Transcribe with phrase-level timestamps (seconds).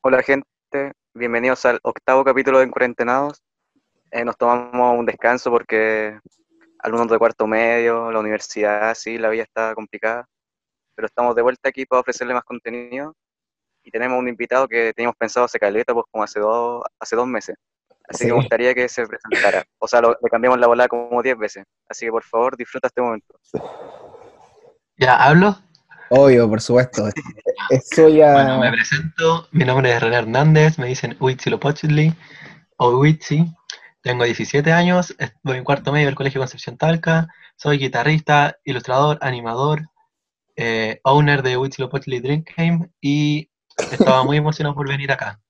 [0.00, 0.46] Hola gente,
[1.14, 3.42] bienvenidos al octavo capítulo de Encuarentenados.
[4.10, 6.18] Eh, nos tomamos un descanso porque
[6.80, 10.26] alumnos de cuarto medio, la universidad, sí, la vida está complicada,
[10.94, 13.14] pero estamos de vuelta aquí para ofrecerle más contenido
[13.82, 17.26] y tenemos un invitado que teníamos pensado hace caleta, pues como hace dos, hace dos
[17.26, 17.56] meses.
[18.08, 19.64] Así que me gustaría que se presentara.
[19.78, 21.64] O sea, lo- le cambiamos la bola como diez veces.
[21.88, 23.34] Así que por favor, disfruta este momento.
[24.96, 25.56] Ya, ¿hablo?
[26.14, 27.08] Obvio, por supuesto.
[27.70, 28.34] Eso ya.
[28.34, 29.48] Bueno, me presento.
[29.50, 30.78] Mi nombre es René Hernández.
[30.78, 32.14] Me dicen Huitzilopochtli
[32.76, 33.46] o Huitzi.
[34.02, 35.14] Tengo 17 años.
[35.18, 37.28] Estoy en cuarto medio del Colegio Concepción Talca.
[37.56, 39.88] Soy guitarrista, ilustrador, animador,
[40.56, 43.48] eh, owner de Huitzilopochtli Drink Game y
[43.90, 45.40] estaba muy emocionado por venir acá.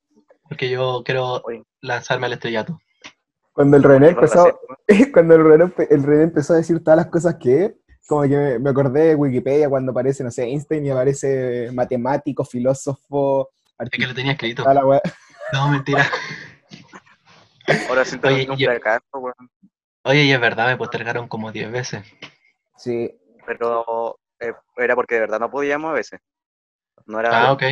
[0.45, 1.43] Porque yo quiero
[1.81, 2.79] lanzarme al estrellato.
[3.53, 4.61] Cuando el René empezó,
[5.13, 7.73] cuando el René, el René empezó a decir todas las cosas que es,
[8.09, 13.51] como que me, acordé de Wikipedia cuando aparece, no sé, Einstein y aparece matemático, filósofo,
[13.79, 14.65] Es que lo tenía escrito.
[14.73, 15.01] la.
[15.53, 16.07] No, mentira.
[17.89, 19.51] Ahora siento Oye, que es un yo- fracaso, weón.
[20.05, 22.05] Oye, y es verdad, me postergaron como 10 veces.
[22.77, 26.21] Sí, Pero eh, era porque de verdad no podíamos a veces.
[27.07, 27.47] No era.
[27.49, 27.63] Ah, ok.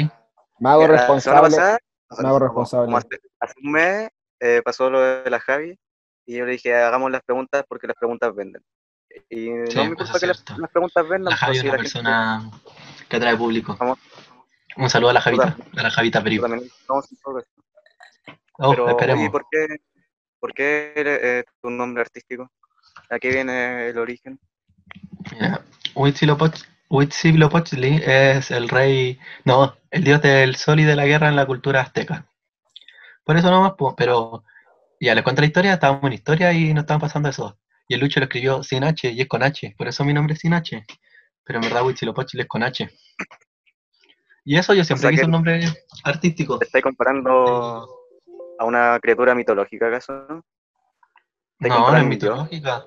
[0.60, 1.40] me hago era responsable.
[1.50, 1.78] pasada,
[2.18, 2.84] me hago como- responsable.
[2.86, 3.08] como hace,
[3.40, 5.78] hace un mes eh, pasó lo de la Javi
[6.26, 8.62] y yo le dije, hagamos las preguntas porque las preguntas venden.
[9.28, 11.30] Y Sí, no me es que las, preguntas vendan.
[11.30, 12.50] La Javi pues, es si una gente- persona
[13.08, 13.76] que atrae público.
[13.78, 13.98] Vamos.
[14.76, 16.46] Un saludo a la Javita, a la Javita Perico.
[18.62, 19.22] Oh, Pero, esperemos.
[19.22, 19.66] oye, ¿por qué,
[20.38, 22.50] por qué eh, tu nombre artístico?
[23.10, 24.38] ¿A qué viene el origen?
[25.94, 31.36] Huitzilopoch- Huitzilopochtli es el rey, no, el dios del sol y de la guerra en
[31.36, 32.26] la cultura azteca.
[33.24, 34.44] Por eso nomás, pero
[35.00, 37.58] ya les cuento la historia, estábamos en historia y nos estaban pasando eso.
[37.90, 40.34] Y el Lucho lo escribió sin H y es con H, por eso mi nombre
[40.34, 40.86] es sin H.
[41.42, 42.88] Pero en verdad Huitzilopochtli es con H.
[44.44, 45.60] Y eso yo siempre sea quise que- un nombre
[46.04, 46.60] artístico.
[46.60, 47.88] ¿Te estáis comparando
[48.60, 50.12] a una criatura mitológica acaso?
[50.28, 50.44] ¿no?
[51.58, 52.86] ¿Te No, no es mitológica.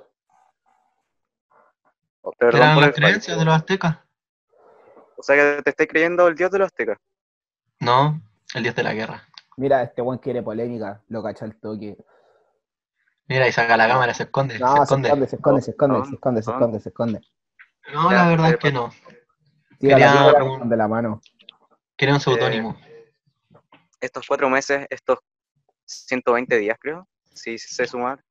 [2.22, 3.97] Oh, Perdón Eran las creencias de los aztecas.
[5.17, 6.97] O sea que te estáis creyendo el dios de los aztecas.
[7.81, 8.22] No,
[8.55, 9.28] el dios de la guerra.
[9.57, 11.97] Mira, este weón quiere polémica, lo cacha el toque.
[13.28, 15.07] Mira, y saca la cámara, se esconde, No, se se esconde.
[15.07, 16.56] esconde, se esconde, se esconde, No, se esconde, se no.
[16.57, 17.22] esconde, se esconde.
[17.94, 18.89] No, Ya, la verdad eh, es que no.
[19.79, 20.34] Tira Quería
[20.66, 21.22] de la mano.
[21.95, 22.78] Quería un seudónimo.
[24.01, 25.19] Estos cuatro meses, estos
[25.85, 28.23] 120 días creo, si sé sumar,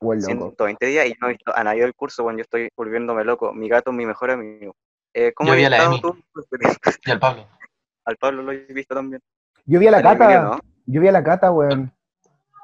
[0.00, 0.20] loco.
[0.20, 3.52] 120 días y no he visto a nadie del curso, bueno, yo estoy volviéndome loco.
[3.52, 4.76] Mi gato es mi mejor amigo.
[5.14, 6.00] Eh, ¿Cómo Yo vi a la Emi.
[6.00, 6.16] tú?
[7.06, 7.48] Y al Pablo.
[8.04, 9.22] Al Pablo lo he visto también.
[9.64, 10.60] Yo vi a la cata, ¿no?
[10.84, 11.92] yo vi a la cata, weón.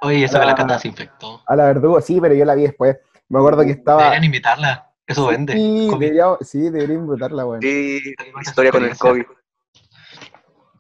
[0.03, 0.45] Oye, que Ah.
[0.45, 1.43] la cata se infectó.
[1.47, 2.99] A la verdugo, sí, pero yo la vi después.
[3.29, 4.01] Me acuerdo que estaba.
[4.03, 4.91] Deberían invitarla.
[5.07, 5.53] Eso vende.
[5.55, 7.61] Sí, debería, sí, debería invitarla, weón.
[7.63, 9.33] Sí, Además, historia con el experiencia.
[9.35, 9.39] COVID.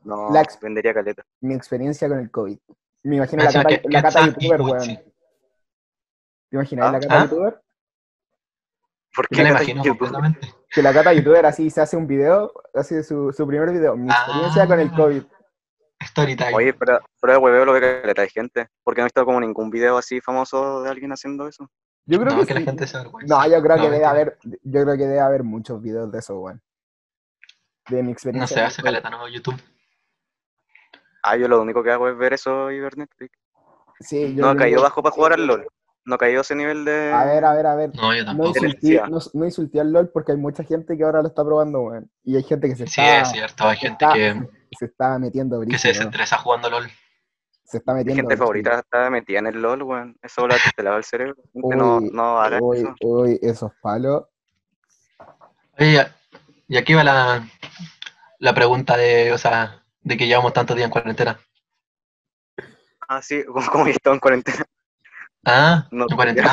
[0.04, 1.22] No, La ex- vendería caleta.
[1.40, 2.58] Mi experiencia con el COVID.
[3.04, 4.78] Me imagino Ah, la sí, cata, que- la cata youtuber, weón.
[4.86, 5.04] ¿Te
[6.56, 7.24] imaginas Ah, la cata ¿ah?
[7.24, 7.62] youtuber?
[9.14, 10.54] ¿Por Yo la imagino completamente.
[10.70, 13.96] Que la cata youtuber así se hace un video, hace su, su primer video.
[13.96, 14.66] Mi experiencia Ah.
[14.66, 15.22] con el COVID.
[16.04, 16.54] Story time.
[16.54, 18.68] Oye, pero, pero de hueveo lo ve caleta de gente.
[18.84, 21.70] Porque no he visto como ningún video así famoso de alguien haciendo eso.
[22.06, 22.66] Yo creo no, que, que, la sí.
[22.66, 23.34] gente se avergüenza.
[23.34, 26.18] No, yo creo No, que debe haber, yo creo que debe haber muchos videos de
[26.18, 26.60] eso, weón.
[27.88, 28.54] De mi No experiencia.
[28.56, 29.60] se con hace el caleta, no, YouTube.
[31.22, 33.32] Ah, yo lo único que hago es ver eso y ver Netflix.
[34.00, 35.66] Sí, yo No he creo caído que- bajo para jugar al LOL.
[36.04, 37.12] No he caído ese nivel de.
[37.12, 37.90] A ver, a ver, a ver.
[37.94, 38.48] No, yo No tampoco.
[38.48, 39.06] insulté, Denuncia.
[39.08, 42.10] no, no insulté al LOL porque hay mucha gente que ahora lo está probando, weón.
[42.24, 43.64] Y hay gente que se Sí, está, es cierto.
[43.68, 46.90] Hay gente está- que, se está metiendo que brillo, se desinteresa jugando LOL.
[47.64, 48.44] Se está Mi metiendo gente brígido.
[48.46, 50.16] favorita está metida en el LOL, weón.
[50.22, 51.36] Eso la te lava el cerebro.
[51.52, 52.94] Gente, no, Uy, no haga uy, eso.
[53.02, 54.24] uy, esos palos.
[55.78, 56.06] Oye,
[56.68, 57.48] y aquí va la,
[58.38, 61.38] la pregunta de, o sea, de que llevamos tantos días en cuarentena.
[63.08, 64.64] Ah, sí, como, como he estado en cuarentena.
[65.44, 66.50] Ah, No, ¿en cuarentena?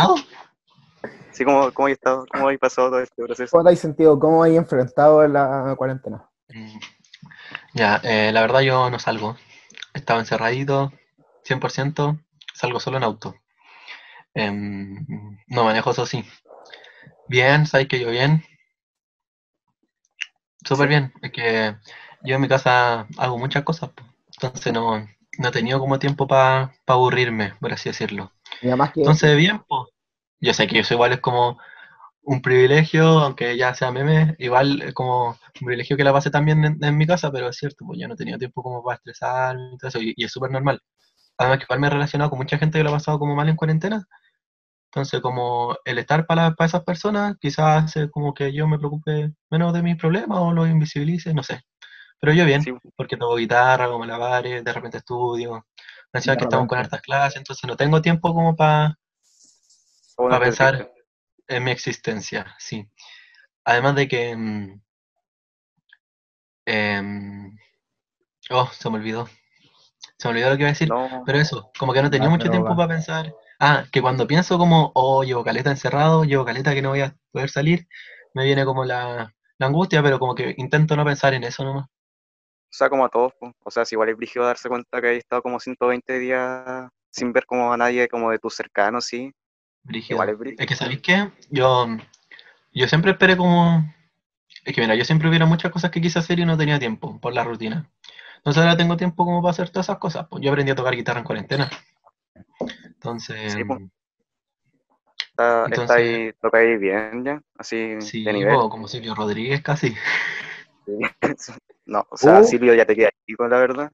[1.31, 3.51] Sí, como, como he estado, cómo he pasado todo este proceso.
[3.51, 4.19] ¿Cómo te has sentido?
[4.19, 6.29] ¿Cómo has enfrentado la cuarentena?
[6.49, 6.77] Mm,
[7.73, 9.37] Ya, eh, la verdad yo no salgo.
[9.93, 10.91] Estaba encerradito,
[11.43, 12.19] 100%,
[12.53, 13.35] salgo solo en auto.
[14.33, 15.05] Em,
[15.47, 16.23] no manejo eso sí.
[17.27, 18.43] Bien, sabes que yo bien.
[20.65, 21.13] Súper bien.
[21.21, 21.75] Es que
[22.23, 23.91] yo en mi casa hago muchas cosas,
[24.33, 25.07] entonces no,
[25.37, 28.33] no he tenido como tiempo para aburrirme, por así decirlo.
[28.61, 29.89] Y además que Entonces, bien, pues.
[30.41, 31.59] Yo sé que eso igual es como
[32.29, 36.83] un privilegio, aunque ya sea meme, igual como un privilegio que la pasé también en,
[36.83, 39.71] en mi casa, pero es cierto, pues yo no he tenido tiempo como para estresarme
[39.73, 40.79] y todo eso, y, y es súper normal.
[41.39, 43.49] Además que igual me he relacionado con mucha gente que lo ha pasado como mal
[43.49, 44.05] en cuarentena.
[44.91, 49.31] Entonces, como el estar para, para esas personas, quizás hace como que yo me preocupe
[49.49, 51.61] menos de mis problemas o los invisibilice, no sé.
[52.21, 52.71] Pero yo bien, Sí.
[52.95, 55.65] porque toco guitarra, como malabares, de repente estudio.
[56.13, 58.95] De que estamos con hartas clases, entonces no tengo tiempo como para
[60.15, 60.91] ¿Cómo Pa' te pensar.
[61.49, 62.89] En mi existencia, sí.
[63.65, 64.35] Además de que...
[64.37, 64.81] mm,
[66.65, 67.57] em,
[68.51, 69.27] oh, se me olvidó.
[70.19, 70.89] Se me olvidó lo que iba a decir.
[70.89, 72.75] No, Pero eso, como que no tenía Ya, mucho tiempo va.
[72.75, 73.35] para pensar.
[73.59, 77.17] Ah, que cuando pienso como, oh, llevo caleta encerrado, llevo caleta que no voy a
[77.31, 77.87] poder salir,
[78.35, 81.87] me viene como la, la angustia, pero como que intento no pensar en eso nomás.
[82.71, 83.53] o sea, como a todos, po.
[83.63, 87.33] o sea, si igual es brígido darse cuenta que hay estado como 120 días sin
[87.33, 89.31] ver como a nadie como de tus cercanos, sí,
[89.83, 90.15] Brígido.
[90.15, 90.61] igual es brígido.
[90.61, 91.31] Es que, ¿sabéis qué?
[91.49, 91.87] Yo,
[92.73, 93.93] yo siempre esperé como...
[94.65, 97.19] Es que mira, yo siempre hubiera muchas cosas que quise hacer y no tenía tiempo
[97.19, 97.89] por la rutina.
[98.37, 100.27] Entonces ahora tengo tiempo como para hacer todas esas cosas.
[100.29, 101.69] Pues yo aprendí a tocar guitarra en cuarentena.
[102.85, 103.79] Entonces, Sí, pues.
[105.29, 108.55] Está, está Entonces- ahí, toca ahí bien ya, así sí, de nivel.
[108.69, 109.95] como Silvio Rodríguez casi.
[111.85, 112.43] No, o sea, Uh.
[112.43, 113.91] Silvio ya te queda chico, la verdad.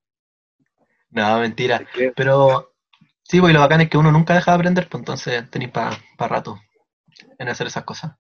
[1.11, 1.81] No, mentira.
[2.15, 2.73] Pero
[3.27, 5.72] sí, pues y lo bacán es que uno nunca deja de aprender, pues entonces tenéis
[5.72, 6.60] para rato
[7.38, 8.13] en hacer esas cosas.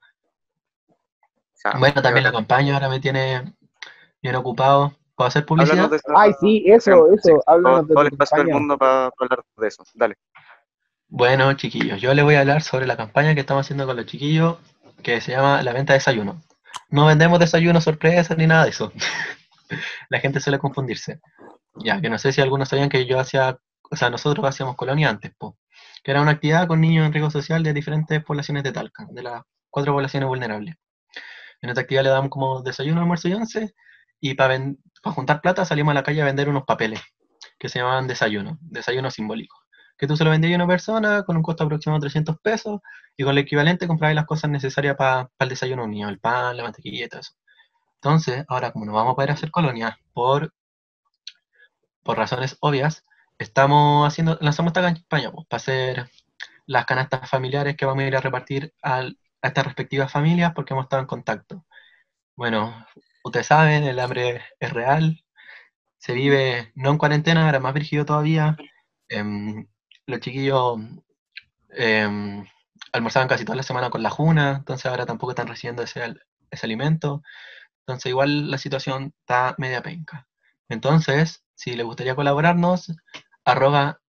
[1.79, 3.53] Bueno, también la pero- campaña ahora me tiene
[4.21, 4.93] bien ocupado.
[5.15, 5.89] ¿Puedo hacer publicidad?
[6.15, 8.59] Ay, sí, eso, sí, eso, háblanos todo, de todo tu el espacio del campaña.
[8.59, 9.83] mundo para hablar de eso.
[9.93, 10.15] Dale.
[11.07, 14.05] Bueno, chiquillos, yo les voy a hablar sobre la campaña que estamos haciendo con los
[14.05, 14.57] chiquillos,
[15.01, 16.41] que se llama la venta de desayuno.
[16.89, 18.91] No vendemos desayuno sorpresa ni nada de eso.
[20.09, 21.21] la gente suele confundirse.
[21.75, 23.57] Ya, que no sé si algunos sabían que yo hacía,
[23.89, 25.57] o sea, nosotros hacíamos colonia antes, po,
[26.03, 29.23] que era una actividad con niños en riesgo social de diferentes poblaciones de Talca, de
[29.23, 30.75] las cuatro poblaciones vulnerables.
[31.61, 33.75] En esta actividad le damos como desayuno, almuerzo y once,
[34.19, 34.59] y para
[35.03, 37.01] juntar plata salimos a la calle a vender unos papeles
[37.59, 39.65] que se llamaban desayuno, desayuno simbólico
[39.97, 42.81] que tú se lo vendías a una persona con un costo aproximado de 300 pesos
[43.15, 46.19] y con el equivalente comprabas las cosas necesarias para el desayuno de un niño, el
[46.19, 47.33] pan, la mantequilla y todo eso.
[47.95, 50.53] Entonces, ahora como no vamos a poder hacer colonias por,
[52.03, 53.05] por razones obvias,
[53.37, 56.09] estamos haciendo, lanzamos esta campaña pues, para hacer
[56.65, 59.03] las canastas familiares que vamos a ir a repartir a
[59.41, 61.65] estas respectivas familias porque hemos estado en contacto.
[62.35, 62.85] Bueno,
[63.23, 65.23] ustedes saben, el hambre es real,
[65.97, 68.57] se vive no en cuarentena, ahora más brígido todavía.
[69.09, 69.67] Em,
[70.07, 70.79] los chiquillos
[71.71, 72.45] em,
[72.93, 76.15] almorzaban casi toda la semana con la juna, entonces ahora tampoco están recibiendo ese,
[76.51, 77.23] ese alimento.
[77.81, 80.27] Entonces igual la situación está media penca.
[80.69, 82.91] Entonces, si les gustaría colaborarnos,
[83.45, 83.99] arroba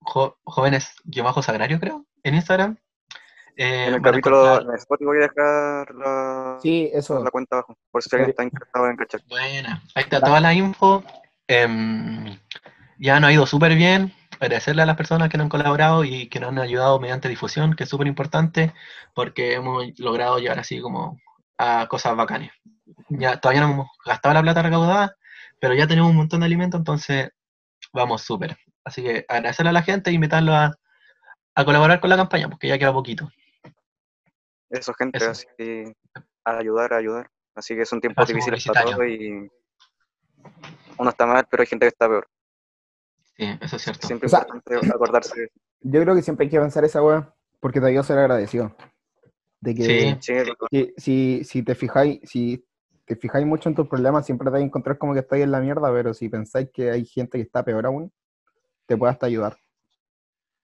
[0.00, 0.92] jo- jóvenes
[1.22, 2.76] bajo sagrario, creo, en Instagram.
[3.56, 7.22] eh, En el capítulo encontrar- en Spotify voy a dejar la, Sí, eso.
[7.22, 9.20] la cuenta abajo, por si alguien está interesado en cachar.
[9.28, 11.04] Buena, ahí está toda la info.
[11.46, 12.38] Em,
[12.98, 14.14] ya nos ha ido súper bien.
[14.38, 17.74] Agradecerle a las personas que nos han colaborado y que nos han ayudado mediante difusión,
[17.74, 18.72] que es súper importante,
[19.14, 21.18] porque hemos logrado llegar así como
[21.58, 22.50] a cosas bacanas.
[23.10, 25.16] Ya, todavía no hemos gastado la plata recaudada,
[25.60, 27.30] pero ya tenemos un montón de alimentos, entonces
[27.92, 28.56] vamos súper.
[28.84, 30.78] Así que agradecerle a la gente e invitarlos a,
[31.54, 33.30] a colaborar con la campaña, porque ya queda poquito.
[34.70, 35.30] Eso, gente, Eso.
[35.30, 35.46] así
[36.44, 37.30] a ayudar, a ayudar.
[37.54, 39.48] Así que son tiempos difíciles para todos y
[40.98, 42.28] uno está mal, pero hay gente que está peor.
[43.36, 44.06] Sí, eso es cierto.
[44.06, 45.54] Siempre O sea, importante acordarse de eso.
[45.80, 48.76] Yo creo que siempre hay que avanzar esa weá, porque te ayuda a ser agradecido.
[49.60, 50.16] De que Sí.
[50.20, 50.34] Sí,
[50.70, 52.64] si, si, si te fijáis, si
[53.04, 55.50] te fijáis mucho en tus problemas, siempre te vais a encontrar como que estáis en
[55.50, 58.12] la mierda, pero si pensáis que hay gente que está peor aún,
[58.90, 59.56] te puede hasta ayudar.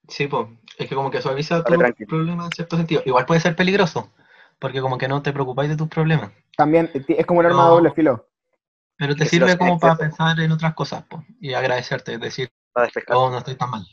[0.09, 2.07] Sí, pues, es que como que suaviza Dale, tu tranqui.
[2.07, 3.03] problema en cierto sentido.
[3.07, 4.13] Igual puede ser peligroso,
[4.59, 6.33] porque como que no te preocupáis de tus problemas.
[6.57, 7.75] También eh, es como un arma de No.
[7.77, 8.29] doble filo.
[8.99, 12.51] Pero te sirve como para pensar en otras cosas, pues, y agradecerte, es decir,
[13.11, 13.87] oh, no estoy tan mal.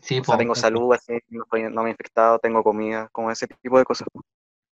[0.00, 3.10] Sí, o sea, pues, tengo salud, así, no, estoy- no me he infectado, tengo comida,
[3.12, 4.08] como ese tipo de cosas.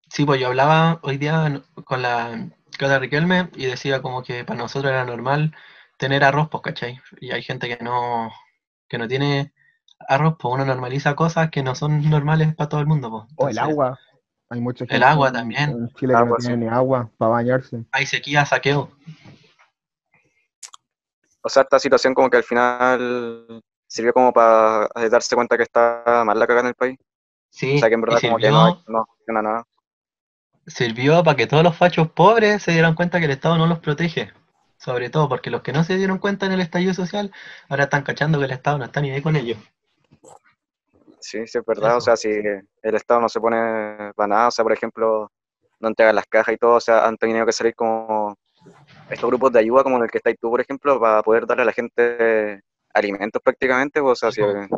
[0.08, 2.48] sí, pues yo hablaba hoy día con la
[2.78, 5.52] Cata Riquelme y decía como que para nosotros era normal
[5.98, 6.98] tener arroz, pues, ¿cachai?
[7.20, 8.32] Y hay gente que no,
[8.88, 9.52] que no tiene
[10.08, 13.24] arroz, pues uno normaliza cosas que no son normales para todo el mundo, pues.
[13.36, 13.98] O el agua.
[14.50, 15.70] Hay mucha gente agua en- también.
[15.70, 16.60] en Chile que Agua, no tiene sí.
[16.60, 17.84] ni agua para bañarse.
[17.92, 18.90] Hay sequía, saqueo.
[21.42, 26.22] O sea, esta situación como que al final sirvió como para darse cuenta que está
[26.24, 26.98] mal la caga en el país.
[27.50, 29.64] Sí, O sea, que en verdad como que no, no funciona nada.
[30.66, 33.78] sirvió para que todos los fachos pobres se dieran cuenta que el Estado no los
[33.78, 34.32] protege.
[34.78, 37.32] Sobre todo porque los que no se dieron cuenta en el estallido social
[37.68, 39.58] ahora están cachando que el Estado no está ni ahí con ellos.
[41.20, 41.96] Sí, sí, es verdad.
[41.96, 45.30] O sea, si el Estado no se pone para nada, o sea, por ejemplo,
[45.80, 48.36] no entregan las cajas y todo, o sea, han tenido que salir como
[49.10, 51.62] estos grupos de ayuda, como en el que estáis tú, por ejemplo, para poder darle
[51.62, 52.62] a la gente
[52.94, 54.68] alimentos prácticamente, pues, o sea, Sí, si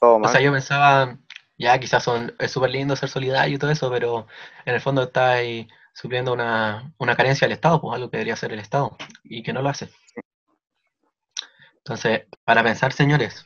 [0.00, 0.32] todo O mal.
[0.32, 1.18] sea, yo pensaba,
[1.58, 4.26] ya quizás son, es súper lindo ser solidario y todo eso, pero
[4.64, 5.68] en el fondo está ahí
[6.00, 9.52] supliendo una, una carencia del Estado, pues algo que debería hacer el Estado y que
[9.52, 9.90] no lo hace.
[11.78, 13.44] Entonces, para pensar, señores,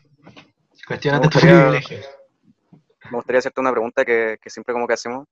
[0.86, 2.06] cuestionate tus privilegios.
[3.10, 5.26] Me gustaría hacerte una pregunta que, que siempre como que hacemos.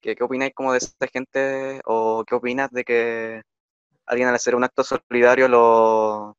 [0.00, 3.42] Que, ¿Qué opináis como de esta gente o qué opinas de que
[4.06, 6.36] alguien al hacer un acto solidario lo,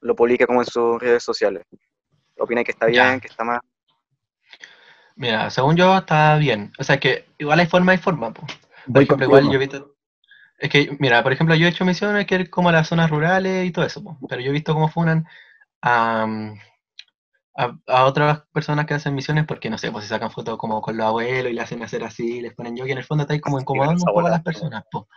[0.00, 1.64] lo publique como en sus redes sociales?
[2.38, 3.08] ¿Opináis que está Ya.
[3.08, 3.60] bien, que está mal?
[5.14, 6.72] Mira, según yo está bien.
[6.78, 8.52] O sea que igual hay forma y forma, pues.
[8.92, 9.96] Por ejemplo, igual yo he visto.
[10.58, 13.66] Es que, mira, por ejemplo, yo he hecho misiones que como a las zonas rurales
[13.66, 15.26] y todo eso, po, pero yo he visto cómo funan
[15.82, 16.26] a,
[17.56, 20.80] a, a otras personas que hacen misiones porque, no sé, pues se sacan fotos como
[20.80, 23.22] con los abuelos y le hacen hacer así, les ponen yo, y en el fondo
[23.22, 25.08] está ahí como incomodando un poco a las personas, po.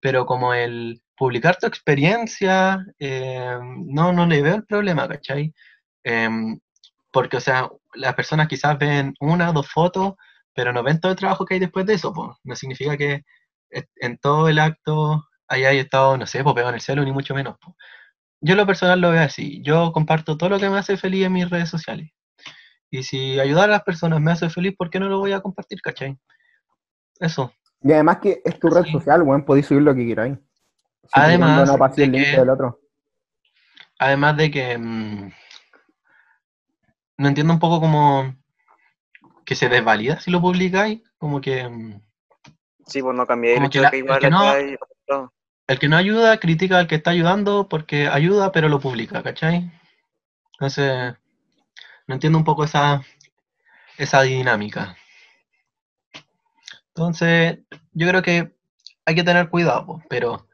[0.00, 5.52] Pero como el publicar tu experiencia, eh, no, no le veo el problema, ¿cachai?
[6.04, 6.58] Em,
[7.10, 10.14] porque, o sea, las personas quizás ven una o dos fotos,
[10.54, 12.36] pero no ven todo el trabajo que hay después de eso, pues.
[12.44, 13.24] No significa que
[13.96, 17.34] en todo el acto haya estado, no sé, pues pegado en el celo, ni mucho
[17.34, 17.56] menos.
[17.58, 17.76] po.
[18.40, 19.62] Yo lo personal lo veo así.
[19.62, 22.10] Yo comparto todo lo que me hace feliz en mis redes sociales.
[22.90, 25.40] Y si ayudar a las personas me hace feliz, ¿por qué no lo voy a
[25.40, 26.18] compartir, cachai?
[27.20, 27.52] Eso.
[27.82, 28.92] Y además que es tu red Sí.
[28.92, 30.38] social, weón, podéis subir lo que queráis.
[31.12, 32.80] Además no el de que- del otro.
[33.98, 35.30] Además de que mm,
[37.18, 38.34] no entiendo un poco como
[39.50, 42.00] que se desvalida si lo publicáis, como que mm,
[42.86, 44.52] Sí, pues no cambié el que de la- que el que no-
[45.66, 49.68] el que no ayuda critica al que está ayudando porque ayuda pero lo publica, ¿cachai?
[50.52, 51.16] Entonces,
[52.06, 53.02] no entiendo un poco esa,
[53.98, 54.96] esa dinámica.
[56.94, 57.58] Entonces,
[57.90, 58.54] yo creo que
[59.04, 60.46] hay que tener cuidado, po, pero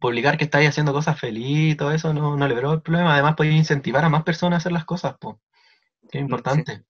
[0.00, 3.14] publicar que estáis haciendo cosas feliz y todo eso no, no le veo el problema.
[3.14, 5.36] Además, podéis incentivar a más personas a hacer las cosas, pues,
[6.10, 6.82] que es importante.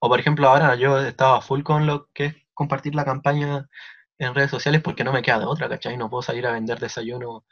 [0.00, 3.68] O, por ejemplo, ahora yo estaba full con lo que es compartir la campaña
[4.18, 5.96] en redes sociales porque no me queda de otra, ¿cachai?
[5.96, 7.44] No puedo salir a vender desayuno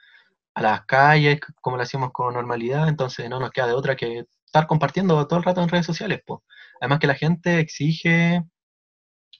[0.55, 4.27] a las calles como lo hacíamos con normalidad, entonces no nos queda de otra que
[4.47, 6.41] estar compartiendo todo el rato en redes sociales, pues.
[6.81, 8.43] Además que la gente exige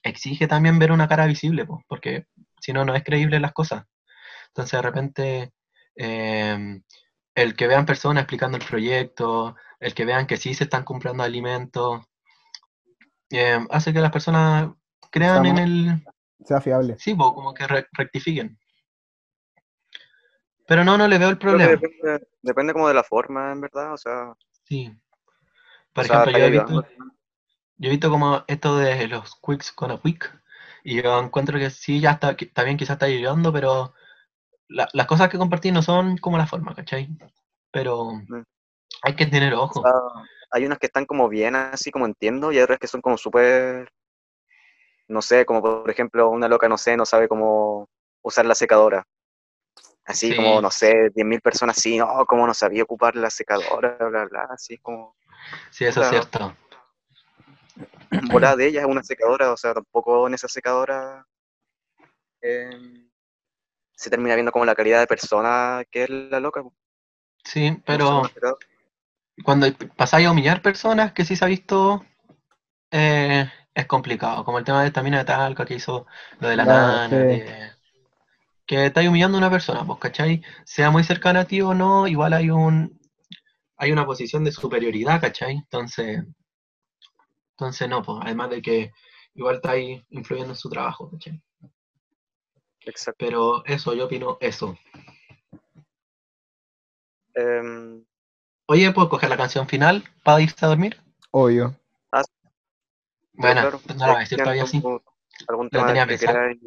[0.03, 2.25] exige también ver una cara visible, po, porque
[2.61, 3.85] si no, no es creíble las cosas.
[4.49, 5.53] Entonces, de repente,
[5.95, 6.81] eh,
[7.35, 11.23] el que vean personas explicando el proyecto, el que vean que sí se están comprando
[11.23, 12.05] alimentos,
[13.37, 14.69] eh, hace que las personas
[15.11, 16.03] crean en el...
[16.45, 16.97] Sea fiable.
[16.99, 18.57] Sí, po, como que re- rectifiquen.
[20.67, 21.71] Pero no, no le veo el problema.
[21.71, 23.93] depende, depende como de la forma, en verdad.
[23.93, 24.91] O sea, Sí.
[25.93, 26.87] Por sea, ejemplo, yo he visto...
[27.77, 30.39] Yo he visto como esto de los quicks con a quick
[30.83, 33.93] y yo encuentro que sí, ya está, está bien, quizás está ayudando, pero
[34.67, 37.09] la- las cosas que compartí no son como la forma, ¿cachai?
[37.71, 38.43] Pero Mm.
[39.01, 39.81] hay que tener O ojo.
[39.81, 39.91] sea,
[40.53, 43.17] hay unas que están como bien, así como entiendo, y hay otras que son como
[43.17, 43.91] súper,
[45.07, 47.89] no sé, como por ejemplo, una loca, no sé, no sabe cómo
[48.21, 49.03] usar la secadora.
[50.05, 50.35] Así Sí.
[50.35, 54.47] como, no sé, 10.000 personas, sí, no, cómo no sabía ocupar la secadora, bla, bla,
[54.51, 55.15] así como,
[55.71, 56.55] Sí, eso es cierto.
[58.31, 61.25] volada de ella es una secadora, o sea, tampoco en esa secadora
[62.41, 63.09] eh,
[63.95, 66.63] se termina viendo como la calidad de persona que es la loca.
[67.43, 68.57] Sí, como pero.
[69.43, 72.05] Cuando pasáis a humillar personas que sí se ha visto,
[72.91, 74.45] eh, es complicado.
[74.45, 76.07] Como el tema de esta mina de Talca que hizo
[76.39, 77.25] lo de la Ya, nana, sí.
[77.25, 77.71] de-
[78.67, 80.41] que estáis humillando a una persona, pues, ¿cachai?
[80.65, 82.99] Sea muy cercana a ti o no, igual hay un
[83.77, 85.55] hay una posición de superioridad, ¿cachai?
[85.57, 86.23] Entonces,
[87.57, 88.91] entonces no, pues, además de que
[89.35, 91.41] igual estáis influyendo en su trabajo, ¿cachai?
[92.85, 93.15] Exacto.
[93.17, 94.77] Pero eso, yo opino eso.
[97.35, 98.05] Em,
[98.67, 100.97] Oye, ¿puedo coger la canción final para irse a dormir?
[101.31, 101.75] Obvio.
[102.11, 102.23] pero
[103.35, 104.83] Bueno, claro, pues no la voy a decir todavía así.
[105.47, 106.59] algún tema tenía que queráis,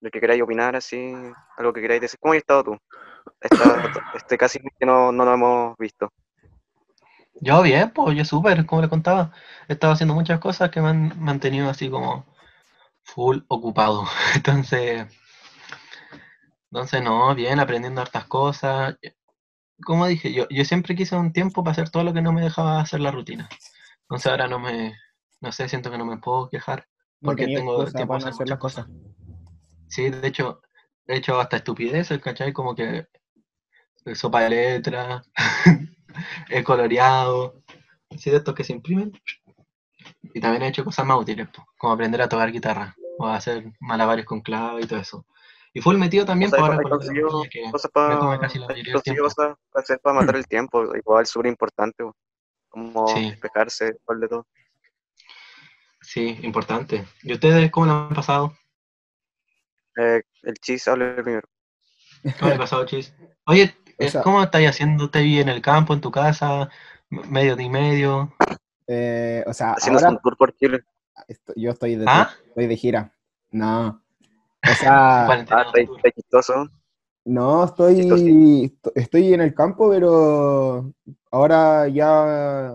[0.00, 1.12] del que queráis opinar, así,
[1.56, 2.18] algo que queráis decir.
[2.20, 2.78] ¿Cómo has estado tú?
[3.40, 6.12] Esta- este casi que no, no lo hemos visto.
[7.40, 9.32] Yo bien, pues yo súper, como le contaba.
[9.68, 12.26] He estado haciendo muchas cosas que me han mantenido así como
[13.04, 14.04] full ocupado.
[14.36, 15.06] Entonces,
[16.70, 18.96] entonces no, bien, aprendiendo hartas cosas.
[19.84, 22.42] Como dije, yo, yo siempre quise un tiempo para hacer todo lo que no me
[22.42, 23.48] dejaba hacer la rutina.
[24.02, 24.94] Entonces ahora no me,
[25.40, 26.86] no sé, siento que no me puedo quejar
[27.22, 28.86] porque tengo tiempo para hacer las cosas.
[29.88, 30.62] Sí, de hecho,
[31.06, 32.52] de hecho hasta estupideces, ¿cachai?
[32.52, 33.06] Como que
[34.14, 35.22] sopa de letra,
[36.48, 37.62] he coloreado,
[38.10, 39.12] así de estos que se imprimen.
[40.34, 43.72] Y también he hecho cosas más útiles, como aprender a tocar guitarra, o a hacer
[43.80, 45.26] malabares con clave y todo eso.
[45.72, 46.78] Y full metido también O sea,
[47.50, 52.02] que cosas para casi la cosas para hacer para matar el tiempo, igual súper importante,
[52.02, 52.16] po.
[52.68, 53.30] como Sí.
[53.30, 54.46] despejarse, igual de todo.
[56.02, 57.04] Sí, importante.
[57.22, 58.54] ¿Y ustedes cómo lo han pasado?
[59.96, 61.48] Eh, el chis hable primero.
[62.38, 63.14] ¿Cómo le pasado, Chis?
[63.46, 65.10] Oye, O eh, sea- ¿cómo estás haciendo?
[65.10, 66.68] ¿Te vi en el campo, en tu casa?
[67.10, 68.34] ¿Medio de y medio?
[68.86, 70.80] Eh, o sea, Haciéndose ahora un tour por Chile.
[71.56, 72.30] yo estoy de, ¿Ah?
[72.48, 73.12] estoy de gira.
[73.50, 74.02] No.
[74.62, 75.64] O sea, Ah,
[76.14, 76.68] chistoso.
[77.24, 80.92] no, estoy, estoy en el campo, pero
[81.30, 82.74] ahora ya,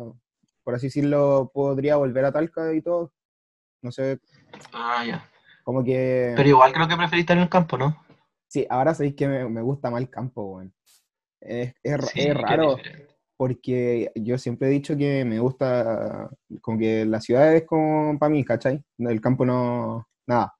[0.64, 3.12] por así decirlo, podría volver a Talca y todo.
[3.82, 4.20] No sé,
[4.74, 5.30] Ah, ya.
[5.64, 6.34] como que...
[6.36, 7.96] Pero igual creo que preferís estar en el campo, ¿no?
[8.48, 10.74] Sí, ahora sabéis que me, me gusta más el campo, weón.
[11.42, 12.80] Es, es, ra- Sí, es qué raro,
[13.38, 16.30] porque yo siempre he dicho que me gusta,
[16.62, 18.84] como que la ciudad es como para mí, ¿cachai?
[18.98, 20.54] El campo no, nada.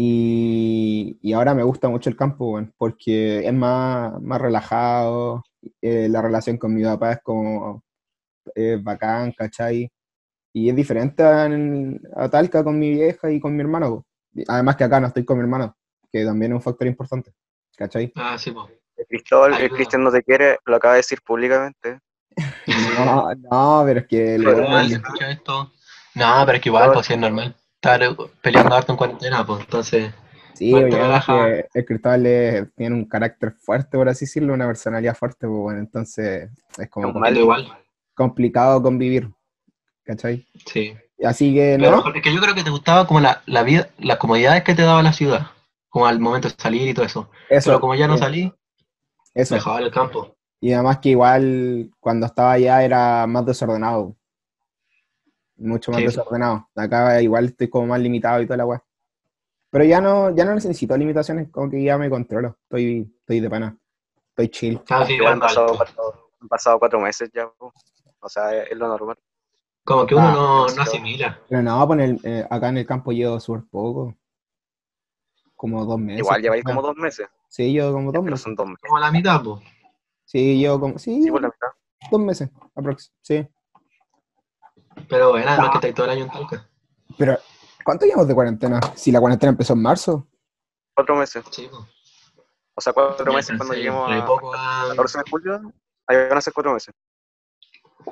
[0.00, 5.42] Y, y ahora me gusta mucho el campo, porque es más, más relajado,
[5.82, 7.82] eh, la relación con mi papá es como,
[8.54, 9.90] es bacán, ¿cachai?
[10.52, 11.50] Y es diferente a,
[12.14, 14.06] a Talca con mi vieja y con mi hermano.
[14.46, 15.76] Además que acá no estoy con mi hermano,
[16.12, 17.32] que también es un factor importante,
[17.76, 18.12] ¿cachai?
[18.14, 18.66] Ah, sí, pues.
[18.96, 19.68] El Cristóbal, el.
[19.68, 21.98] Cristian no te quiere, lo acaba de decir públicamente.
[22.98, 24.78] No, no, pero es que Pero
[25.28, 25.72] esto.
[26.14, 27.56] No, pero es que igual, pues sí es normal.
[27.80, 28.08] Estar eh,
[28.42, 30.12] peleando harto en cuarentena, pues entonces.
[30.54, 31.48] Sí, relaja.
[31.48, 35.78] el Cristóbal es- tiene un carácter fuerte, por así decirlo, una personalidad fuerte, pues bueno,
[35.78, 37.72] entonces es como igual.
[38.14, 39.30] complicado convivir,
[40.02, 40.44] ¿cachai?
[40.66, 40.96] Sí.
[41.24, 42.12] Así que, Pero ¿no?
[42.12, 44.82] es que yo creo que te gustaba como la, la vida, las comodidades que te
[44.82, 45.46] daba la ciudad.
[45.88, 47.30] Como al momento de salir y todo eso.
[47.48, 48.52] Eso, Pero como ya no sí, salí,
[49.34, 49.54] eso.
[49.54, 50.34] dejaba el campo.
[50.60, 54.16] Y además que igual cuando estaba allá era más desordenado.
[55.58, 56.06] Mucho más Sí.
[56.06, 56.68] desordenado.
[56.76, 58.82] Acá igual estoy como más limitado y toda la weá.
[59.70, 62.56] Pero ya no, ya no necesito limitaciones, como que ya me controlo.
[62.62, 63.76] Estoy, estoy de pana.
[64.30, 64.80] Estoy chill.
[64.88, 65.76] Ah, sí, Igual han pasado,
[66.40, 67.50] han pasado cuatro meses ya.
[68.20, 69.18] O sea, es, lo normal.
[69.84, 71.38] Como que uno Ah, no, no asimila.
[71.48, 74.14] Pero no, pues en el- eh, acá en el campo llevo súper poco.
[75.54, 76.20] Como dos meses.
[76.20, 77.26] Igual lleváis como dos meses.
[77.48, 78.40] Sí, llevo como dos meses.
[78.42, 78.82] son dos meses.
[78.86, 79.60] Como la mitad, pues.
[80.24, 80.98] Sí, llevo como.
[80.98, 81.68] Sí, Sí, por la mitad.
[82.10, 83.12] dos meses, aprox.
[83.22, 83.46] Sí.
[85.08, 86.68] Pero bueno, además que estáis todo el año en Talca.
[87.16, 87.38] Pero,
[87.84, 88.80] ¿cuánto llevamos de cuarentena?
[88.94, 90.26] Si la cuarentena empezó en marzo.
[90.94, 91.44] Cuatro meses.
[91.50, 91.82] Sí, pues.
[92.74, 95.72] O sea, cuatro Ya meses cuando lleguemos a poco a- 14 de julio.
[96.06, 96.94] Ahí van a ser cuatro meses.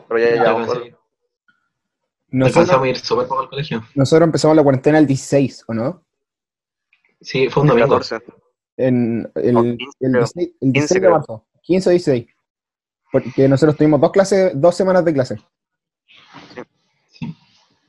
[0.08, 1.06] Pero ya ya llevamos alcancé- cuatro.
[2.28, 3.82] Nosotros, ir súper poco al colegio.
[3.94, 6.02] nosotros empezamos la cuarentena el 16, ¿o no?
[7.20, 7.88] Sí, fue un domingo.
[7.88, 8.20] 14.
[8.76, 10.56] En el, No, el 15 16, creo.
[10.60, 11.46] el 16 15 de marzo.
[11.62, 12.26] 15 o 16.
[13.12, 15.36] Porque nosotros tuvimos dos clases, dos semanas de clase.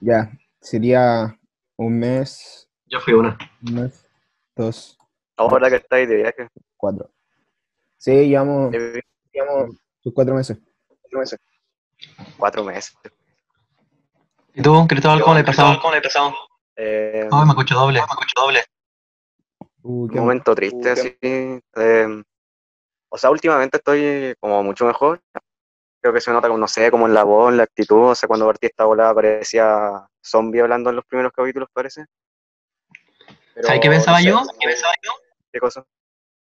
[0.08, 1.38] Ya, sería
[1.76, 3.38] un mes, Yo fui una.
[3.67, 4.10] un mes,
[4.56, 4.98] dos,
[5.36, 6.48] Ahora que estáis de viaje.
[6.78, 7.12] cuatro.
[7.98, 8.72] Sí, llevamos,
[9.34, 10.58] llevamos sus cuatro meses.
[11.02, 11.39] Cuatro meses.
[12.38, 12.98] Cuatro meses.
[14.54, 15.78] ¿Y tú, Cristóbal, cómo le pasado?
[15.82, 16.34] ¿Cómo le pasado?
[16.78, 18.00] Eh, Oh, me escucho doble.
[18.00, 18.63] Me escucho doble.
[19.84, 21.17] Uh, un qué- momento triste, así.
[21.22, 22.24] eh,
[23.10, 25.20] o sea, últimamente estoy como mucho mejor.
[26.02, 28.10] Creo que se nota, como, no sé, como en la voz, en la actitud.
[28.10, 32.06] O sea, cuando partí esta volada parecía zombie hablando en los primeros capítulos, parece.
[33.56, 34.42] Pero, ¿Sabes qué pensaba no sé, yo?
[34.60, 35.12] ¿Qué pensaba yo?
[35.52, 35.86] ¿Qué cosa?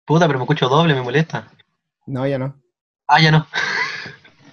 [0.05, 1.51] Puta, pero me escucho doble, me molesta.
[2.07, 2.61] No, ya no.
[3.07, 3.47] Ah, ya no.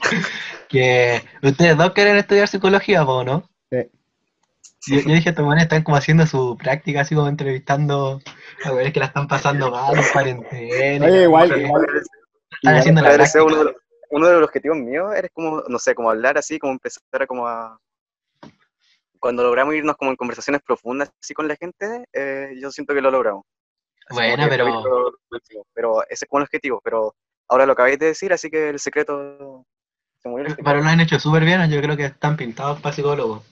[0.70, 3.50] que ustedes dos quieren estudiar psicología, ¿o no?
[3.72, 3.90] Sí.
[4.88, 8.22] Yo, yo dije, estos manes están como haciendo su práctica, así como entrevistando
[8.64, 11.06] a ver que la están pasando mal en cuarentena.
[11.06, 11.86] Oye, igual, igual.
[12.52, 13.44] Están haciendo la práctica.
[13.44, 13.74] uno, de los,
[14.10, 17.28] uno de los objetivos míos eres como, no sé, como hablar así, como empezar a
[17.28, 17.80] como a...
[19.20, 23.02] Cuando logramos irnos como en conversaciones profundas así con la gente, eh, yo siento que
[23.02, 23.44] lo logramos.
[24.08, 25.66] Así Bueno, pero- capítulo último.
[25.74, 27.14] Pero ese es como el objetivo, pero
[27.50, 29.66] ahora lo acabáis de decir, así que el secreto...
[30.20, 30.70] Se murió el secreto.
[30.70, 33.44] Pero lo han hecho súper bien, yo creo que están pintados para psicólogos.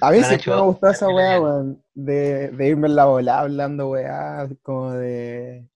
[0.00, 3.88] A mí hecho me gustó esa weá, weón, de, de irme en la bola hablando
[3.90, 5.66] weá, como de...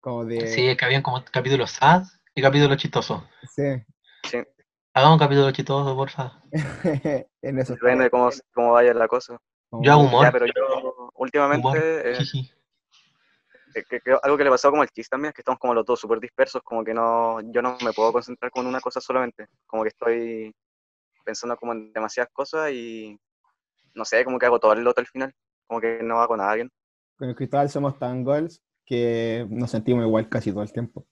[0.00, 0.46] Como de...
[0.48, 3.22] Sí, es que habían como capítulos sad y capítulos chistosos.
[3.50, 3.62] sí.
[4.24, 4.38] Sí,
[4.94, 6.40] Hagamos un capítulo chistoso, porfa.
[7.42, 7.74] en eso.
[7.74, 9.36] depende de cómo, cómo vaya la cosa.
[9.72, 10.24] Yo hago humor.
[10.24, 11.66] Ya, pero yo últimamente...
[11.68, 11.78] Humor.
[12.06, 12.50] eh, jiji.
[13.74, 15.74] que- que creo- algo que le pasó como al Chis también es que estamos como
[15.74, 19.00] los dos súper dispersos, como que no, yo no me puedo concentrar con una cosa
[19.00, 20.54] solamente, como que estoy
[21.24, 23.18] pensando como en demasiadas cosas y
[23.94, 25.34] no sé, como que hago todo el loto al final,
[25.66, 26.70] como que no hago nada bien.
[27.18, 31.04] Con el Cristóbal somos tan goals que nos sentimos igual casi todo el tiempo.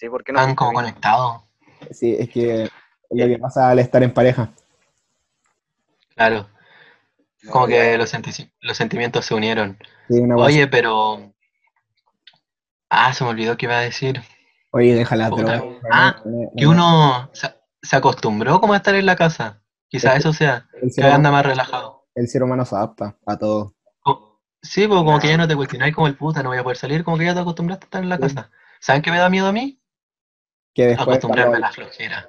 [0.00, 0.40] Sí, ¿por qué no?
[0.40, 1.42] Están como conectados.
[1.90, 2.70] Sí, es que
[3.10, 4.48] lo que pasa al estar en pareja.
[6.14, 6.48] Claro.
[7.42, 9.76] No, Como que los, senti- los sentimientos se unieron.
[10.08, 11.34] Sí, una weá Oye, pero.
[12.88, 14.22] Ah, se me olvidó qué iba a decir.
[14.70, 15.62] Oye, drogas.
[15.92, 16.48] Ah, weón.
[16.56, 19.62] Que uno se, se acostumbró como a estar en la casa.
[19.88, 22.06] Quizás eso sea, el que anda más relajado.
[22.14, 23.74] el ser humano se adapta a todo.
[24.00, 26.62] Co- Sí, pues como que ya no te cuestionáis como el puta, no voy a
[26.62, 28.22] poder salir, como que ya te acostumbraste a estar en la Sí.
[28.22, 28.50] casa.
[28.80, 29.79] ¿Saben qué me da miedo a mí?
[30.74, 31.08] Que después.
[31.08, 32.28] Acostumbrarme a la flojera.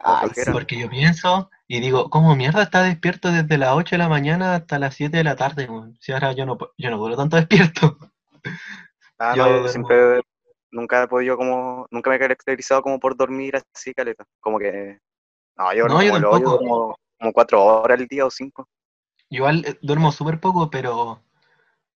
[0.00, 0.52] Ay, flojera.
[0.52, 4.54] Porque yo pienso y digo, ¿cómo mierda está despierto desde las 8 de la mañana
[4.56, 5.68] hasta las 7 de la tarde?
[6.00, 7.98] Si ahora yo no, yo no duro tanto despierto.
[9.16, 10.20] Ah, Yo no, yo siempre,
[10.72, 14.24] nunca he podido como, nunca me he caracterizado como por dormir así, caleta.
[14.40, 14.98] Como que,
[15.56, 18.68] no, yo No, yo como, lo- como, como cuatro horas al día o cinco.
[19.30, 21.22] Igual eh, duermo súper poco, pero...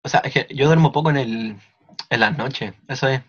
[0.02, 1.56] O sea, es que yo duermo poco en el
[2.10, 3.22] en las noches, eso es.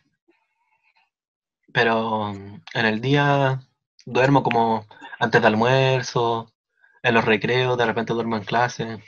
[1.75, 3.59] Pero en el día
[4.05, 4.87] duermo como
[5.19, 6.49] antes de almuerzo,
[7.03, 9.03] en los recreos, de repente duermo en clase.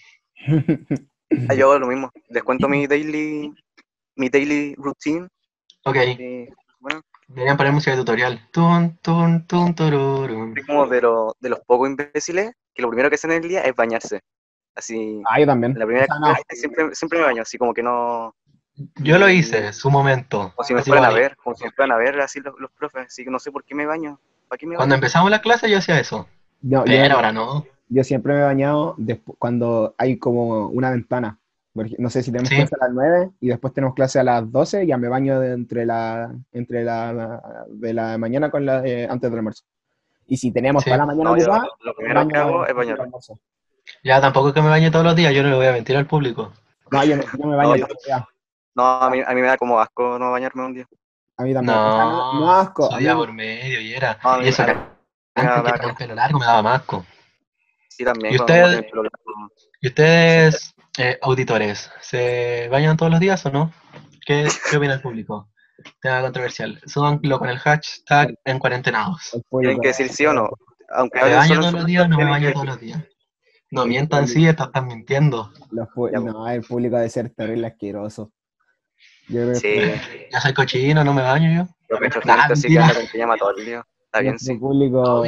[1.50, 3.54] Ah, yo hago lo mismo, les cuento mi daily,
[4.18, 5.28] mi daily routine.
[5.86, 6.50] Ok, Y,
[6.80, 8.42] bueno, deberían poner música de tutorial.
[8.52, 9.74] Tun, tun, tun,
[10.68, 13.62] como de, lo- de los pocos imbéciles que lo primero que hacen en el día
[13.62, 14.20] es bañarse.
[14.76, 15.74] Así, Ah, yo también.
[15.78, 18.36] la primera O sea, no, siempre, siempre me baño, así como que no,
[18.98, 20.54] Yo lo hice, su momento.
[20.56, 22.72] como si me fueran a ver, como si me fueran a ver así los, los
[22.72, 25.00] profes, así que no sé por qué me baño, ¿para qué me Cuando baño?
[25.00, 26.28] empezamos la clase yo hacía eso,
[26.62, 27.66] yo, yo- pero ahora no.
[27.90, 28.96] yo siempre me he bañado
[29.40, 31.40] cuando hay como una ventana.
[32.00, 32.56] No sé si tenemos Sí.
[32.56, 35.54] clase a las 9 y después tenemos clase a las 12, ya me baño de
[35.54, 39.64] entre la, entre la, de la mañana con la de- antes del almuerzo.
[40.28, 40.90] Y si tenemos Sí.
[40.90, 43.12] toda la mañana No, yo ocupada, lo primero que hago es bañarme.
[44.04, 45.96] Ya tampoco es que me bañe todos los días, yo no le voy a mentir
[45.98, 46.52] al público.
[46.92, 48.24] No, yo, yo me baño No, yo- todos los días.
[48.78, 50.86] No, a mí, a mí me da como asco no bañarme un día.
[51.38, 51.76] A mí también.
[51.76, 52.86] O sea, No, no, no asco.
[52.86, 54.20] a soy mí- día por medio y era.
[54.24, 57.04] No, y eso que antes me que el pelo largo me daba más asco.
[57.90, 58.36] Sí, también.
[58.36, 59.52] ¿Y cuando usted- uno tiene el pelo largo.
[59.82, 63.74] ¿Y ustedes, eh, auditores, se bañan todos los días o no?
[64.26, 65.50] ¿Qué, qué opina el público?
[66.02, 66.80] Tema controversial.
[66.86, 69.36] Súbanlo con el hashtag en cuarentenados.
[69.60, 70.50] Tienen que decir sí o no.
[70.90, 73.04] Aunque ¿Me baño todos los días o no me baño todos los días?
[73.72, 75.52] No mientan, sí, están mintiendo.
[75.72, 78.32] los pu- Ya, no, el público debe ser terrible asqueroso.
[79.30, 81.70] Yo Sí, que Ya soy cochino, no me baño yo.
[81.90, 83.86] yo Nah, gente así que anda con pijama todo el día.
[84.06, 84.54] Está bien, sí.
[84.56, 85.24] público.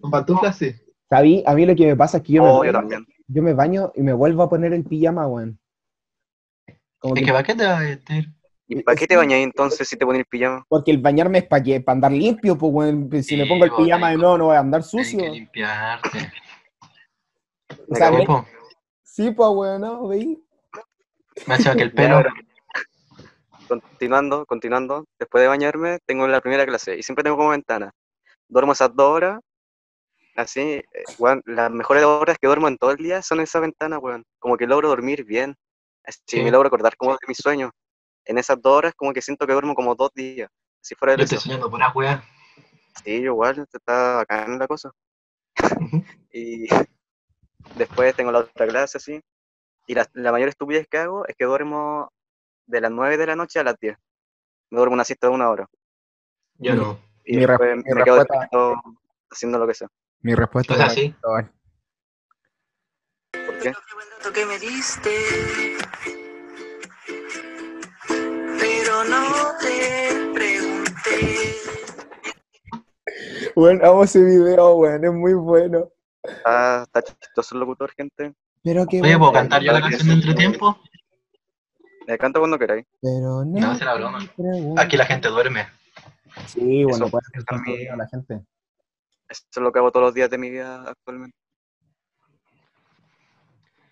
[0.00, 0.74] con pantuflas sí.
[1.08, 1.42] ¿Sabí?
[1.46, 3.06] A mí lo que me pasa es que yo, Oh, me yo baño, también.
[3.28, 5.58] yo me baño y me vuelvo a poner el pijama, weón.
[6.98, 8.28] Como Es que- que ¿para qué te vas a vestir?
[8.68, 10.64] ¿Y para qué te bañáis entonces si te pones el pijama?
[10.68, 13.10] porque el bañarme es para andar limpio, pues, weón.
[13.22, 15.20] Si me Sí, pongo el vos, pijama de nuevo, no voy a andar sucio.
[15.22, 16.32] que limpiarte.
[17.88, 18.26] O sea, Me me-
[19.02, 20.08] sí, pues, weón, ¿no?
[20.08, 20.42] ¿Veí?
[21.46, 22.22] me ha que el pelo.
[23.80, 25.06] Continuando, continuando.
[25.18, 27.90] Después de bañarme, tengo la primera clase y siempre tengo como ventana.
[28.46, 29.40] Duermo esas dos horas.
[30.36, 30.84] Así, eh,
[31.18, 34.24] weón, las mejores horas que duermo en todo el día son en esa ventana, weón.
[34.38, 35.56] Como que logro dormir bien.
[36.04, 36.42] Así Sí.
[36.42, 37.70] me logro acordar como de mis sueños.
[38.26, 40.50] En esas dos horas como que siento que duermo como dos días.
[40.82, 41.44] Si fuera Yo de estoy eso.
[41.46, 41.80] soñando por.
[43.02, 44.90] Sí, igual, está bacán la cosa.
[46.30, 46.66] Y
[47.76, 49.18] después tengo la otra clase así.
[49.86, 52.10] Y la, la mayor estupidez que hago es que duermo
[52.66, 53.96] de las 9 de la noche a las 10.
[54.70, 55.66] Me duermo una siesta de una hora.
[56.58, 56.98] Yo no.
[57.24, 58.48] Y Mi después mi me quedo respuesta-
[59.30, 59.88] haciendo lo que sea.
[60.20, 61.10] Mi respuesta es sí.
[61.10, 61.52] Cristóbal.
[63.32, 63.72] ¿Por qué?
[64.34, 65.10] Que me diste.
[68.08, 69.24] Pero no
[69.60, 71.54] te pregunté.
[73.54, 75.90] Bueno, amo ese video, weón, es muy bueno.
[76.22, 78.34] Está, está chistoso el locutor, gente.
[78.62, 79.18] Pero qué Oye, bueno.
[79.18, 80.80] ¿puedo cantar yo la canción de entretiempo?
[82.06, 82.86] Me canta cuando queráis.
[83.00, 83.60] Pero no.
[83.60, 84.18] No, será broma.
[84.76, 85.66] Aquí la gente duerme.
[86.46, 88.42] Sí, bueno, puede a la gente.
[89.28, 91.36] Eso es lo que hago todos los días de mi vida actualmente.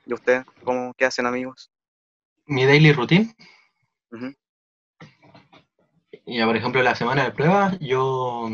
[0.07, 0.45] ¿Y usted?
[0.65, 1.71] ¿Cómo, ¿Qué hacen, amigos?
[2.47, 3.35] Mi daily routine.
[4.11, 4.35] Ujú.
[6.27, 8.49] Ya, por ejemplo, la semana de prueba, yo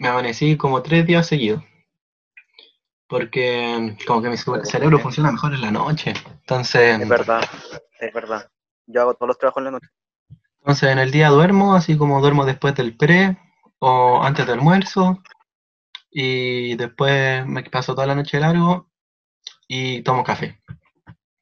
[0.00, 1.62] me amanecí como tres días seguidos.
[3.12, 6.14] Porque como que mi ce- cerebro funciona mejor en la noche.
[6.40, 7.42] Entonces, Es verdad,
[8.00, 8.50] es verdad.
[8.86, 9.88] Yo hago todos los trabajos en la noche.
[10.60, 13.36] entonces en el día duermo, así como duermo después del pre
[13.80, 15.22] o antes del almuerzo.
[16.10, 18.88] Y después me paso toda la noche largo
[19.68, 20.58] y tomo café.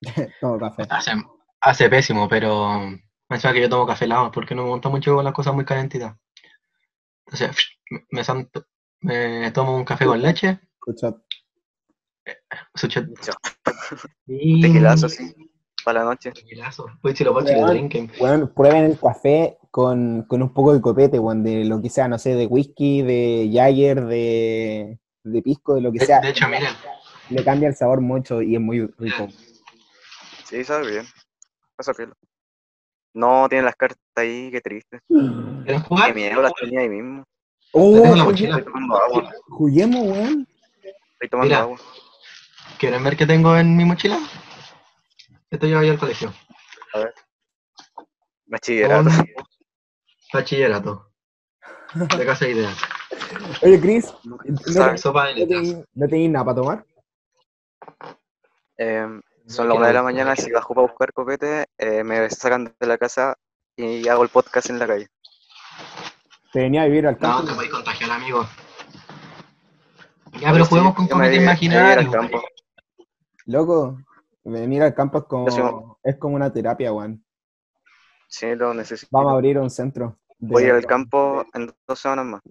[0.41, 0.87] Todo café.
[0.91, 1.13] Hace,
[1.61, 5.15] hace pésimo, pero me encima que yo tomo café helado porque no me gusta mucho
[5.15, 6.17] con las cosas muy calentitas.
[7.27, 7.57] Entonces,
[7.91, 8.67] me, me santo-
[9.03, 11.15] me tomo un café con leche, Escucha,
[12.75, 12.89] su
[14.27, 15.35] Tequilazo así,
[15.85, 16.33] para la noche.
[16.33, 16.87] Tequilazo.
[17.03, 18.11] Uy, si lo lo drinken.
[18.21, 22.09] weón, prueben el café con, con un poco de copete, weón, de lo que sea,
[22.09, 26.21] no sé, de whisky, de Jagger, de, de pisco, de lo que De, sea.
[26.21, 26.75] de hecho, miren,
[27.31, 29.29] Le cambia el sabor mucho y es muy rico.
[30.45, 31.07] Sí, sabe bien.
[31.77, 32.15] Pasa pelo.
[33.15, 35.01] No, tiene las cartas ahí, qué triste.
[35.09, 37.25] ¿quieren Qué miedo, las tenía ahí mismo.
[37.73, 38.01] ¡Oh!
[38.03, 38.59] tengo la mochila.
[38.59, 39.33] Estoy tomando agua.
[39.49, 40.49] Juguemos, weón.
[41.13, 41.61] Estoy tomando Mira.
[41.63, 41.79] agua.
[42.79, 44.19] ¿Quieren ver qué tengo en mi mochila?
[45.51, 46.33] Esto yo al colegio.
[48.47, 49.11] Bachillerato.
[49.11, 49.27] Un
[50.33, 51.11] bachillerato.
[51.95, 52.77] De casa de ideas.
[53.63, 54.15] Oye, Chris,
[54.67, 55.01] ¿Sabes?
[55.01, 56.85] Sopa de ¿no no tenéis nada para tomar?
[58.79, 62.73] Eh, son las una de la mañana, si bajo para buscar copete, eh, me sacan
[62.79, 63.37] de la casa
[63.77, 65.09] y hago el podcast en la calle.
[66.53, 67.45] Te venía a vivir al No, campo.
[67.47, 68.49] te podéis contagiar, amigo.
[70.41, 72.11] Ya, pero juguemos con copete imaginario.
[73.51, 73.99] Loco,
[74.45, 77.25] venir al campo es como, es como una terapia, weón.
[78.29, 79.09] Sí, lo necesito.
[79.11, 80.19] Vamos a abrir un centro.
[80.39, 82.43] de- Voy al campo en dos semanas más.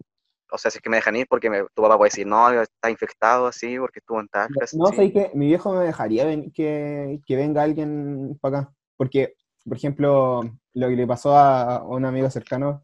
[0.52, 2.52] O sea, si es que me dejan ir, porque me- tu papá puede decir, no,
[2.52, 4.66] está infectado así, porque estuvo en Talca.
[4.74, 4.96] No, sí.
[4.98, 8.74] sé que mi viejo me dejaría ven- que, que venga alguien para acá.
[8.98, 10.42] Porque, por ejemplo,
[10.74, 12.84] lo que le pasó a, a un amigo cercano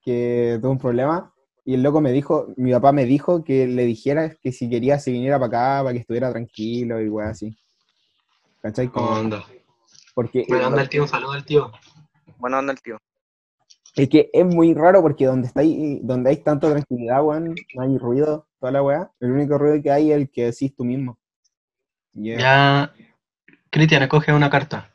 [0.00, 3.84] que tuvo un problema y el loco me dijo, mi papá me dijo que le
[3.84, 5.46] dijera que si quería se viniera para
[5.78, 7.56] acá, para que estuviera tranquilo y weá así.
[8.62, 8.88] ¿Cachai?
[8.88, 9.44] ¿Cómo Como- anda?
[10.14, 11.70] porque Bueno, anda el tío, un saludo al tío.
[12.38, 12.98] Bueno, anda el tío.
[13.96, 17.82] es que es muy raro porque donde está ahí, donde hay tanta tranquilidad, weón, no
[17.82, 19.10] hay ruido, toda la weá.
[19.20, 21.18] El único ruido que hay es el que decís tú mismo.
[22.12, 22.92] Ya,
[23.70, 24.92] Cristian, escoge una carta.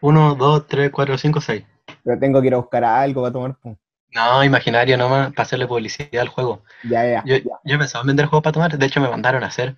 [0.00, 1.64] Uno, dos, tres, cuatro, cinco, seis.
[2.04, 3.56] Pero tengo que ir a buscar algo para tomar.
[3.58, 3.76] pum.
[4.14, 6.62] No, imaginario nomás, para hacerle publicidad al juego.
[6.82, 7.60] Ya, ya, Yo, ya.
[7.64, 9.76] yo pensaba en vender juegos para tomar, de hecho me mandaron a hacer.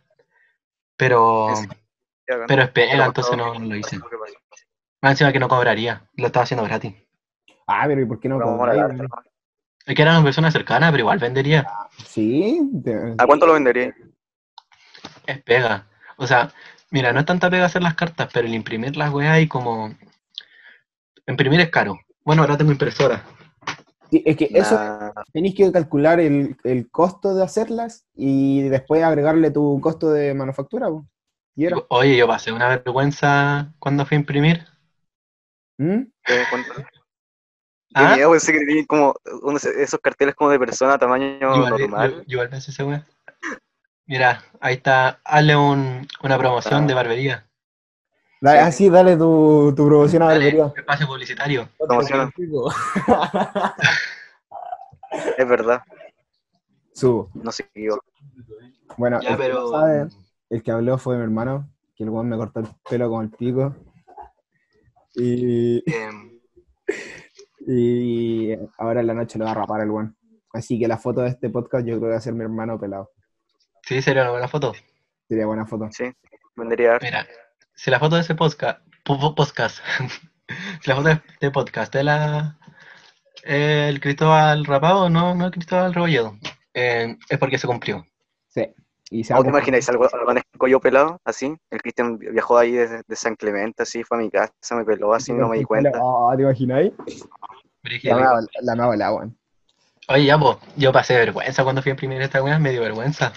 [0.96, 1.68] Pero, Es-
[2.28, 3.98] Ya, pero es pega, Pero entonces no, no lo hice.
[5.02, 6.94] Más encima que no cobraría, lo estaba haciendo gratis.
[7.66, 8.98] Ah, pero ¿y por qué no Vamos a cobráis, la weón?
[9.08, 9.30] carta.
[9.86, 11.66] Es que era una persona cercana, pero igual vendería.
[12.06, 13.94] Sí, de- ¿A cuánto lo vendería?
[15.26, 15.86] Es pega.
[16.16, 16.52] O sea,
[16.90, 19.94] mira, no es tanta pega hacer las cartas, pero el imprimir las weas y como...
[21.26, 21.98] Imprimir es caro.
[22.24, 23.24] Bueno, ahora tengo impresora.
[24.12, 29.50] Es que eso Nah, tenéis que calcular el, el costo de hacerlas y después agregarle
[29.50, 30.88] tu costo de manufactura.
[31.56, 31.76] Y era.
[31.88, 34.64] Oye, yo pasé una vergüenza cuando fui a imprimir.
[35.78, 36.02] ¿Mm?
[37.92, 42.24] Ah, miedo, pensé que tenía como unos- esos carteles como de persona tamaño igual, normal.
[42.28, 43.02] yo- yo.
[44.06, 45.20] Mira, ahí está.
[45.24, 46.86] Hazle un, una promoción Ah.
[46.86, 47.49] de barbería.
[48.40, 48.66] Dale, Sí.
[48.66, 50.72] Así, dale tu, tu promoción a Dale, barbería.
[50.76, 51.68] espacio publicitario.
[55.36, 55.82] Es verdad,
[56.94, 57.30] Subo.
[57.34, 57.98] no sé qué yo.
[58.96, 59.60] Bueno, Ya, el, que pero...
[59.62, 60.08] no sabe,
[60.50, 63.30] el que habló fue mi hermano, que el weón me cortó el pelo con el
[63.30, 63.74] pico.
[65.16, 65.82] Y,
[67.66, 70.16] y ahora en la noche lo va a rapar el weón.
[70.52, 72.78] Así que la foto de este podcast yo creo que va a ser mi hermano
[72.78, 73.10] pelado.
[73.82, 74.72] sí, sería una buena foto.
[75.28, 75.88] Sería buena foto.
[75.90, 76.04] Sí,
[76.56, 77.06] vendería harto.
[77.06, 77.26] Mira,
[77.82, 79.78] si la foto de ese podcast, po- po- podcast,
[80.82, 82.58] si la foto de este podcast es la
[83.42, 86.36] el Cristóbal rapado, no, no el Cristóbal Rebolledo,
[86.74, 88.04] eh, es porque se cumplió.
[88.48, 88.68] Sí.
[89.10, 90.06] Y se ¿O va te imagináis algo,
[90.68, 91.56] yo pelado, así?
[91.70, 95.14] El Cristian viajó ahí de, de San Clemente, así, fue a mi casa, me peló,
[95.14, 95.90] así, no me di cuenta.
[95.94, 96.92] Oh, ¿Te imagináis?
[98.60, 99.38] La nueva, la weón.
[100.08, 103.32] Oye, ya, pues, yo pasé vergüenza cuando fui a imprimir esta weá, me dio vergüenza.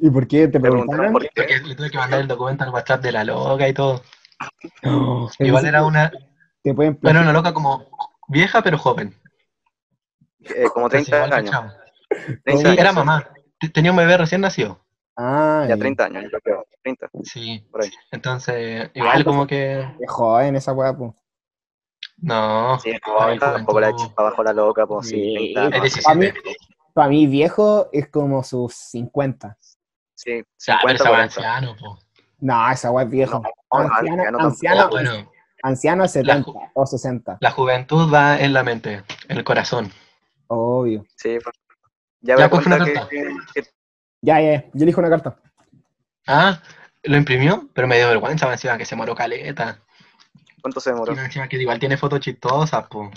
[0.00, 1.30] ¿Y por qué te preguntaron por qué.
[1.34, 4.02] Porque le tuve que mandar el documento al WhatsApp de la loca y todo.
[4.82, 6.12] No, Igual era una,
[6.62, 7.86] Te pueden bueno, una loca como
[8.28, 9.14] vieja pero joven.
[10.40, 11.50] Eh, como Entonces, 30 igual años.
[11.50, 11.74] cachaba.
[12.44, 13.28] 30 Sí, era mamá.
[13.74, 14.80] Tenía un bebé recién nacido.
[15.16, 16.64] Ah, Ya 30 años, yo creo.
[16.84, 17.66] 30, Sí.
[17.72, 17.90] por ahí.
[18.12, 19.80] Entonces, igual como que.
[19.98, 21.16] Es joven esa weá, po.
[22.18, 22.78] No.
[22.78, 26.04] Sí, Ay, no, tampoco la para abajo la loca, pues sí, Sí, 30 Es años.
[26.04, 26.56] Para mí, 17.
[26.94, 29.58] para mí viejo es como sus 50.
[30.18, 30.32] Sí,
[30.66, 31.22] Ya, pero 50, estaba 40.
[31.36, 31.98] anciano, po.
[32.40, 33.40] No, esa weá es viejo.
[33.40, 34.88] No, anciano, anciano anciano.
[34.90, 37.38] Bueno, anciano es 70 ju- o 60.
[37.40, 39.92] la juventud va en la mente, en el corazón.
[40.48, 41.04] Obvio.
[41.16, 41.54] Sí, pues.
[42.20, 43.08] Ya Ya, me coge una carta.
[43.08, 43.62] que,
[44.22, 44.64] Ya, ya, ya.
[44.74, 45.40] yo elijo una carta.
[46.26, 46.60] Ah,
[47.04, 49.78] lo imprimió, pero me dio vergüenza encima que se moró caleta.
[50.60, 51.12] ¿Cuánto se demoró?
[51.16, 53.08] Encima que igual tiene fotos chistosas, po.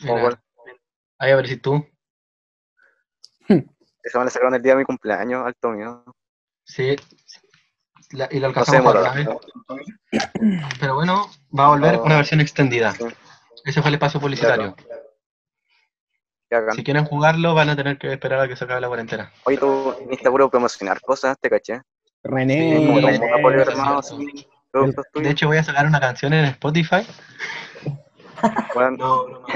[0.00, 0.40] ¿Cómo Mira, cuál?
[1.18, 1.84] ahí a ver si tú.
[4.02, 6.04] Esa me la sacaron el día de mi cumpleaños, alto mío.
[6.64, 6.96] Sí.
[8.10, 9.28] La- y lo No alcanzamos a ver vez.
[10.80, 12.02] Pero bueno, va a volver No.
[12.04, 12.92] una versión extendida.
[12.92, 13.04] Sí.
[13.64, 14.74] Ese fue el espacio publicitario.
[16.74, 19.32] Si quieren jugarlo, van a tener que esperar a que se acabe la cuarentena.
[19.44, 21.80] Oye, tú viniste puro promocionar cosas, te caché.
[22.22, 22.76] René.
[22.78, 27.06] Sí, como así, productos De hecho, voy a sacar una canción en Spotify.
[28.74, 29.46] Bueno, No, no, no.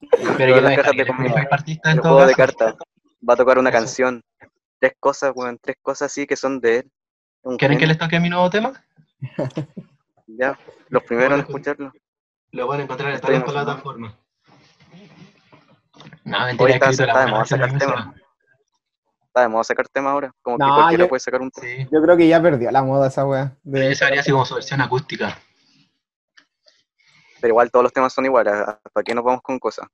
[0.38, 0.76] Pero yo la de
[2.00, 2.36] juego de caso.
[2.36, 2.74] cartas
[3.28, 3.78] va a tocar una Eso.
[3.78, 4.22] canción.
[4.78, 6.92] Tres cosas, weón, tres cosas así que son de él.
[7.42, 8.72] Un ¿Quieren que les toque mi nuevo tema?
[10.26, 11.92] Ya, los primeros en escucharlo.
[12.50, 14.14] Lo van a encontrar en todas las plataformas.
[16.24, 18.14] No, mentira, Hoy está, está de moda sacar música.
[19.26, 20.32] está de moda sacar temas ahora.
[20.42, 21.66] Como que cualquiera yo- puede sacar un tema.
[21.66, 21.88] Sí.
[21.90, 23.56] Yo creo que ya perdió la moda esa weá.
[23.64, 23.92] Pero De...
[23.92, 25.38] esa haría así como su versión acústica.
[27.40, 28.54] Pero igual todos los temas son iguales.
[28.92, 29.86] ¿Para qué nos vamos con cosas?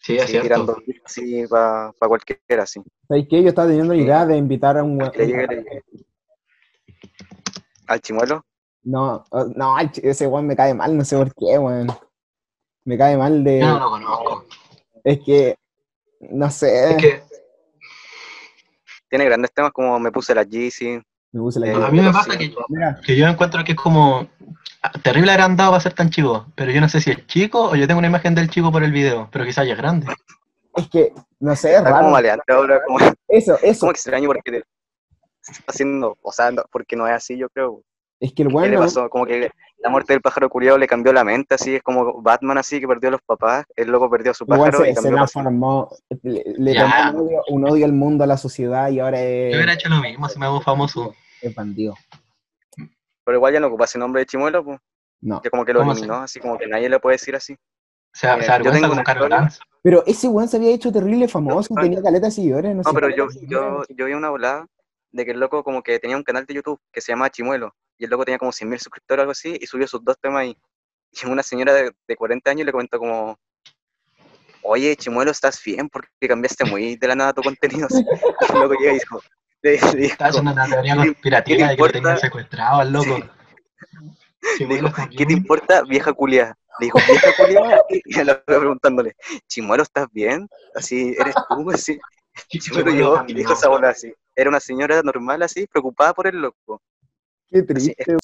[0.00, 0.48] Sí, es Así, cierto.
[0.48, 2.80] tirando así para cualquiera, así.
[3.08, 3.42] ¿Sabes qué?
[3.42, 5.02] Yo estaba teniendo la idea de invitar a un.
[7.86, 8.44] Al chimuelo.
[8.84, 11.88] No, oh, no, ese weón me cae mal, no sé por qué, weón.
[12.84, 13.60] Me cae mal de.
[13.60, 14.46] No lo conozco.
[15.04, 15.56] Es que.
[16.20, 16.90] No sé.
[16.92, 17.22] Es que
[19.08, 21.00] Tiene grandes temas como Me puse la Yeezy.
[21.32, 21.86] Me puse la eh, idea.
[21.86, 24.26] a mí me pasa que, Mira, que yo encuentro que es como
[24.82, 26.46] ah, terrible agrandado para ser tan chico.
[26.54, 28.82] Pero yo no sé si es chico o yo tengo una imagen del chico por
[28.82, 29.28] el video.
[29.30, 30.06] Pero quizás ya es grande.
[30.76, 31.12] es que.
[31.40, 32.08] No sé, es como raro.
[32.10, 33.80] maleante ahora, como, Eso, eso.
[33.80, 34.64] como extraño porque te-
[35.40, 37.82] se está haciendo, o sea, porque no es así, yo creo.
[38.20, 38.70] Es que el ¿Qué weón.
[38.70, 39.08] le no- pasó?
[39.10, 42.58] Como que la muerte del pájaro curiado le cambió la mente, así es como Batman,
[42.58, 44.94] así que perdió a los papás, el loco perdió a su pájaro se, y se
[44.94, 45.88] cambió para- transformó,
[46.22, 49.52] le, le tomó un odio, un odio al mundo, a la sociedad y ahora es,
[49.52, 51.14] Yo hubiera hecho lo mismo si me hago famoso.
[51.40, 51.94] es bandido.
[53.24, 54.80] Pero igual ya no ocupa ese nombre de chimuelo, pues,
[55.20, 55.40] No.
[55.44, 57.56] ya como que lo ¿Cómo eliminó, así como que nadie le puede decir así.
[58.12, 59.60] Se, se Mira, yo tengo como Carlos.
[59.82, 62.90] Pero ese weón se había hecho terrible famoso, No, tenía caleta de seguidores, no, No,
[62.90, 64.66] sé pero qué yo, yo, yo vi una volada
[65.12, 67.74] de que el loco como que tenía un canal de YouTube que se llamaba Chimuelo,
[67.98, 70.42] y el loco tenía como 100.000 suscriptores o algo así, y subió sus dos temas
[70.42, 70.56] ahí.
[71.12, 73.38] Y una señora de, de 40 años le comentó como,
[74.62, 75.88] oye, Chimuelo, ¿estás bien?
[75.88, 77.86] Porque cambiaste muy de la nada tu contenido.
[77.86, 78.04] así.
[78.50, 79.20] Y el loco llega y dijo,
[79.62, 81.92] le, le dijo, Está haciendo una teoría ¿qué te- conspirativa te de que importa?
[81.98, 83.18] tenían secuestrado al loco.
[84.56, 86.56] Sí, le dijo, ¿qué te importa, vieja culia?
[86.78, 89.16] Le dijo, vieja culia, y loco preguntándole,
[89.48, 90.48] Chimuelo, ¿estás bien?
[90.74, 91.70] Así, ¿eres tú?
[91.72, 91.98] Así.
[92.48, 94.12] Chimuelo llegó y dijo esa bola así.
[94.36, 96.80] Era una señora normal así, preocupada por el loco.
[97.50, 98.16] Qué triste.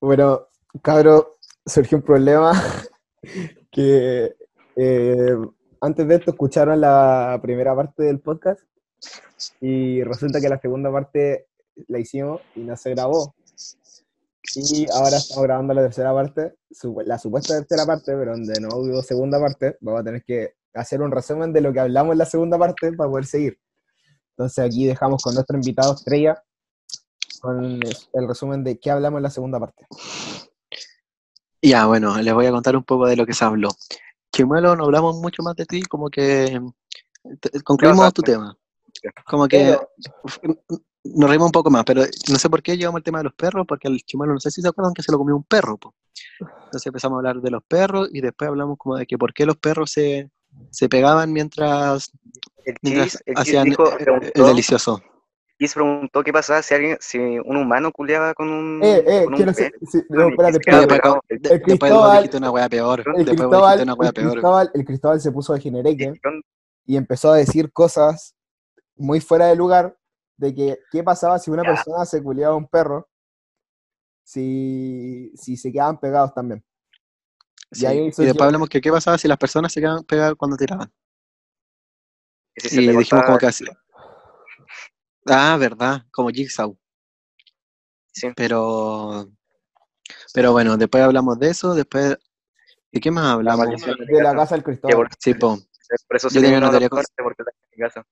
[0.00, 0.48] Bueno,
[0.82, 2.52] cabro, surgió un problema
[3.70, 4.34] que
[4.74, 5.36] eh,
[5.80, 8.60] antes de esto escucharon la primera parte del podcast
[9.60, 11.46] y resulta que la segunda parte
[11.88, 13.34] la hicimos y no se grabó.
[14.54, 16.54] Y ahora estamos grabando la tercera parte,
[17.04, 21.02] la supuesta tercera parte, pero donde no hubo segunda parte, vamos a tener que hacer
[21.02, 23.58] un resumen de lo que hablamos en la segunda parte para poder seguir.
[24.30, 26.42] Entonces aquí dejamos con nuestro invitado estrella
[27.46, 29.86] con el resumen de qué hablamos en la segunda parte.
[31.62, 33.68] Ya, bueno, les voy a contar un poco de lo que se habló.
[34.32, 36.60] Chimuelo, no hablamos mucho más de ti, como que
[37.64, 38.56] concluimos tu tema.
[39.26, 39.76] Como que
[41.04, 43.34] nos reímos un poco más, pero no sé por qué llevamos el tema de los
[43.34, 45.76] perros, porque el chimuelo, no sé si se acuerdan que se lo comió un perro.
[45.78, 45.94] po.
[46.40, 49.46] Entonces empezamos a hablar de los perros y después hablamos como de que por qué
[49.46, 50.30] los perros se,
[50.70, 52.10] se pegaban mientras,
[52.64, 53.92] El mientras hacían dijo, el-
[54.24, 54.54] el preguntó,
[55.56, 55.58] delicioso.
[55.58, 59.34] Chis preguntó qué pasaba si alguien, si un humano culeaba con un, Eh, eh, con
[59.34, 59.62] un quiero sí,
[60.10, 61.20] no, y espérate, se espérate.
[61.28, 63.00] el después vos Cristóbal- dijiste una wea peor.
[63.00, 64.32] El Después vos Cristóbal, dijiste una wea el, peor.
[64.32, 66.12] Cristóbal, el Cristóbal se puso de genereque
[66.84, 68.34] y empezó a decir cosas
[68.96, 69.96] muy fuera de lugar
[70.36, 71.70] de que qué pasaba si una Ya.
[71.70, 73.08] persona se culiaba a un perro
[74.24, 76.62] si, si se quedaban pegados también.
[77.72, 80.56] Y ahí Y después hablamos que qué pasaba si las personas se quedaban pegadas cuando
[80.56, 80.92] tiraban.
[82.56, 83.64] si se Y dijimos como que así.
[85.26, 86.76] Ah, verdad, como Jigsaw.
[88.12, 88.28] Sí.
[88.36, 89.28] Pero,
[90.32, 92.16] pero bueno, después hablamos de eso, después,
[92.92, 93.80] ¿de qué más la hablamos?
[93.82, 94.54] de De la casa.
[94.54, 95.08] del Cristóbal.
[95.18, 95.58] Sí, po,
[96.08, 98.06] por eso Yo tenía una teoría parte porque la mi casa.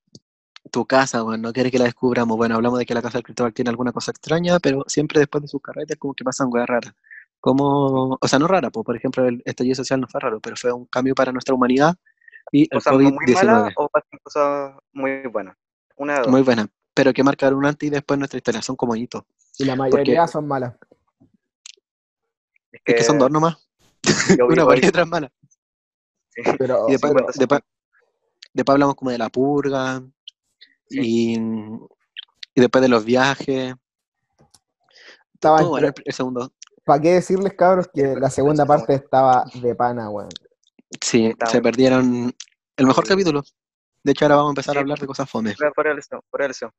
[0.70, 2.36] tu casa, bueno, no quieres que la descubramos.
[2.36, 5.42] Bueno, hablamos de que la casa del Cristóbal tiene alguna cosa extraña, pero siempre después
[5.42, 6.92] de sus carretes como que pasan weas raras.
[7.40, 10.56] Como, o sea, no rara, pues, por ejemplo, el estallido social no fue raro, pero
[10.56, 11.94] fue un cambio para nuestra humanidad
[12.50, 13.72] y el ¿Cosas muy COVID-19.
[13.76, 15.56] o pasan cosas muy buenas?
[15.96, 16.28] Una de dos.
[16.28, 19.24] Muy buena, pero que marcaron un antes y después en nuestra historia, son como hitos.
[19.58, 20.74] Y la mayoría son malas.
[22.72, 23.56] Es Es que son dos nomás,
[24.38, 25.32] yo una buena y otra mala.
[26.30, 26.42] sí.
[26.58, 27.60] Pero Y después, 50, después,
[28.52, 30.02] después hablamos como de la purga
[30.90, 33.74] y, y después de los viajes.
[35.34, 36.52] estaba Todo entre- el, el segundo.
[36.84, 40.28] ¿Para qué decirles, cabros, que la segunda parte estaba de pana, weón?
[41.00, 42.34] Sí, Está se perdieron
[42.76, 43.42] el mejor capítulo.
[44.04, 44.78] De hecho, ahora vamos a empezar Sí.
[44.78, 45.54] a hablar de cosas fome.
[45.74, 46.70] Fuera de eso, de eso.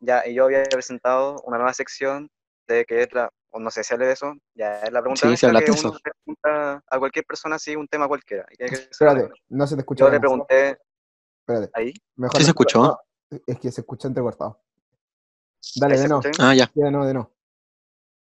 [0.00, 2.28] Ya, y yo había presentado una nueva sección
[2.68, 5.20] de que es la, o no sé si hablé de eso, ya es la pregunta
[5.20, 5.88] Sí, sí nuestra hablaste que de eso.
[5.88, 8.44] uno le pregunta a cualquier persona así un tema cualquiera.
[8.50, 10.04] y que Espérate, no se te escucha.
[10.04, 10.78] Yo le pregunté
[11.40, 12.82] Espérate, ahí, mejor ¿Sí se escuchó?
[12.82, 12.98] no,
[13.46, 14.60] es que se escucha entrecortado.
[15.76, 16.20] Dale, de se no.
[16.40, 16.70] Ah, ya.
[16.74, 17.32] De no, de no.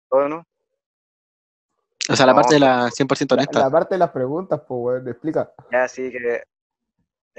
[0.09, 0.45] todo, ¿no?
[2.11, 3.59] O sea, la No, parte de la 100% La, honesta.
[3.59, 5.53] la parte de las preguntas, pues, weón, explica.
[5.73, 6.43] Ya, así que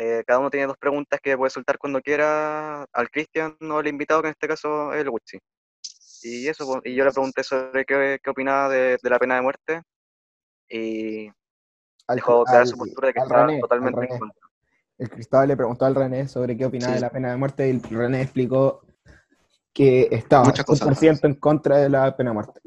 [0.01, 3.87] eh, cada uno tiene dos preguntas que puede soltar cuando quiera al Cristian o al
[3.87, 5.37] invitado, que en este caso es el Witsi.
[6.23, 9.35] Y eso, pues, y yo le pregunté sobre qué, qué opinaba de, de la pena
[9.35, 9.81] de muerte
[10.69, 11.27] y
[12.07, 14.47] Al, dejó clara su postura de que estaba René, totalmente en contra.
[14.99, 16.95] el Cristóbal le preguntó al René sobre qué opinaba Sí.
[16.95, 18.81] de la pena de muerte y el René explicó
[19.73, 20.87] que estaba Muchas cosas.
[21.01, 22.61] 100% en contra de la pena de muerte.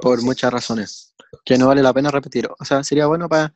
[0.00, 2.48] por muchas razones que no vale la pena repetir.
[2.58, 3.52] O sea, sería bueno para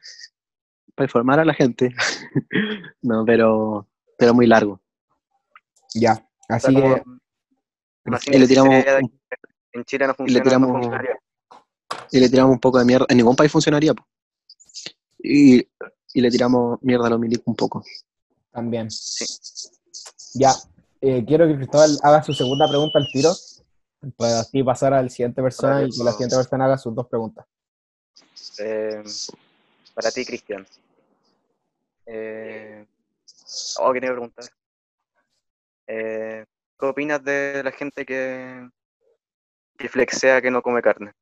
[1.04, 1.94] informar a la gente.
[3.02, 3.86] no, pero,
[4.16, 4.80] pero muy largo.
[5.94, 7.02] Ya, así que
[8.32, 8.74] Y le tiramos
[9.72, 11.18] en Chile no y le funciona, tiramos- no funcionaría.
[12.10, 13.06] y le tiramos un poco de mierda.
[13.08, 13.94] En ningún país funcionaría.
[13.94, 14.04] po.
[15.18, 15.58] Y,
[16.14, 17.82] y le tiramos mierda a los milicos un poco.
[18.52, 18.90] también.
[18.90, 19.24] Sí.
[20.34, 20.52] Ya,
[21.00, 23.32] eh, quiero que Cristóbal haga su segunda pregunta al tiro,
[24.16, 27.06] para así pasar a la siguiente persona y que la siguiente persona haga sus dos
[27.08, 27.46] preguntas.
[28.58, 29.02] Eh,
[29.94, 30.66] para ti, Cristian.
[32.10, 32.86] Eh,
[33.80, 34.46] oh, quería preguntar.
[35.86, 36.44] Eh,
[36.78, 38.66] ¿Qué opinas de la gente que,
[39.76, 41.12] que flexea que no come carne?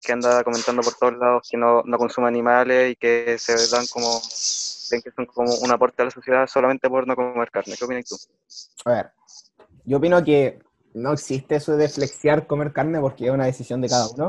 [0.00, 3.86] Que anda comentando por todos lados que no, no consume animales y que se dan
[3.92, 4.20] como,
[4.90, 7.76] ven que son como un aporte a la sociedad solamente por no comer carne.
[7.78, 8.16] ¿Qué opinas tú?
[8.86, 9.12] A ver,
[9.84, 10.58] yo opino que
[10.94, 14.28] no existe eso de flexear comer carne porque es una decisión de cada uno.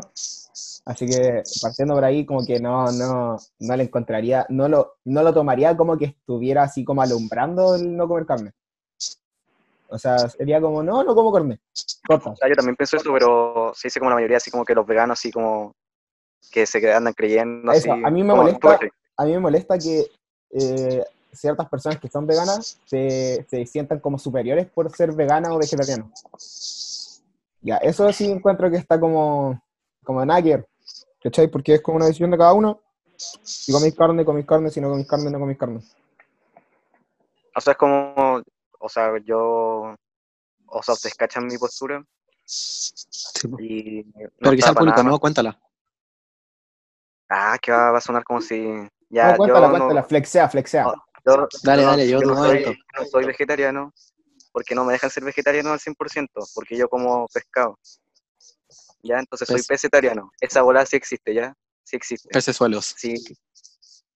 [0.85, 5.23] Así que partiendo por ahí, como que no, no, no le encontraría, no lo, no
[5.23, 8.51] lo tomaría como que estuviera así como alumbrando el no comer carne.
[9.87, 11.59] O sea, sería como, no, no como carne.
[12.07, 12.33] Corta.
[12.47, 15.19] Yo también pienso eso, pero se dice como la mayoría, así como que los veganos,
[15.19, 15.75] así como
[16.51, 17.71] que se andan creyendo.
[17.71, 18.79] Eso, a mí me molesta-
[19.17, 20.05] A mí me molesta que
[20.51, 21.03] eh,
[21.33, 26.11] ciertas personas que son veganas se, se sientan como superiores por ser vegana o vegetariano.
[27.61, 29.61] Ya, eso sí encuentro que está como,
[30.03, 30.67] como nagger,
[31.23, 31.47] ¿cachai?
[31.47, 32.81] Porque es como una decisión de cada uno.
[33.15, 35.81] Si coméis carne, coméis carne, si no coméis carne, no coméis carne.
[37.55, 38.41] O sea, es como,
[38.79, 39.95] o sea, yo,
[40.65, 42.03] o sea, ustedes cachan mi postura
[42.43, 44.03] Sí, y...
[44.03, 45.59] no pero quizá el público nada no, cuéntala.
[47.29, 48.61] Ah, que va, va a sonar como si...
[49.09, 50.83] Ya, no, cuéntala, yo, cuéntala, no, flexea, flexea.
[50.83, 52.73] no, yo- Dale, yo dale, yo no dudo soy, esto.
[52.99, 53.93] no soy vegetariano
[54.51, 57.77] porque no me dejan ser vegetariano al 100%, porque yo como pescado.
[59.03, 59.67] Ya, entonces soy Pez.
[59.67, 60.31] pescetariano.
[60.39, 61.55] Esa bola sí existe, ¿ya?
[61.83, 62.29] Sí existe.
[62.31, 62.93] Peces suelos.
[62.97, 63.15] Sí.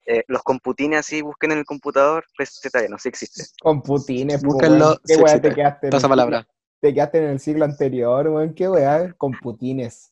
[0.08, 3.44] Eh, los computines así, busquen en el computador, vegetariano, sí existe.
[3.60, 4.98] Con putines, po, Búsquenlo.
[5.06, 5.88] ¿Qué sí weá te quedaste?
[5.88, 6.48] el palabra.
[6.80, 8.54] Te quedaste en el siglo anterior, weón.
[8.54, 9.12] ¿Qué weá?
[9.14, 10.12] Con putines.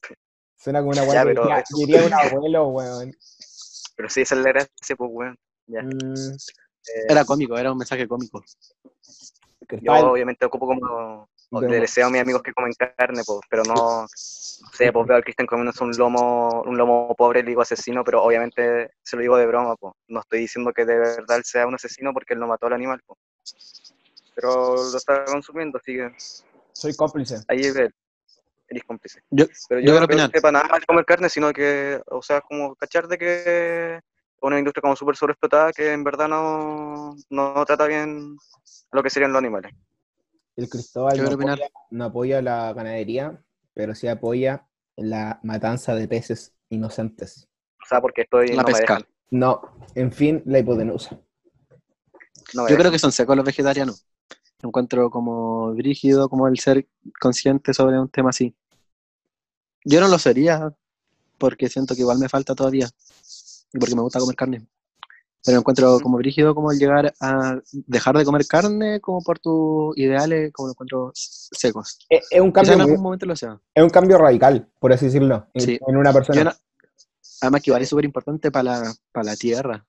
[0.57, 3.13] Suena como una weá Ya, que pero diría, un abuelo, weón.
[3.95, 5.37] Pero sí, esa es la gracia, pues, weón.
[5.67, 5.81] Ya.
[5.83, 6.35] Mm,
[7.07, 8.43] Era cómico, era un mensaje cómico.
[9.81, 11.27] Yo obviamente ocupo como
[11.61, 15.17] le deseo a mis amigos que comen carne, pues, pero no, no sé, pues veo
[15.17, 19.21] al Cristian comiéndose un lomo, un lomo pobre, le digo asesino, pero obviamente se lo
[19.21, 19.93] digo de broma, pues.
[20.07, 22.73] No estoy diciendo que de verdad él sea un asesino porque él no mató al
[22.73, 23.19] animal, pues.
[24.35, 26.11] Pero lo está consumiendo, así que
[26.73, 27.41] soy cómplice.
[27.47, 27.93] ahí es él.
[28.67, 29.21] Él es cómplice.
[29.29, 32.41] Yo, Pero Yo no creo que para nada mal comer carne, sino que, o sea,
[32.41, 33.99] como cachar de que
[34.47, 38.37] una industria como súper sobreexplotada que en verdad no, no trata bien
[38.91, 39.73] lo que serían los animales.
[40.55, 41.57] El Cristóbal no apoya,
[41.89, 43.41] no apoya la ganadería,
[43.73, 47.47] pero sí apoya la matanza de peces inocentes.
[47.81, 48.49] O sea, porque estoy...
[48.49, 48.99] la no me pesca.
[49.31, 49.61] No,
[49.95, 51.19] en fin, la hipotenusa.
[52.53, 54.05] no me Yo creo que son secos los vegetarianos.
[54.61, 56.87] Encuentro como brígido como el ser
[57.19, 58.55] consciente sobre un tema así.
[59.85, 60.73] Yo no lo sería
[61.37, 62.87] porque siento que igual me falta todavía
[63.73, 64.67] y porque me gusta comer carne.
[65.45, 69.97] Pero encuentro como brígido como el llegar a dejar de comer carne como por tus
[69.97, 71.97] ideales, como lo encuentro secos.
[72.09, 73.59] Es, es un Quizá cambio en muy- algún momento lo sea.
[73.75, 75.79] es un cambio radical, por así decirlo, en, Sí.
[75.85, 76.43] en una persona.
[76.45, 76.51] No-
[77.41, 79.85] además que igual es súper importante para la, para la tierra.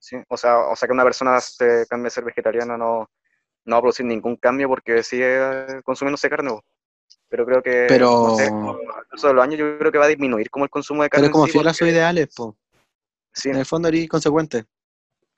[0.00, 3.08] Sí, o sea, o sea que una persona se cambie a ser vegetariana no,
[3.64, 6.58] no va a producir ningún cambio porque sigue consumiéndose carne.
[7.28, 8.44] Pero creo que Pero- no sé,
[9.28, 11.26] de los años yo creo que va a disminuir como el consumo de carne.
[11.28, 12.56] Pero como sí, fiel a sus ideales, po.
[13.34, 14.64] Sí, En el fondo eres consecuente.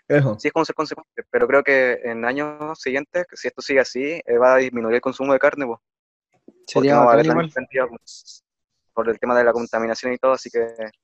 [0.07, 0.37] Eso.
[0.39, 4.03] sí es como ser consecuente, pero creo que en años siguientes, si esto sigue así,
[4.03, 5.81] eh, va a disminuir el consumo de carne, po,
[6.45, 7.97] porque Sería no va a haber cantidad, po,
[8.93, 10.59] por el tema de la contaminación y todo, así que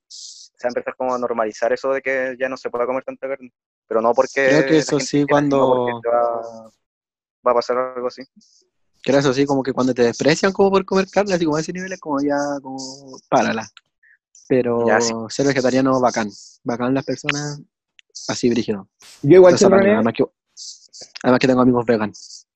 [0.07, 3.03] se va a empezar como a normalizar eso de que ya no se pueda comer
[3.03, 3.51] tanta carne,
[3.87, 5.99] pero no porque Creo que eso sí, cuando-
[7.45, 8.21] va a pasar algo así.
[9.03, 11.61] Creo eso sí, como que cuando te desprecian como por comer carne, así como a
[11.61, 12.77] ese nivel es como ya, como,
[13.29, 13.67] párala.
[14.47, 15.13] Pero Ya, sí.
[15.29, 16.29] ser vegetariano, bacán.
[16.63, 17.61] Bacán las personas,
[18.27, 18.87] así brígido.
[19.21, 20.25] Yo igual De que el René, Además que,
[21.23, 22.47] además que tengo amigos veganos.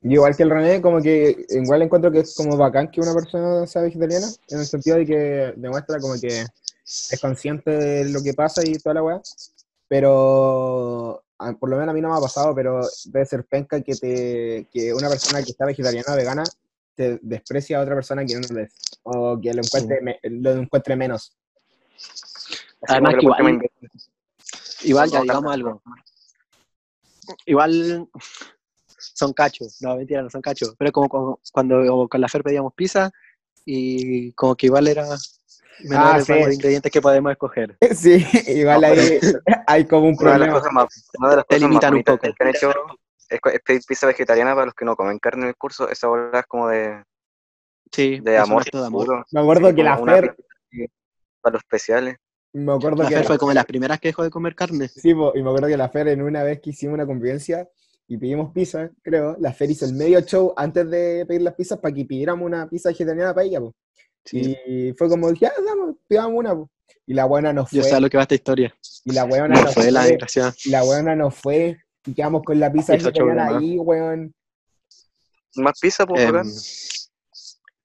[0.00, 3.14] yo igual que el René, como que igual encuentro que es como bacán que una
[3.14, 6.44] persona sea vegetariana, en el sentido de que demuestra como que
[6.84, 9.20] es consciente de lo que pasa y toda la weá.
[9.88, 13.80] Pero a- por lo menos a mí no me ha pasado, pero debe ser penca
[13.82, 16.44] que te que una persona que está vegetariana o vegana
[16.96, 18.72] te desprecia a otra persona que no lo es,
[19.04, 21.36] o que lo encuentre, me- lo encuentre menos.
[21.94, 22.56] Así
[22.88, 23.70] Además como que igual-
[24.82, 25.82] Igual, ya digamos algo.
[27.46, 28.08] Igual
[28.98, 30.74] son cachos, no, mentira, no son cachos.
[30.78, 33.10] Pero como cu- cuando con la Fer pedíamos pizza
[33.64, 35.06] y como que igual era
[35.80, 36.32] menor Ah, el sí.
[36.32, 37.76] de ingredientes que podemos escoger.
[37.96, 39.20] Sí, igual No, ahí
[39.66, 40.52] hay como un Una de las problema.
[40.58, 42.34] cosas más, una de las Te cosas más limitan un bonitas poco.
[42.34, 42.72] que han hecho
[43.28, 45.88] es, es pedir pizza vegetariana para los que no comen carne en el curso.
[45.88, 47.02] Esa bola es como de,
[47.92, 48.64] Sí, de amor.
[48.64, 48.70] de.
[49.32, 50.36] Me acuerdo que la Fer,
[51.40, 52.16] para los especiales.
[52.52, 54.54] me acuerdo La que Fer la- fue como de las primeras que dejó de comer
[54.54, 54.88] carne.
[54.88, 57.68] Sí, po, y me acuerdo que la Fer en una vez que hicimos una convivencia
[58.08, 61.78] y pedimos pizza, creo, la Fer hizo el medio show antes de pedir las pizzas
[61.78, 63.74] para que pidiéramos una pizza vegetariana para ella, po.
[64.24, 64.56] Sí.
[64.66, 66.68] Y fue como, ya, damos, pidamos una, po.
[67.06, 68.74] Y la buena nos Yo fue, sé a lo que va esta historia.
[69.04, 70.52] y la buena No nos fue la desgraciada.
[70.64, 73.62] y la buena nos fue, y quedamos con la pizza vegetariana más.
[73.62, 74.34] ahí, weón.
[75.56, 76.52] Más pizza, pues, Em, bacán.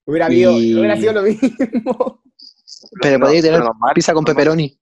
[0.04, 1.42] Hubiera, habido- Y- hubiera sido lo mismo.
[3.00, 4.78] pero No, podía tener normal, pizza con normal, pepperoni.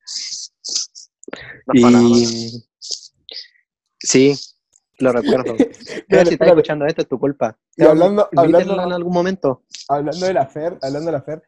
[1.72, 2.62] Y
[3.99, 4.34] sí,
[4.99, 5.55] lo recuerdo.
[6.09, 7.57] Pero si estás escuchando esto es tu culpa.
[7.76, 9.64] Y hablando, hablando, en algún momento.
[9.88, 11.43] hablando de la Fer, hablando de la Fer,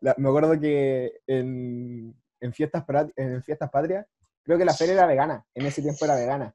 [0.00, 2.84] la- me acuerdo que en, en fiestas
[3.16, 4.06] en fiestas patrias,
[4.42, 6.54] creo que la Fer era vegana, en ese tiempo era vegana.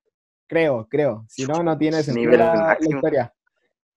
[0.54, 1.26] Creo, creo.
[1.28, 3.34] Si no, no tiene sentido la, la historia.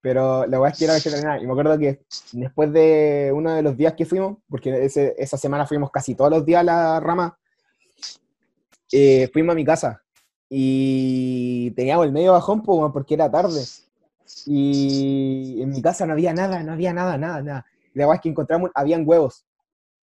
[0.00, 1.38] Pero la verdad es que era vegetariana.
[1.42, 2.00] Y me acuerdo que
[2.32, 6.30] después de uno de los días que fuimos, porque ese- esa semana fuimos casi todos
[6.30, 7.38] los días a la rama,
[8.90, 10.02] eh, fuimos a mi casa.
[10.48, 13.61] Y teníamos el medio bajón weón, porque era tarde.
[14.46, 17.66] Y en mi casa no había nada, no había nada, nada, nada.
[17.92, 19.44] La verdad es que encontramos, habían huevos.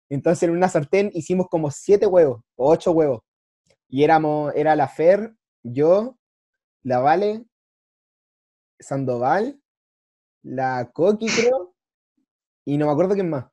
[0.10, 3.22] Entonces en una sartén hicimos como siete huevos, o ocho huevos.
[3.90, 5.34] Y éramos, era la Fer,
[5.64, 6.17] yo,
[6.88, 7.44] la Vale,
[8.80, 9.60] Sandoval,
[10.44, 11.74] la Coqui, creo,
[12.66, 13.46] y no me acuerdo quién más.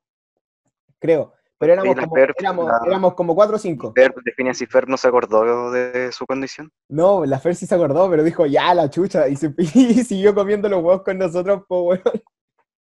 [1.00, 1.34] Creo.
[1.58, 3.92] Pero éramos, como, Fer, éramos, la- éramos como cuatro o cinco.
[3.92, 6.70] Fer, define si Fer no se acordó de su condición.
[6.88, 10.32] No, la Fer sí se acordó, pero dijo, ya, la chucha, y, se, y siguió
[10.32, 12.00] comiendo los huevos con nosotros, pues.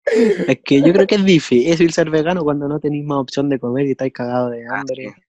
[0.04, 3.58] Es que yo creo que es difícil ser vegano cuando no tenéis más opción de
[3.58, 5.14] comer y estáis cagados de Ah, hambre.
[5.16, 5.22] sí.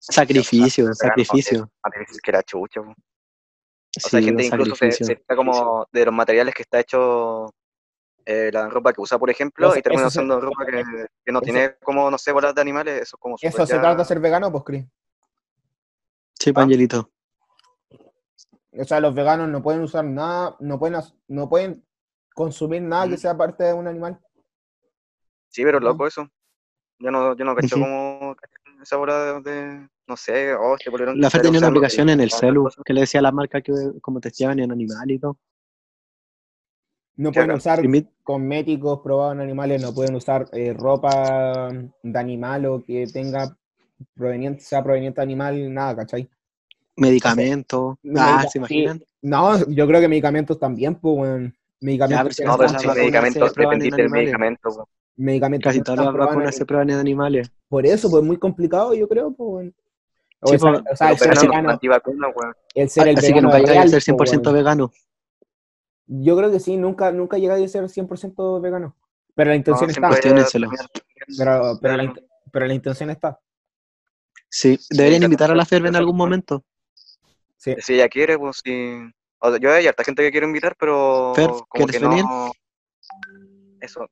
[0.00, 1.70] Sacrificio, Vegano, sacrificio.
[1.82, 2.82] Más difícil que era chucho.
[3.96, 6.78] O Sí, sea, hay gente incluso se, se está como de los materiales que está
[6.80, 7.52] hecho
[8.26, 10.72] eh, la ropa que usa, por ejemplo, Eso- y termina se- usando ropa que,
[11.24, 13.72] que no eso- tiene como, no sé, bolas de animales, eso es como Eso se
[13.74, 14.84] ya- trata de ser vegano, pues, Cris.
[16.38, 16.54] Sí, Ah.
[16.54, 17.10] Pangelito.
[18.78, 21.84] O sea, los veganos no pueden usar nada, no pueden, no pueden
[22.34, 24.20] consumir nada que sea parte de un animal.
[25.48, 26.28] Sí, pero loco eso.
[27.00, 28.36] Yo no, yo no cacho como
[28.82, 32.20] esa bola de, de- no sé, oh, este polerón La Fer tenía una aplicación en
[32.20, 32.82] el celu cosas.
[32.84, 35.38] que le decía a la marca que como testeaban en animal y todo.
[37.16, 37.80] No pueden usar
[38.22, 41.72] cosméticos probados en animales, no pueden usar eh, ropa
[42.02, 43.56] de animal o que tenga
[44.14, 46.28] proveniente, sea proveniente de animal, nada, ¿cachai?
[46.96, 47.96] medicamentos.
[48.02, 49.02] No, Ah, ¿se imaginan?
[49.22, 51.54] No, yo creo que medicamentos también, pues, weón.
[51.80, 54.88] Medicamentos, pero si No, no pero medicamentos, dependís del medicamento.
[55.18, 57.52] Medicamentos Casi que todas las vacunas se prueban en animales.
[57.68, 59.74] Por eso, pues muy complicado, yo creo, pues, weón.
[60.40, 61.78] O, Sí, esa- pues, o sea, el ser vegano,
[62.74, 64.54] el ser el Así que vegano nunca llegáis a ser pues, 100% weón.
[64.54, 64.92] vegano.
[66.06, 68.96] Yo creo que sí, nunca, nunca llegáis a ser 100% vegano.
[69.34, 70.88] Pero la intención No, está.
[71.36, 72.14] Pero, pero, la,
[72.52, 73.38] pero la intención está.
[74.48, 76.64] Sí, deberían Sí, invitar a la sí, Ferbe en algún momento.
[77.56, 77.74] Sí.
[77.80, 78.98] Si ella quiere, pues sí.
[79.40, 82.08] O sea, yo hay harta gente que quiero invitar, pero Fer, como ¿quieres que no.
[82.10, 82.24] venir?
[83.80, 84.06] Eso.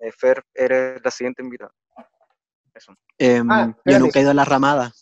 [0.00, 1.72] Eh, Fer, eres la siguiente invitada.
[2.74, 2.94] Eso.
[3.48, 4.92] Ah, yo nunca he ido a la ramada,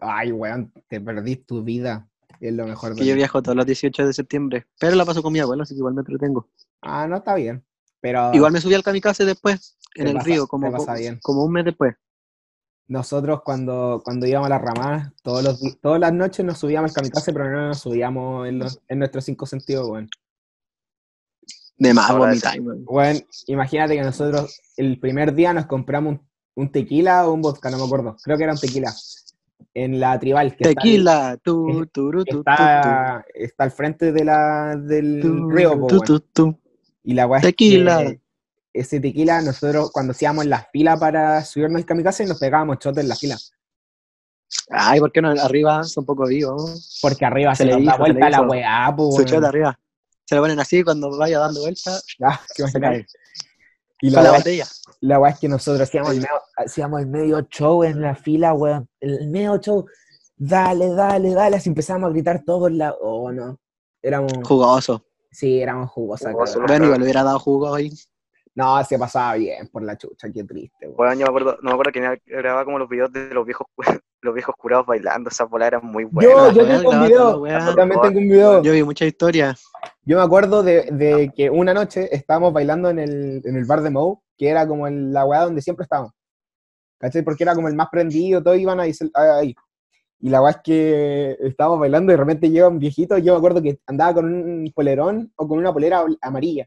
[0.00, 2.08] Ay, weón, te perdí tu vida.
[2.40, 3.18] Es lo mejor que de yo mí.
[3.18, 5.94] viajo todos los 18 de septiembre, pero la paso con mi abuelo, así que igual
[5.94, 6.48] me entretengo.
[6.82, 7.64] Ah, no está bien.
[8.00, 11.18] Pero Igual me subí al kamikaze después, en el pasa- río, como, pasa bien.
[11.22, 11.94] como un mes después.
[12.86, 16.94] nosotros cuando, cuando íbamos a las ramadas, todos los, todas las noches nos subíamos al
[16.94, 20.08] kamikaze, pero no nos subíamos en, los- en nuestros cinco sentidos, weón.
[21.76, 22.58] De más vomitar.
[22.60, 27.70] Weón, imagínate que nosotros el primer día nos compramos un, un tequila o un vodka,
[27.70, 28.16] no me acuerdo.
[28.22, 28.92] Creo que era un tequila.
[29.72, 34.24] En la tribal, que está- Tequila, tu, turu, que tu, está, está al frente de
[34.24, 36.04] la, del río, po, tu, weón.
[36.06, 36.60] tu, tu.
[37.02, 38.14] Y la weá es que Tequila.
[38.72, 43.08] ese tequila, nosotros cuando hacíamos la fila para subirnos al kamikaze, nos pegábamos chotes en
[43.08, 43.36] la fila.
[44.70, 45.30] Ay, ¿por qué no?
[45.30, 46.98] Arriba son poco vivos.
[47.02, 49.78] Porque arriba Se se, le da vuelta la weá, po, Su arriba.
[50.26, 53.06] Se lo ponen así cuando vaya dando vuelta, Ah, qué se cae.
[54.00, 54.66] Y la la weá, botella.
[55.00, 58.52] la weá es que nosotros hacíamos el, medio, hacíamos el medio show en la fila,
[58.52, 58.88] weón.
[59.00, 59.86] El medio show.
[60.36, 61.56] Dale, dale, dale.
[61.56, 62.92] Así empezamos a gritar todos la.
[63.00, 63.58] Oh, no.
[64.02, 64.32] Éramos.
[64.42, 65.06] Jugoso.
[65.30, 66.32] Sí, éramos jugosos.
[66.32, 66.60] Jugoso.
[66.66, 67.90] Bueno, igual le hubiera dado jugo ahí.
[68.54, 70.96] No, se pasaba bien por la chucha, qué triste, weón.
[70.96, 73.66] Bueno, yo me acuerdo, no me acuerdo que grababa como los videos de los viejos,
[74.20, 76.54] los viejos curados bailando, esas bolas eran muy buenas.
[76.54, 77.42] Yo, yo tengo un video,
[77.74, 78.62] también tengo un video.
[78.62, 79.56] Yo vi mucha historia.
[80.04, 83.90] Yo me acuerdo de, que una noche estábamos bailando en el, en el bar de
[83.90, 86.12] Moe, que era como en la weá donde siempre estábamos.
[86.98, 87.22] ¿Cachai?
[87.22, 88.92] Porque era como el más prendido, todos iban ahí.
[89.14, 89.54] ahí.
[90.20, 93.38] Y la weá es que estábamos bailando y de repente llega un viejito, yo me
[93.38, 96.66] acuerdo que andaba con un polerón o con una polera amarilla.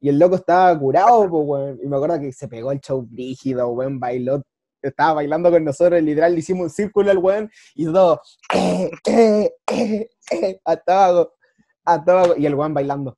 [0.00, 1.80] Y el loco estaba curado, pues, weón.
[1.82, 4.42] Y me acuerdo que se pegó el show brígido, weón, bailó.
[4.82, 8.20] Estaba bailando con nosotros, literal, le hicimos un círculo al weón y todo.
[8.54, 11.34] Eh, eh, eh, eh, a todo,
[11.86, 12.36] a todo.
[12.36, 13.16] Y el weón bailando.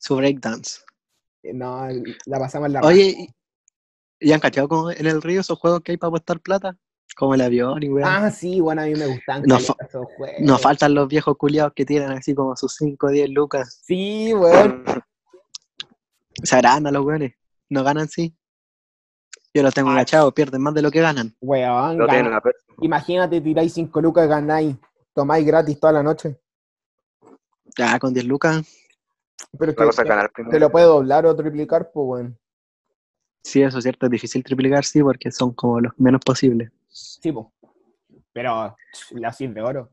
[0.00, 0.80] Su breakdance.
[1.42, 1.86] Eh, No,
[2.26, 3.28] la pasamos la Oye, ¿y-
[4.20, 6.76] ¿y han cachado como en el río esos juegos que hay para apostar plata?
[7.16, 8.08] Como el avión y weón.
[8.08, 10.40] Ah, sí, bueno, a mí me gustan No caleta fa- esos juegos.
[10.40, 13.80] Nos faltan los viejos culiados que tienen así como sus 5 o 10 lucas.
[13.84, 14.84] Sí, weón.
[16.42, 17.34] Se agrandan los weones.
[17.70, 18.34] No ganan, sí.
[19.52, 19.94] Yo los tengo Ah.
[19.94, 21.34] agachados, pierden más de lo que ganan.
[21.40, 22.64] Weón, No tienen gana- una persa.
[22.82, 24.76] imagínate, tiráis 5 lucas y ganáis.
[25.14, 26.38] Tomáis gratis toda la noche.
[27.78, 28.66] Ya, con 10 lucas.
[29.56, 32.38] Pero es La que cosa es te, lo puede doblar o triplicar, pues, weón.
[33.44, 36.70] Sí, eso es cierto, es difícil triplicar, sí, porque son como los menos posibles.
[36.88, 37.46] Sí, pues.
[38.32, 38.76] Pero
[39.12, 39.90] la 100 de oro.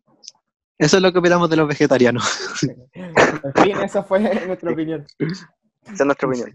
[0.78, 2.60] Eso es lo que opinamos de los vegetarianos.
[2.64, 5.06] En fin, esa fue nuestra opinión.
[5.20, 5.48] Esa
[5.94, 6.52] es nuestra opinión.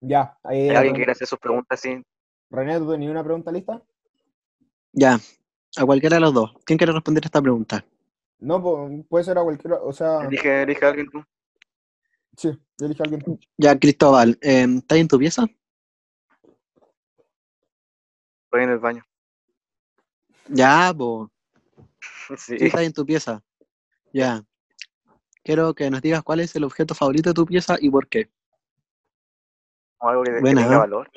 [0.00, 2.02] Ya, ahí, ¿Hay alguien que quiera hacer sus preguntas así?
[2.50, 3.82] René, ¿tú tenías una pregunta lista?
[4.92, 5.20] Ya,
[5.76, 6.52] a cualquiera de los dos.
[6.64, 7.84] ¿Quién quiere responder esta pregunta?
[8.38, 11.24] No, pues, puede ser a cualquiera, o sea, Elige, elige a alguien tú.
[12.36, 13.40] sí, elige a alguien.
[13.56, 15.46] Ya, Cristóbal, eh, ¿estás en tu pieza?
[18.44, 19.04] Estoy en el baño.
[20.48, 21.30] Ya, po.
[22.38, 22.56] Sí.
[22.58, 23.42] Sí, estás en tu pieza.
[24.12, 24.42] Ya.
[25.42, 28.30] Quiero que nos digas cuál es el objeto favorito de tu pieza y por qué.
[29.98, 30.80] O algo que, que Buena, tenga ¿no?
[30.80, 31.10] valor.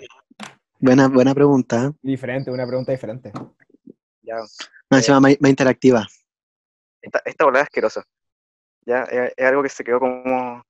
[0.80, 1.86] Buena, buena pregunta.
[1.86, 1.92] ¿eh?
[2.02, 3.32] Diferente, una pregunta diferente.
[4.22, 4.36] Ya.
[4.90, 6.06] Más encima más, más interactiva.
[7.08, 8.04] Esta, esta volada es asquerosa.
[8.86, 10.62] Ya, es, es algo que se quedó como.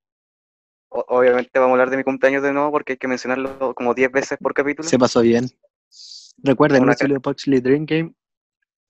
[0.89, 3.93] o- obviamente vamos a hablar de mi cumpleaños de nuevo porque hay que mencionarlo como
[3.93, 4.87] 10 veces por capítulo.
[4.87, 5.49] Se pasó bien.
[6.43, 8.13] Recuerden, Una Lucio Poxley Dream Game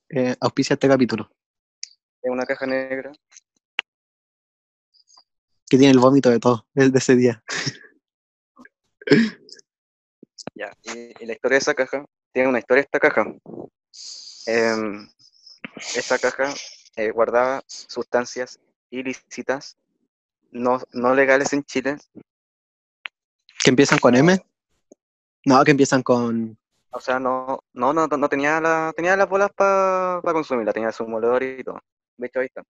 [0.09, 1.29] eh, auspicia este capítulo,
[2.21, 3.11] Es una caja negra.
[5.69, 7.43] que tiene el vómito de todo, desde ese día.
[10.55, 10.71] Ya.
[10.83, 12.05] Y, y la historia de esa caja.
[12.33, 13.25] Tiene una historia esta caja.
[14.45, 15.07] Em,
[15.95, 16.53] esa caja
[16.97, 19.77] eh, guardaba sustancias ilícitas,
[20.51, 21.97] no, no legales en Chile.
[23.63, 24.37] ¿Que empiezan con M?
[25.45, 26.57] No, que empiezan con...
[26.91, 31.07] O sea, no, no, no, no tenía la, tenía las bolas para consumirla, tenía su
[31.07, 31.79] moledor y todo.
[32.17, 32.63] De hecho, ahí está.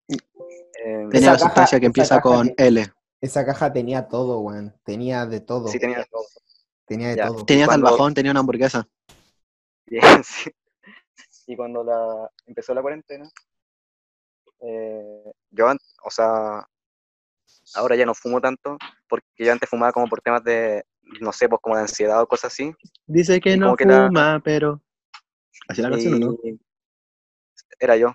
[0.84, 2.92] Em, Tenía la caja- sustancia que empieza con L.
[3.22, 4.76] Esa caja tenía todo, weón.
[4.84, 5.70] Tenía de todo.
[5.70, 6.26] sí, tenía todo.
[6.86, 7.28] Tenía de Ya.
[7.28, 7.46] todo.
[7.46, 8.88] Tenía cuando- salvajón, tenía una hamburguesa.
[9.86, 10.52] Bien, sí.
[11.48, 13.30] Y cuando la, empezó la cuarentena,
[14.62, 15.68] eh, yo,
[16.04, 16.68] o sea,
[17.76, 18.78] ahora ya no fumo tanto,
[19.08, 20.84] porque yo antes fumaba como por temas de,
[21.22, 22.74] no sé, pues como de ansiedad o cosas así.
[23.06, 24.82] Dice que Y no que la- fuma, pero...
[25.68, 26.38] ¿Así la canción o no?
[27.80, 28.14] era yo.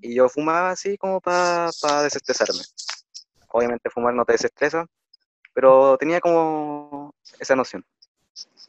[0.00, 1.70] Y yo fumaba así como para
[2.02, 2.60] desestresarme.
[3.48, 4.86] Obviamente fumar no te desestresa,
[5.54, 7.84] pero tenía como esa noción.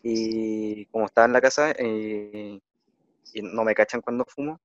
[0.01, 2.61] Y como estaba en la casa y,
[3.33, 4.59] y no me cachan cuando fumo,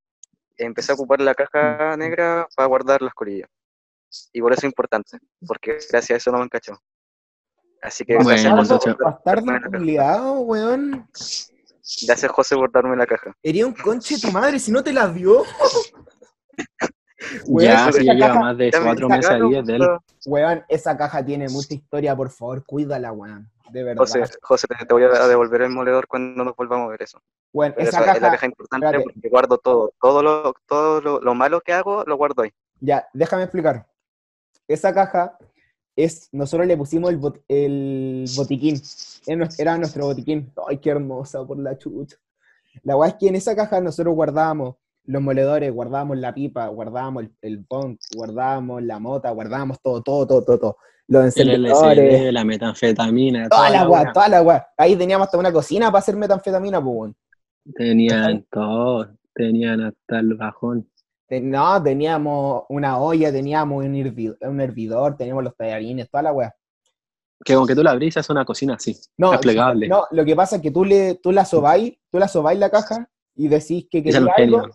[0.57, 3.49] empecé a ocupar la caja negra para guardar las colillas.
[4.33, 6.79] Y por eso es importante, porque gracias a eso no me han cachado.
[7.83, 11.09] Así que Bueno, gracias, José, Bastardo weón.
[12.07, 13.35] Gracias, José, por darme la caja.
[13.43, 15.43] Sería un conche tu madre si no te la dio.
[17.47, 19.89] Weón, ya, si ya lleva más de cuatro meses de él.
[20.27, 23.52] Weón, esa caja tiene mucha historia, por favor, cuídala, weón.
[23.73, 23.99] De verdad.
[23.99, 27.21] José, José, te, voy a devolver el moledor cuando nos volvamos a ver eso.
[27.53, 29.05] Pero esa esa es la caja, caja importante espérate.
[29.15, 29.93] porque guardo todo.
[30.01, 32.51] Todo lo, todo lo, lo malo que hago lo guardo ahí.
[32.81, 33.87] ya, déjame explicar.
[34.69, 35.37] Esa caja
[35.97, 38.81] es, nosotros le pusimos el, bot- el botiquín.
[39.27, 40.53] Era nues- Era nuestro botiquín.
[40.67, 42.17] Ay, qué hermosa por la chucha.
[42.83, 47.25] La weá es que en esa caja nosotros guardábamos los moledores, guardábamos la pipa, guardábamos
[47.25, 50.77] el, el punk, guardábamos la mota, guardábamos todo, todo, todo, todo, todo.
[51.09, 54.13] Los El encendedores, LSD, la metanfetamina, toda la weá, weá.
[54.13, 54.67] toda la weá.
[54.77, 57.13] Ahí teníamos hasta una cocina para hacer metanfetamina, pues.
[57.75, 60.89] Tenían todo, tenían hasta el bajón.
[61.31, 66.55] No, teníamos una olla, teníamos un, hervi- un hervidor, teníamos los tallarines, toda la weá.
[67.45, 69.89] Que como que tú la abrís, es una cocina así, No, es plegable.
[69.89, 72.71] no, lo que pasa es que tú, le, tú la sobáis, tú la sobáis la
[72.71, 74.69] caja y decís que quería algo.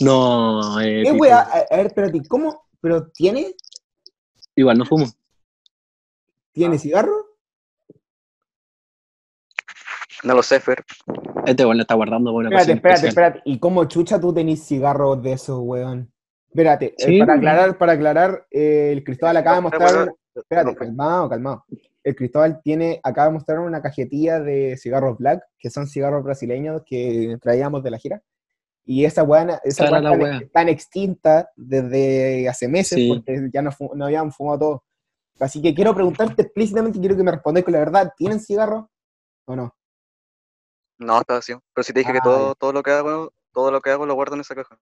[0.00, 1.16] No, ¿Qué épico.
[1.16, 1.38] weá?
[1.40, 2.66] A, a ver, espérate, ¿cómo?
[2.80, 3.54] ¿Pero tiene?
[4.54, 5.06] Igual no fumo.
[6.52, 7.26] ¿Tiene cigarro?
[10.22, 10.84] No lo sé, Fer.
[11.46, 13.26] Este weón lo está guardando por una Espérate, espérate, especial.
[13.32, 13.50] espérate.
[13.50, 16.10] ¿Y cómo chucha tú tenés cigarros de esos, weón?
[16.48, 20.14] Espérate, eh, para aclarar, para aclarar, eh, el Cristóbal acaba de mostrar.
[20.34, 21.64] Espérate, calmado, calmado.
[22.02, 26.82] El Cristóbal tiene, acaba de mostrar una cajetilla de cigarros black, que son cigarros brasileños
[26.86, 28.22] que traíamos de la gira.
[28.88, 33.08] Y esa weá, esa weá están extinta desde hace meses Sí.
[33.08, 34.80] porque ya no, no habían fumado todos.
[35.40, 38.84] Así que quiero preguntarte explícitamente, quiero que me respondáis con la verdad, ¿tienen cigarros
[39.46, 39.74] o no?
[40.98, 41.60] No, está vacío.
[41.74, 44.06] Pero si te dije que Ah, todo, todo lo que hago, todo lo que hago
[44.06, 44.78] lo guardo en esa caja.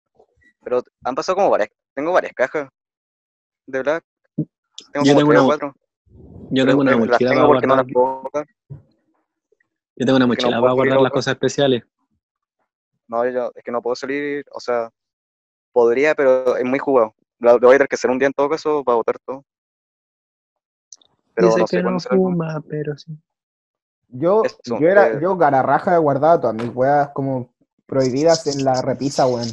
[0.62, 2.68] Pero han pasado como varias, tengo varias cajas
[3.66, 4.04] de black.
[4.92, 5.74] Tengo Yo como tengo tres o una- cuatro.
[6.50, 7.76] Yo tengo una mochila para no guardar.
[7.78, 8.46] las puedo botar.
[8.68, 11.82] Yo tengo una no mochila para guardar las cosas especiales.
[13.08, 14.90] No, yo, es que no puedo salir, o sea,
[15.72, 17.14] podría, pero es muy jugado.
[17.38, 19.44] Lo, lo voy a tener que hacer un día en todo caso para botar todo.
[21.34, 23.12] Pero Dice no que no fuma, pero sí.
[24.08, 25.18] Yo, Eso, yo era, eh.
[25.20, 27.52] yo gararraja he guardado todas mis weas como
[27.86, 29.48] prohibidas en la repisa, weón.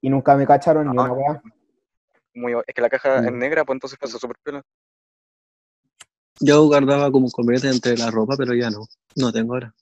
[0.00, 1.02] Y nunca me cacharon ni Ah.
[1.02, 1.42] una wea.
[2.34, 3.38] Muy, es que la caja es Mm.
[3.38, 4.62] negra, pues entonces pasa súper piola.
[6.40, 8.86] Yo guardaba como cometa entre la ropa, pero ya no.
[9.16, 9.74] No tengo ahora.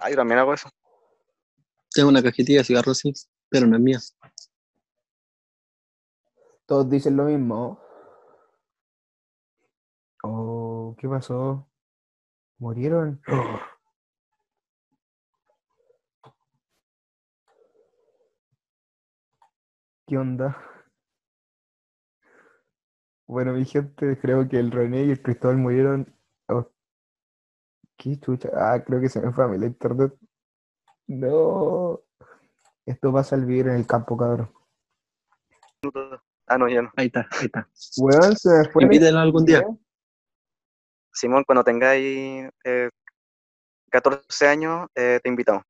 [0.00, 0.68] Ah, yo también hago eso.
[1.92, 3.12] Tengo una cajetilla de cigarros, sí,
[3.48, 3.98] pero no es mía.
[6.66, 7.80] Todos dicen lo mismo.
[10.22, 11.68] Oh, ¿qué pasó?
[12.58, 13.20] ¿Murieron?
[20.06, 20.56] ¿Qué onda?
[23.26, 26.14] Bueno, mi gente, creo que el René y el Cristóbal murieron.
[28.00, 28.48] ¿Qué chucha?
[28.54, 30.14] Ah, creo que se me fue a mí la internet.
[31.06, 32.00] No.
[32.86, 34.50] Esto pasa al vivir en el campo, cabrón.
[36.46, 36.90] Ah, no, ya no.
[36.96, 37.68] Ahí está, ahí está.
[37.98, 38.82] Weón, se me fue.
[38.82, 39.62] la Invítelo algún día.
[41.12, 42.88] Simón, cuando tengáis eh,
[43.90, 45.62] 14 años, eh, te invitamos.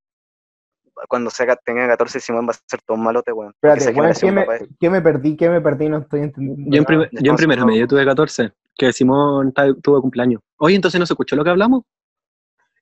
[1.08, 3.52] Cuando sea, tenga 14, Simón va a ser todo un malote, weón.
[3.60, 4.46] Espérate, weón, ¿qué me,
[4.78, 5.36] qué perdí?
[5.36, 5.88] ¿Qué me perdí?
[5.88, 6.70] No estoy entendiendo.
[6.70, 7.66] Yo en, primer, yo en no.
[7.66, 9.52] medio tuve 14, que Simón
[9.82, 10.40] tuvo cumpleaños.
[10.58, 11.82] Oye, entonces no se escuchó lo que hablamos.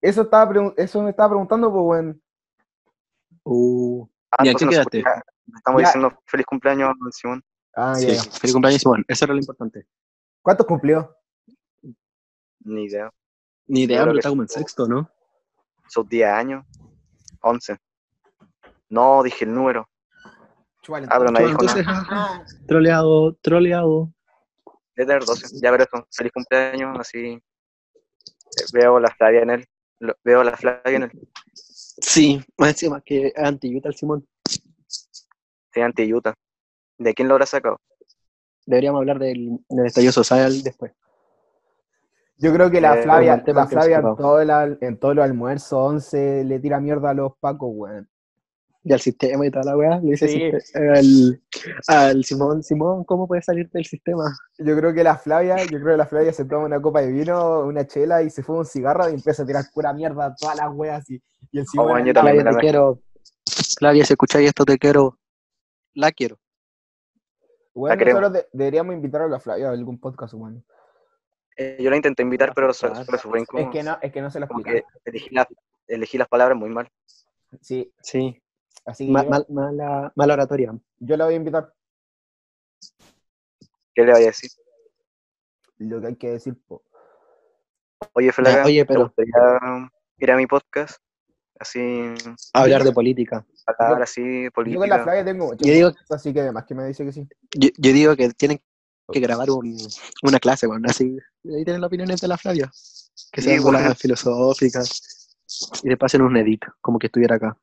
[0.01, 2.22] Eso, estaba eso me estaba preguntando, pues, weón.
[3.44, 5.22] Uh, Ah, ¿Y a entonces qué no se quedaste?
[5.57, 5.88] Estamos Ya.
[5.88, 7.42] diciendo feliz cumpleaños, Simón.
[7.74, 8.22] Ah, sí, ya, ya.
[8.22, 9.05] feliz cumpleaños, Simón.
[9.09, 9.86] Eso era lo importante.
[10.42, 11.16] ¿Cuántos cumplió?
[12.61, 13.11] Ni idea.
[13.66, 15.11] Ni idea, pero está como en sexto, ¿no?
[15.88, 16.66] Sus 10 años.
[17.40, 17.78] 11.
[18.90, 19.88] No, dije el número.
[20.82, 21.99] Chúbale, Ah, pero nadie dijo Entonces, nada.
[22.01, 24.12] ajá, troleado, troleado.
[24.94, 25.59] Debe tener 12.
[25.62, 26.07] Ya, eso.
[26.11, 27.42] Feliz cumpleaños, así.
[28.74, 29.68] Veo la Flavia en él.
[30.01, 31.28] Lo- Veo la Flavia en él.
[31.53, 34.26] Sí, más encima que anti-Utah el Simón.
[34.46, 36.34] Sí, anti Utah.
[36.99, 37.80] ¿De quién lo habrá sacado?
[38.66, 40.92] Deberíamos hablar del, del estallido social después.
[42.36, 45.16] Yo creo que la Eh, Flavia, el tema la Flavia en todo el, en todos
[45.16, 48.09] los almuerzos 11 le tira mierda a los pacos, weón.
[48.89, 49.99] Y al sistema y toda la weá.
[50.01, 50.51] Le dice Sí.
[50.74, 51.43] al,
[51.89, 54.24] al Simón, Simón, ¿cómo puedes salir del sistema?
[54.57, 57.12] Yo creo que la Flavia, yo creo que la Flavia se toma una copa de
[57.12, 60.34] vino, una chela y se fuma un cigarro y empieza a tirar pura mierda a
[60.34, 61.22] todas las weas y,
[61.53, 63.03] y el Simón bueno, al yo Flavia, te la quiero.
[63.78, 65.18] Flavia, si escucháis esto, te quiero.
[65.93, 66.39] La quiero.
[67.74, 68.22] Weón, La queremos.
[68.22, 70.62] nosotros de- deberíamos invitar a la Flavia a algún podcast humano.
[71.57, 73.05] Eh, yo la intenté invitar, pero fue Claro.
[73.05, 73.70] fue súper Es incómodo.
[73.70, 74.89] que no, es que no se Como explica.
[75.05, 75.49] elegí, la-
[75.89, 76.89] elegí las palabras muy mal.
[77.61, 78.41] Sí, Sí.
[78.89, 80.76] Así que Ma- yo, mal- mala, mala oratoria.
[80.99, 81.72] yo la voy a invitar.
[83.95, 84.51] ¿Qué le voy a decir?
[85.78, 86.82] Lo que hay que decir, po.
[88.14, 89.32] Oye, Flavia, oye, ¿te pero- gustaría
[90.18, 91.01] ir a mi podcast?
[91.61, 92.14] Así,
[92.53, 93.45] Hablar de política.
[93.66, 95.03] hablar así, Yo con la política.
[95.03, 97.26] Flavia tengo mucho Yo digo- así que además que me dice que sí.
[97.57, 98.61] Yo, yo digo que tienen
[99.12, 99.76] que grabar un-
[100.22, 101.18] una clase, bueno, así.
[101.47, 102.70] Ahí tienen las opiniones de la Flavia.
[103.32, 103.78] Que Sí, sean bueno.
[103.78, 105.36] bolas filosóficas.
[105.82, 107.57] Y le pasen un edit, como que estuviera acá.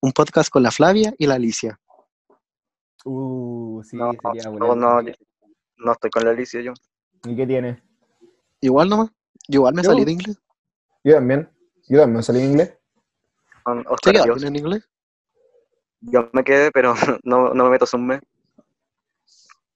[0.00, 1.78] Un podcast con la Flavia y la Alicia.
[3.04, 5.02] Uh, sí, No, sería no, bueno.
[5.02, 5.12] no,
[5.78, 6.72] no estoy con la Alicia yo.
[7.24, 7.82] ¿Y qué tiene?
[8.60, 9.10] Igual nomás.
[9.48, 10.38] Yo igual me Yo- salí de inglés.
[11.04, 11.50] Yo también.
[11.88, 12.78] Yo también salí en inglés.
[13.62, 14.42] Con ¿Se Oscar quedó Dios.
[14.44, 14.88] en inglés?
[16.00, 16.94] Yo me quedé, pero
[17.24, 18.20] no, no me meto un mes.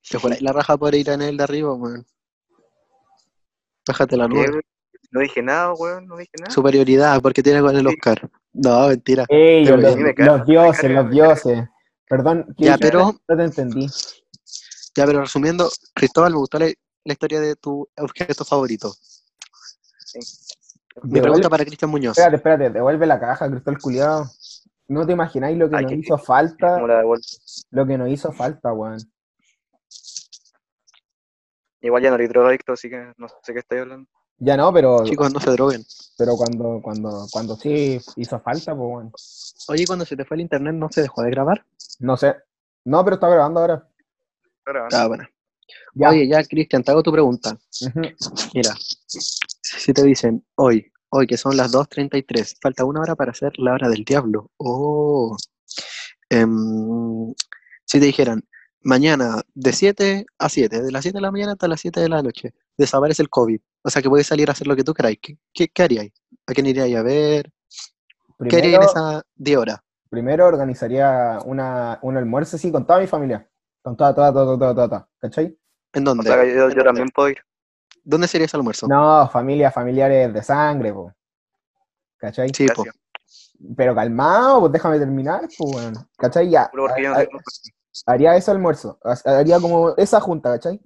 [0.09, 2.07] Te juráis la raja por ir en el de arriba, weón.
[3.87, 4.61] Bájate la nube.
[5.11, 6.51] No dije nada, weón, no dije nada.
[6.51, 8.31] Superioridad, porque tiene con el Oscar.
[8.55, 9.27] No, mentira.
[9.29, 11.69] Los, me dioses, me los dioses.
[12.09, 13.87] Perdón, ¿qué Ya, pero- No te entendí.
[14.97, 18.95] Ya, pero resumiendo, Cristóbal, me gustó la, la historia de tu objeto favorito.
[21.03, 22.17] Mi Devuelve- pregunta para Cristian Muñoz.
[22.17, 24.31] Espérate, espérate, devuelve la caja, Cristóbal Culiado.
[24.87, 26.79] No te imagináis lo que Ay, nos hizo falta,
[27.71, 28.99] lo que nos hizo falta, weón.
[31.81, 34.09] Igual ya no eres drogadicto, así que no sé qué estoy hablando.
[34.39, 35.85] Ya no, pero, Chicos, no se droguen.
[36.19, 39.13] pero cuando, cuando, cuando sí hizo falta, pues bueno.
[39.69, 41.65] Oye, cuando se te fue el internet, ¿no se dejó de grabar?
[42.01, 42.35] No sé.
[42.85, 43.89] No, pero está grabando ahora.
[44.65, 45.25] Pero, Ah, bueno.
[45.95, 46.11] Ya.
[46.11, 47.57] Oye, ya, Cristian, te hago tu pregunta.
[48.53, 48.75] Mira,
[49.07, 53.73] si te dicen hoy, hoy que son las 2.33, falta una hora para hacer la
[53.75, 54.51] hora del diablo.
[54.57, 55.37] Oh.
[56.29, 57.33] Em,
[57.85, 58.43] si te dijeran,
[58.83, 62.09] mañana de 7 a 7, de las 7 de la mañana hasta las 7 de
[62.09, 63.61] la noche, desaparece el COVID.
[63.83, 65.19] O sea que puedes salir a hacer lo que tú queráis.
[65.21, 66.13] ¿Qué, qué, qué haríais?
[66.47, 67.51] ¿A quién iríais a ver?
[68.49, 69.79] ¿Qué haríais en esas 10 horas?
[70.11, 73.49] primero organizaría una, un almuerzo así con toda mi familia.
[73.83, 75.09] Con toda, toda, toda, toda, toda, toda.
[75.19, 75.59] ¿Cachai?
[75.93, 76.23] ¿En o dónde?
[76.31, 77.39] sea, yo, yo también puedo ir.
[78.05, 78.87] ¿Dónde sería ese almuerzo?
[78.87, 81.13] No, familia, familiares de sangre, po.
[82.17, 82.51] ¿Cachai?
[82.55, 82.85] Sí, po.
[83.77, 86.09] Pero calmado, pues déjame terminar, pues bueno.
[86.17, 86.49] ¿Cachai?
[86.49, 86.71] Ya.
[88.07, 90.81] Haría ese almuerzo, ha- haría como esa junta, ¿cachai?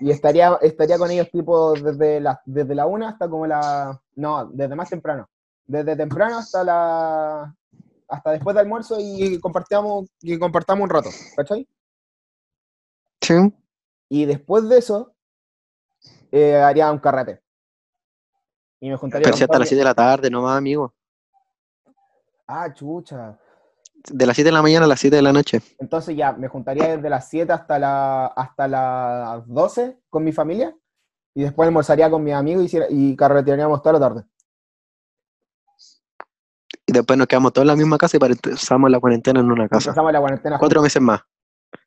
[0.00, 4.00] Y estaría, estaría con ellos tipo desde la, desde la una hasta como la...
[4.14, 5.28] No, desde más temprano.
[5.66, 7.54] Desde temprano hasta la...
[8.08, 11.66] hasta después del almuerzo y compartíamos, y compartamos un rato, ¿cachai?
[13.20, 13.34] Sí.
[14.08, 15.14] Y después de eso,
[16.30, 17.42] eh, haría un carrete.
[18.80, 20.94] Y me juntaría Pero si hasta las mi- 7 de la tarde, no más, amigo.
[22.46, 23.36] Ah, chucha.
[24.10, 25.60] De las 7 de la mañana a las 7 de la noche.
[25.78, 30.74] Entonces ya, me juntaría desde las 7 hasta, la, hasta las 12 con mi familia
[31.34, 34.24] y después almorzaría con mis amigos y, y carretearíamos toda la tarde.
[36.88, 39.68] Y después nos quedamos todos en la misma casa y pasamos la cuarentena en una
[39.68, 39.90] casa.
[39.90, 40.58] Empezamos la cuarentena.
[40.58, 41.20] Cuatro meses más.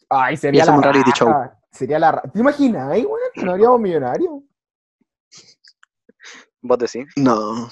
[0.08, 1.60] Ay, sería hacemos la un reality raja.
[1.72, 3.46] Sería la ¿Te imaginas, eh, weón?
[3.46, 4.32] ¿No haríamos millonarios?
[6.62, 7.08] Vos decís.
[7.16, 7.68] No.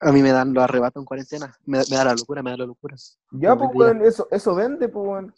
[0.00, 1.56] A mí me dan los arrebatos en cuarentena.
[1.64, 2.96] Me, me da la locura, me da la locura.
[3.30, 5.34] Ya, pues, weón, eso, eso vende, pues, weón.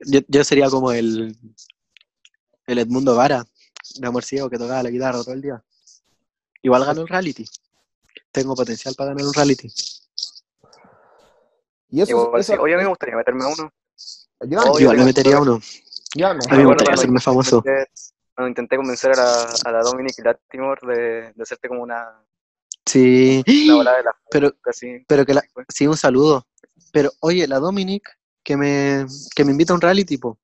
[0.00, 1.36] Yo, yo sería como el,
[2.66, 3.44] el Edmundo Vara,
[3.96, 5.62] de Amor Ciego, que tocaba la guitarra todo el día.
[6.62, 7.44] Igual gano el reality.
[8.32, 9.68] Tengo potencial para ganar un reality.
[11.90, 12.58] Y eso, Igual, eso sí.
[12.60, 13.72] Oye, a mí me gustaría meterme a uno.
[14.40, 15.60] yo, Oye, Yo igual me metería uno.
[16.14, 16.40] yo no.
[16.48, 17.56] A mí me gustaría cuando hacerme famoso.
[17.58, 17.90] intenté-
[18.34, 22.20] Cuando intenté convencer a la, a la Dominic Latimore de, de hacerte como una,
[22.86, 23.42] Sí.
[23.70, 25.04] bola de la Pero, casi.
[25.06, 26.46] pero que la, sí, un saludo.
[26.92, 28.02] Pero, oye, la Dominic,
[28.42, 30.38] que me, que me invita a un reality, tipo.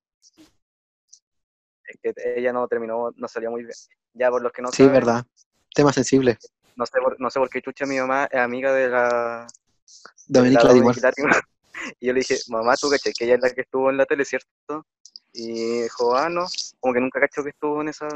[1.85, 3.73] Es que ella no terminó, no salió muy bien.
[4.13, 5.25] Ya por los que no Sí, saben, verdad.
[5.73, 6.37] Tema sensible.
[6.75, 9.47] No sé, por, no sé por qué chucha mi mamá es amiga de la,
[10.27, 10.79] Dominic la Latimore.
[10.79, 11.39] Dominic Latimore.
[11.99, 14.05] Y yo le dije, mamá, tú caché que ella es la que estuvo en la
[14.05, 14.85] tele, ¿cierto?
[15.33, 16.45] Y dijo, ah, no,
[16.79, 18.07] como que nunca cachó que estuvo en esa.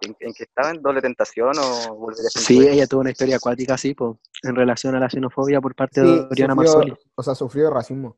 [0.00, 0.70] ¿En, en que estaba?
[0.70, 4.54] ¿En doble tentación o volvería a Sí, ella tuvo una historia acuática así, po, en
[4.56, 6.94] relación a la xenofobia por parte Sí, de Oriana Marsoli.
[7.14, 8.16] O sea, sufrió racismo.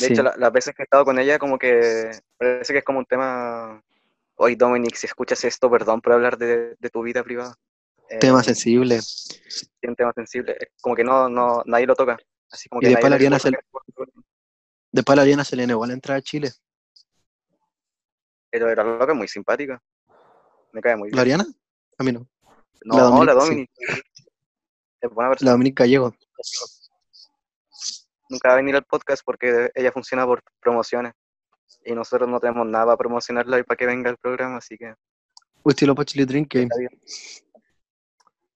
[0.00, 0.12] De Sí.
[0.12, 2.98] hecho, la- las veces que he estado con ella, como que parece que es como
[3.00, 3.82] un tema.
[4.36, 7.54] Oye, Dominic, si escuchas esto, perdón por hablar de, de tu vida privada.
[8.08, 9.00] Eh, Tema sensible.
[9.02, 9.38] sí,
[9.86, 10.56] un tema sensible.
[10.80, 12.18] Como que no, no, nadie lo toca.
[12.50, 13.50] Así como Y que después la Ariana que-
[14.92, 16.50] Después la Oriana se le negó la entrada a Chile.
[18.50, 19.80] Pero era loca, muy simpática.
[20.72, 21.40] Me cae muy ¿La bien.
[21.40, 21.54] Oriana?
[21.98, 22.26] A mí no.
[22.84, 23.38] No, la Dominic, la sí.
[23.48, 23.70] Dominic.
[25.00, 25.50] Es buena La persona.
[25.52, 26.14] Dominic Gallego.
[28.28, 31.12] Nunca va a venir al podcast porque ella funciona por promociones.
[31.84, 34.94] Y nosotros no tenemos nada para promocionarla y para que venga el programa, así que.
[35.64, 36.68] Estilo Pochili Drink Game.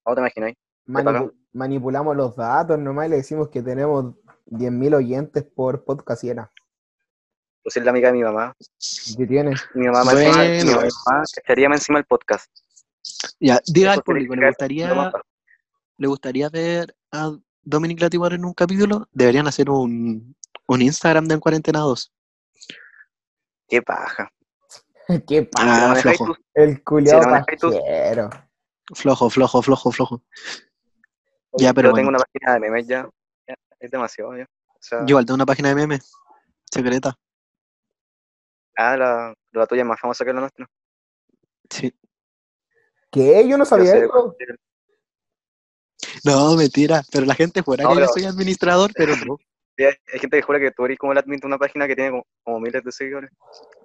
[0.02, 0.56] ¿Cómo te imagináis?
[0.86, 4.14] Manipu- manipulamos los datos nomás y le decimos que tenemos
[4.46, 6.50] 10.000 oyentes por podcast y era.
[7.64, 8.54] Pues es la amiga de mi mamá.
[9.16, 9.54] ¿Qué tiene?
[9.74, 10.88] Mi mamá, me encima, mi Bueno.
[11.06, 12.46] mamá cacharía más encima el podcast.
[13.40, 15.12] Ya, diga al público, ¿le gustaría.
[15.96, 19.08] ¿le gustaría ver a Dominic Latimore en un capítulo?
[19.12, 20.36] Deberían hacer un,
[20.66, 22.12] un Instagram de En Cuarentena 2.
[23.68, 24.30] Qué paja.
[25.26, 26.36] ¿Qué la Ah, flojo.
[26.54, 26.82] El
[27.58, 27.70] tú.
[27.70, 28.30] pajero.
[28.94, 30.22] Flojo, flojo, flojo, flojo.
[31.56, 31.96] Ya, pero yo bueno.
[31.96, 33.08] tengo una página de memes ya.
[33.48, 34.44] ya, Es demasiado ya.
[34.44, 36.12] O sea, Yo igual tengo una página de memes
[36.70, 37.16] secreta.
[38.76, 40.66] Ah, la, la tuya es más famosa que la nuestra.
[41.70, 41.94] Sí.
[43.10, 43.46] ¿Qué?
[43.48, 44.36] Yo no Yo sabía sé, eso.
[46.24, 47.02] No, mentira.
[47.10, 49.38] Pero la gente fuera No, que yo soy administrador, pero no.
[49.76, 51.96] Hay, hay gente que jura que tú eres como el admin de una página que
[51.96, 53.30] tiene como, como miles de seguidores.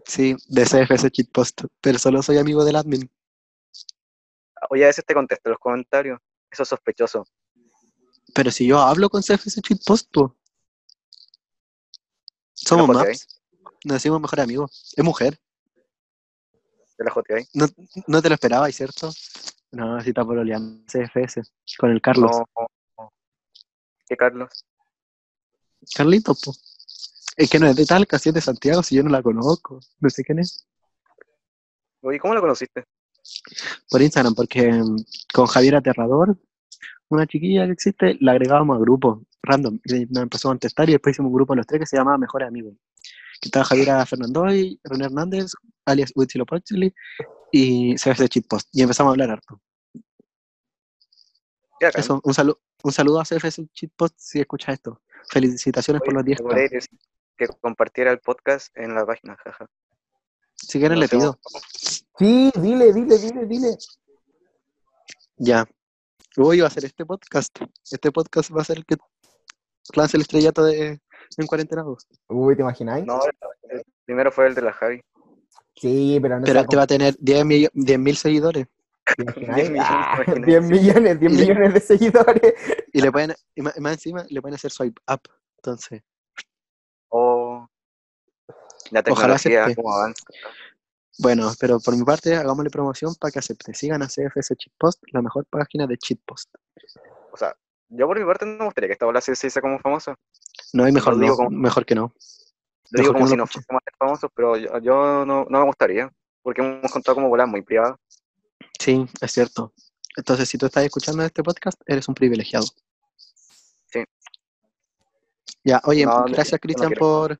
[0.05, 1.63] Sí, de CFS Cheat Post.
[1.81, 3.09] Pero solo soy amigo del admin.
[4.69, 6.19] Oye, a veces te contesto los comentarios.
[6.51, 7.25] Eso es sospechoso.
[8.35, 10.35] Pero si yo hablo con CFS Cheat Post, po.
[12.53, 13.27] Somos ¿Te la joteáis?
[13.27, 13.38] maps.
[13.85, 14.93] Nos decimos mejor amigos.
[14.95, 15.39] Es mujer.
[16.97, 17.49] De la joteáis.
[17.53, 17.65] No,
[18.07, 19.09] no te lo esperabas, ¿cierto?
[19.71, 20.83] No, si está por oleando.
[20.85, 21.41] CFS.
[21.77, 22.31] Con el Carlos.
[22.97, 23.11] No.
[24.07, 24.65] ¿Qué Carlos?
[25.95, 26.53] Carlitos, po.
[27.37, 29.79] Es que no es de Talca, si es de Santiago, si yo no la conozco.
[29.99, 30.67] No sé quién es.
[32.01, 32.83] Oye, ¿cómo lo conociste?
[33.89, 34.97] Por Instagram, porque mm,
[35.33, 36.37] con Javier Aterrador,
[37.09, 39.79] una chiquilla que existe, la agregábamos a grupo, random.
[39.85, 42.17] Y nos empezó a contestar y después hicimos un grupo los tres que se llamaba
[42.17, 42.73] Mejores Amigos.
[43.41, 45.53] Estaba Javiera Fernandoy, René Hernández,
[45.85, 46.93] alias Huitzilo Pochli
[47.51, 48.69] y CBC Cheatpost.
[48.71, 49.61] Y empezamos a hablar harto.
[51.79, 55.01] Eso, un, saludo un saludo a CFS Cheatpost si escuchas esto.
[55.29, 56.99] Felicitaciones por los 10 Me podría decir
[57.37, 59.69] que compartiera el podcast en la página, jaja.
[60.55, 61.39] Si quieren No le pido.
[62.17, 63.77] Sí, dile, dile, dile, dile.
[65.37, 65.65] Ya.
[66.37, 67.57] Hoy va a ser este podcast.
[67.89, 68.97] Este podcast va a ser el que
[69.95, 70.99] lance el estrellato de
[71.37, 72.07] en cuarentenados.
[72.27, 73.05] Uy, ¿te imagináis?
[73.05, 73.19] No,
[73.69, 75.01] el primero fue el de la Javi.
[75.75, 78.67] Sí, pero no Pero sé este va a tener 10 millo- 10.000 seguidores.
[79.05, 79.69] ¿te imagináis?
[79.69, 80.45] 10 millones, Ah, ¿te imagináis?
[80.45, 82.53] 10 millones, 10 millones de seguidores.
[82.93, 85.21] Y le pueden, y más, encima, le pueden hacer swipe up.
[85.57, 86.01] Entonces,
[87.09, 87.67] O
[88.91, 89.75] la Ojalá tecnología, acepte.
[89.81, 90.23] cómo avanza.
[91.19, 93.73] bueno, pero por mi parte, hagámosle promoción para que acepte.
[93.73, 96.49] Sigan a CFS Cheatpost, la mejor página de Cheatpost.
[97.31, 97.55] O sea,
[97.89, 100.15] yo por mi parte no me gustaría que esta bola se se hizo como famosa.
[100.73, 102.13] No hay mejor, Lo digo no, como- mejor que no.
[102.91, 103.65] Lo digo como no si lo no escuche.
[103.65, 106.11] fuésemos a ser famosos, pero yo, yo no, no me gustaría.
[106.41, 107.97] Porque hemos contado como bolas muy privadas.
[108.79, 109.73] Sí, es cierto.
[110.17, 112.65] Entonces, si tú estás escuchando este podcast, eres un privilegiado.
[113.91, 114.03] Sí.
[115.63, 117.39] Ya, oye, gracias Cristian por,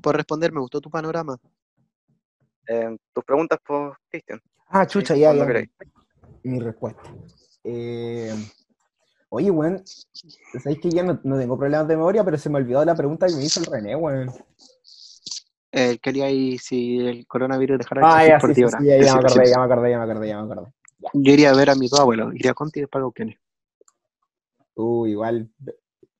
[0.00, 1.36] por responder, me gustó tu panorama.
[2.68, 4.40] Eh, tus preguntas, pues, Cristian.
[4.68, 5.46] Ah, chucha, Sí, ya, ya.
[6.42, 7.02] Mi respuesta.
[7.64, 8.32] Eh,
[9.28, 9.82] oye, weón,
[10.62, 13.26] ¿sabéis que ya no, no tengo problemas de memoria, pero se me olvidó la pregunta
[13.26, 14.32] que me hizo el René, weón?
[15.72, 18.78] Eh, quería ir si el coronavirus dejara Ah, de ya, existir por sí, sí, ahora.
[18.78, 20.72] sí, ya, ya me acordé, ya me acordé, ya me acordé, ya me acordé.
[21.12, 23.38] Yo iría a ver a mis dos abuelos, iría contigo y después a Cauquenes.
[24.74, 25.48] Uh, igual,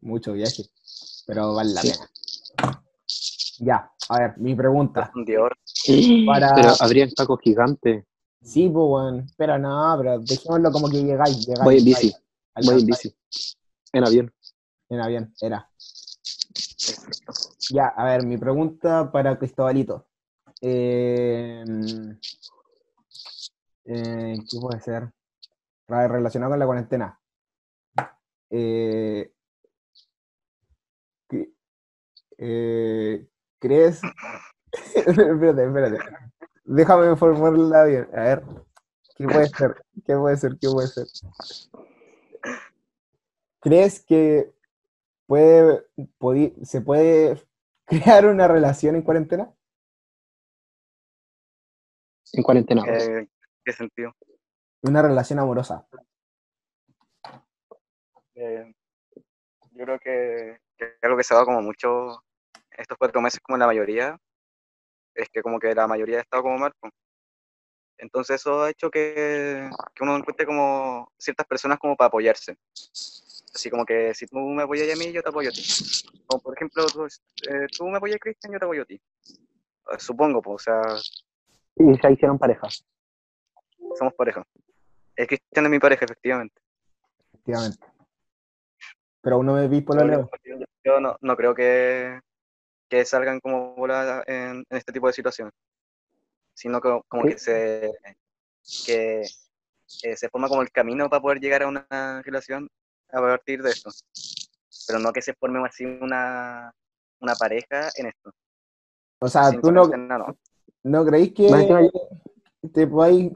[0.01, 0.65] mucho viaje,
[1.27, 2.11] pero vale la pena.
[3.59, 5.11] Ya, a ver, mi pregunta.
[6.27, 8.05] Para- Pero habrían tacos gigantes.
[8.43, 11.65] Sí, pues, weón, pero no, pero dejémoslo como que llegáis, llegáis.
[11.65, 12.15] Voy en bici,
[12.65, 13.15] voy en bici.
[13.93, 14.33] En avión.
[14.89, 15.71] En avión, era.
[17.71, 20.07] Ya, a ver, mi pregunta para Cristobalito.
[20.61, 21.65] Eh,
[23.85, 25.13] eh, ¿Qué puede ser?
[25.89, 27.21] Ra- Relacionado con la cuarentena.
[28.51, 29.33] Eh,
[31.29, 31.51] ¿qué-
[32.39, 33.27] eh,
[33.59, 34.01] ¿Crees?
[34.95, 35.99] espérate, espérate.
[36.65, 38.09] Déjame formularla bien.
[38.13, 38.45] A ver,
[39.17, 39.75] ¿qué puede ser?
[40.05, 40.59] ¿Qué puede ser?
[40.61, 41.07] ¿Qué puede ser?
[43.61, 44.53] ¿Crees que
[45.27, 45.87] puede,
[46.65, 47.43] se puede
[47.87, 49.53] crear una relación en cuarentena?
[52.33, 52.83] En cuarentena.
[52.87, 53.29] Eh,
[53.65, 54.15] ¿Qué sentido?
[54.83, 55.87] Una relación amorosa.
[58.35, 58.75] Eh,
[59.73, 62.23] yo creo que, que algo que se ha dado como mucho
[62.71, 64.19] estos cuatro meses, como la mayoría,
[65.15, 66.73] es que como que la mayoría ha estado como mal.
[67.99, 72.57] Entonces eso ha hecho que, que uno encuentre como ciertas personas como para apoyarse.
[73.55, 75.63] Así como que si tú me apoyas a mí, yo te apoyo a ti.
[76.27, 78.95] Como por ejemplo, tú, eh, tú me apoyas a Cristian, yo te apoyo a ti.
[78.95, 80.83] Eh, Supongo, pues, o sea,
[81.77, 82.69] Y se hicieron pareja.
[83.99, 84.45] somos pareja.
[85.17, 86.61] El Cristian es mi pareja, efectivamente.
[87.33, 87.87] Efectivamente.
[89.23, 90.29] Pero aún no me vi por la
[90.85, 92.21] yo no, no creo que,
[92.89, 95.53] que salgan como bolas en, en este tipo de situaciones,
[96.57, 97.93] sino que como que se
[98.87, 99.23] que
[100.03, 102.69] eh, se forma como el camino para poder llegar a una relación
[103.13, 103.91] a partir de esto,
[104.89, 106.73] pero no que se forme así una,
[107.21, 108.33] una pareja en esto.
[109.21, 110.37] O sea, Sin ¿tú no, cuarentena, no.
[110.83, 111.91] no creéis que
[112.73, 113.31] te podáis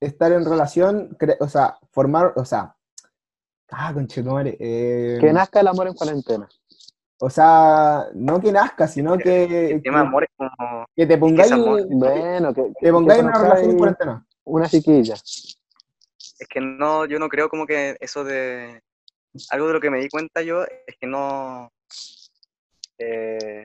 [0.00, 2.76] estar en relación, cre- o sea, formar, o sea,
[3.70, 6.48] ah, conchetumare, eh, Que nazca el amor en cuarentena.
[7.24, 11.06] O sea, no que nazca, sino que, El tema de que, amor es como que
[11.06, 14.26] te pongáis, amor- Bueno, que, te pongáis en una relación en cuarentena.
[14.44, 15.14] Una chiquilla.
[15.14, 18.82] es que no, yo no creo como que eso de
[19.48, 21.72] algo de lo que me di cuenta yo es que no
[22.98, 23.64] eh,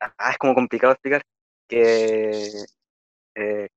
[0.00, 1.22] ah, es como complicado explicar
[1.68, 2.48] que
[3.34, 3.68] eh,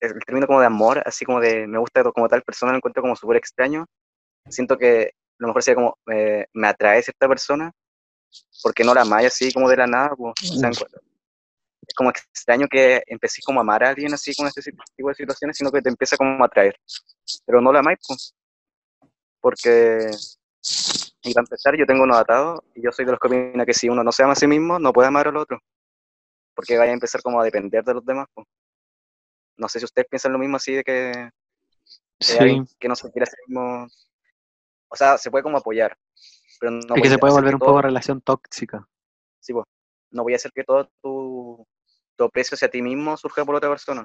[0.00, 3.00] el término como de amor, así como de me gusta como tal persona, lo encuentro
[3.02, 3.86] como súper extraño.
[4.46, 7.72] Siento que a lo mejor sería como eh, me atrae cierta persona
[8.62, 10.10] porque no la amáis así como de la nada.
[10.16, 10.86] pues, o sea, encu-
[11.86, 14.62] es como extraño que empecéis como a amar a alguien así con este
[14.96, 16.76] tipo de situaciones, sino que te empieza como a atraer.
[17.46, 18.34] Pero no la amáis, pues.
[19.40, 20.10] Porque,
[21.22, 23.72] y para empezar, yo tengo uno atado y yo soy de los que opina que
[23.74, 25.58] si uno no se ama a sí mismo, no puede amar al otro.
[26.54, 28.26] Porque vaya a empezar como a depender de los demás.
[28.34, 28.46] pues.
[29.56, 31.12] No sé si ustedes piensan lo mismo así de que,
[32.18, 32.38] que Sí.
[32.38, 33.86] alguien que no se quiere a sí mismo.
[34.88, 35.96] O sea, se puede como apoyar.
[36.60, 38.86] Pero no es que se puede volver un todo- poco relación tóxica.
[39.40, 39.64] sí, pues,
[40.12, 41.66] no voy a hacer que todo tu,
[42.16, 44.04] tu aprecio hacia ti mismo surja por otra persona.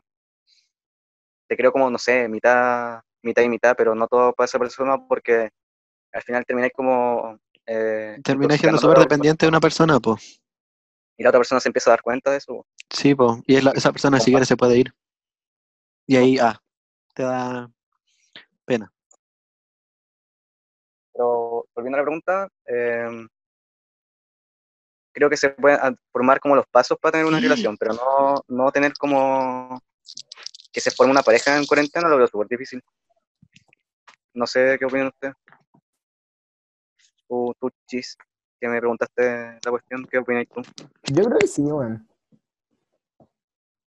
[1.47, 4.97] te creo como, no sé, mitad, mitad y mitad, pero no todo para esa persona
[5.07, 5.51] porque
[6.11, 7.37] al final termináis como...
[7.67, 10.21] Eh, Terminas siendo súper dependiente de una persona, persona,
[11.17, 12.53] Y la otra persona se empieza a dar cuenta de eso.
[12.53, 12.67] po.
[12.89, 13.41] Sí, po.
[13.45, 14.93] Y es la- esa persona si quiere se puede ir.
[16.07, 16.59] Y ahí, ah,
[17.13, 17.69] te da
[18.65, 18.91] pena.
[21.75, 23.27] Volviendo a la pregunta, eh,
[25.11, 28.35] creo que se pueden ah, formar como los pasos para tener una relación, pero no,
[28.47, 29.81] no tener como
[30.71, 32.83] que se forme una pareja en cuarentena, lo veo súper difícil.
[34.33, 35.35] No sé qué opinan ustedes.
[37.27, 38.17] Tú, tú, Chis,
[38.59, 40.61] que me preguntaste la cuestión, ¿qué opinas tú?
[41.13, 42.07] Yo creo que sí, weón.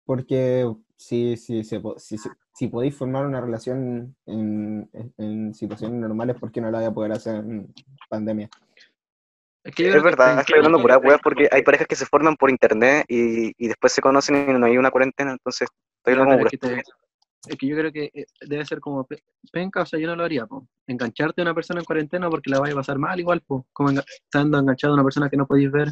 [0.04, 0.64] Porque
[0.96, 6.50] si, si, se po- si, si, si podéis formar una relación en, situaciones normales, ¿por
[6.50, 7.72] qué no la voy a poder hacer en
[8.08, 8.48] pandemia?
[9.62, 11.96] Es que yo Es creo que- verdad, estoy hablando pura weá porque hay parejas que
[11.96, 15.68] se forman por internet y, y después se conocen y no hay una cuarentena, entonces
[15.98, 16.82] estoy hablando pura te-
[17.48, 19.22] es que yo creo que eh, debe ser como pe-
[19.52, 20.66] penca, o sea, yo no lo haría, po.
[20.86, 23.66] Engancharte a una persona en cuarentena porque la vaya a pasar mal igual, po.
[23.72, 25.88] Como enga- estando enganchado a una persona que no podéis ver.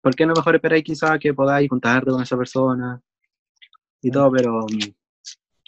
[0.00, 3.00] ¿Por qué no mejor esperáis quizás que podáis juntarte con esa persona
[4.02, 4.66] y todo, pero...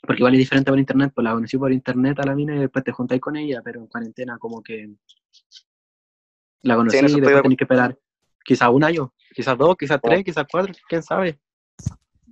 [0.03, 2.61] Porque igual es diferente por internet, pues la conocí por internet a la mina y
[2.61, 4.89] después te juntáis con ella, pero en cuarentena como que...
[6.63, 7.99] La conocí y de después que esperar
[8.45, 10.09] quizás un año, quizás dos, quizás Oh.
[10.09, 11.39] tres, quizás cuatro, quién sabe.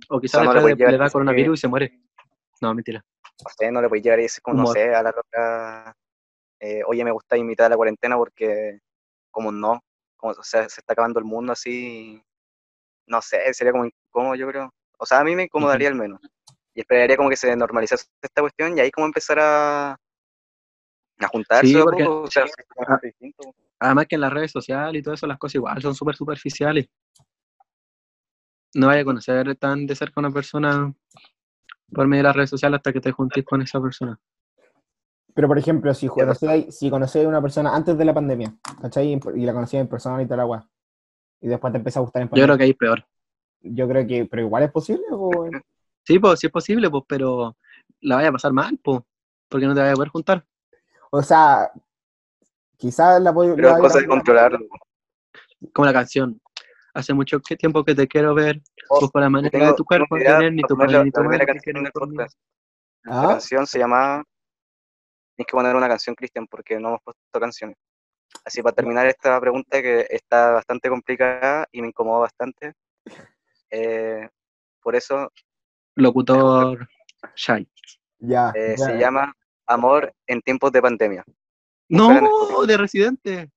[0.09, 2.01] O quizás sea, no le le, a da coronavirus que- y se muere.
[2.61, 3.05] No, mentira.
[3.43, 5.95] no sé, no le puedes llegar y decir como, no sé, a la loca,
[6.59, 8.79] eh, oye, me gusta mitad de la cuarentena porque,
[9.31, 9.81] como no,
[10.17, 12.21] como, o sea, se está acabando el mundo así,
[13.07, 14.73] no sé, sería como incómodo, yo creo.
[15.01, 16.19] O sea, a mí me incomodaría al menos.
[16.73, 21.67] Y esperaría como que se normalizase esta cuestión y ahí como empezar a, a juntarse
[21.67, 22.45] Sí, de a porque- poco, o sea,
[22.87, 22.99] Ah.
[23.81, 26.87] Además que en las redes sociales y todo eso las cosas igual son súper superficiales.
[28.75, 30.93] No vaya a conocer tan de cerca a una persona
[31.93, 34.19] por medio de las redes sociales hasta que te juntes con esa persona.
[35.33, 39.17] Pero, por ejemplo, si conocéis, si conocéis a una persona antes de la pandemia, ¿cachai?
[39.35, 40.67] Y la conocías en persona y la weá,
[41.41, 43.05] y después te empieza a gustar en Yo pandemia, creo que ahí es peor.
[43.61, 45.49] Yo creo que, pero igual es posible, o-
[46.05, 47.55] Sí, pues sí es posible, pues, pero
[48.01, 49.01] la vaya a pasar mal, pues,
[49.47, 50.45] porque no te vaya a poder juntar.
[51.11, 51.71] o sea,
[52.77, 54.59] quizás la voy Pero la es cosa de controlarlo.
[55.73, 56.39] Como la canción.
[56.93, 59.73] Hace mucho que- tiempo que te quiero ver, Oh, busco la Yo manera tengo- de
[59.73, 62.13] tu cuerpo, tener ni tu la- ni la tu.
[62.15, 62.27] La
[63.05, 63.27] ¿Ah?
[63.29, 64.23] canción se llama.
[65.35, 67.77] Tienes que poner una canción, Cristian, porque no hemos puesto canciones.
[68.45, 72.73] Así para terminar esta pregunta que está bastante complicada y me incomodó bastante.
[73.71, 74.29] Eh,
[74.81, 75.31] por eso
[75.95, 76.87] Locutor
[77.35, 77.69] Shy.
[78.19, 78.85] Ya, eh, ya.
[78.85, 79.33] se llama
[79.65, 81.23] Amor en tiempos de pandemia.
[81.89, 83.51] No, de Residente.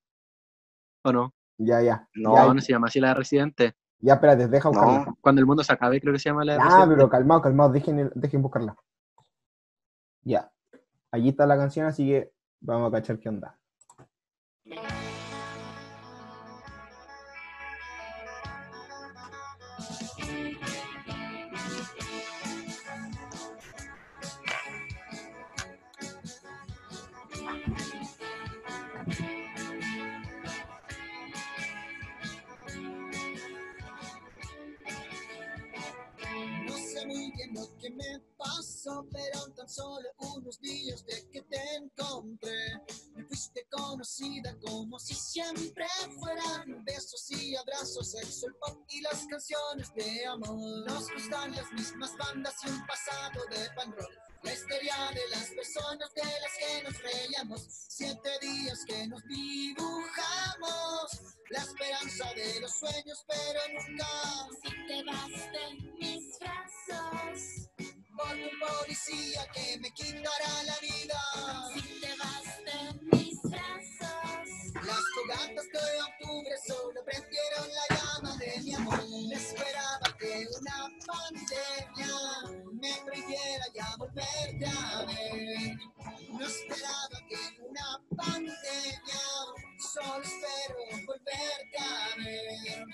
[1.04, 1.34] ¿O no?
[1.58, 2.08] Ya, ya.
[2.14, 3.74] No, ya, No, no se llama así la de Residente.
[3.98, 5.04] ya, espérate, deja buscarla.
[5.06, 6.94] No, Cuando el mundo se acabe, creo que se llama la de Ah, Residente.
[6.96, 8.76] pero calmado, calmado, dejen, dejen buscarla.
[10.22, 10.52] Ya.
[11.10, 13.58] Allí está la canción, así que vamos a cachar qué onda.
[38.84, 42.80] Pero tan solo unos días de que te encontré,
[43.14, 45.86] me fuiste conocida como si siempre
[46.18, 50.84] fueran besos y abrazos, sexo, el pop y las canciones de amor.
[50.86, 54.10] Nos gustan las mismas bandas y un pasado de rock.
[54.42, 59.92] La historia de las personas de las que nos reíamos, siete días que nos dibujamos,
[61.50, 67.68] la esperanza de los sueños, pero nunca Si te vas de mis brazos,
[68.16, 71.20] por un policía que me quitará la vida.
[71.74, 78.60] si te vas de mis brazos, Las fogatas de octubre solo prendieron la llama de
[78.62, 79.00] mi amor.
[79.28, 82.14] Me esperaba que una pandemia
[82.72, 85.76] me prohibiera ya volverte a ver.
[86.30, 89.22] No esperaba que una pandemia,
[89.92, 92.86] solo espero volverte a ver.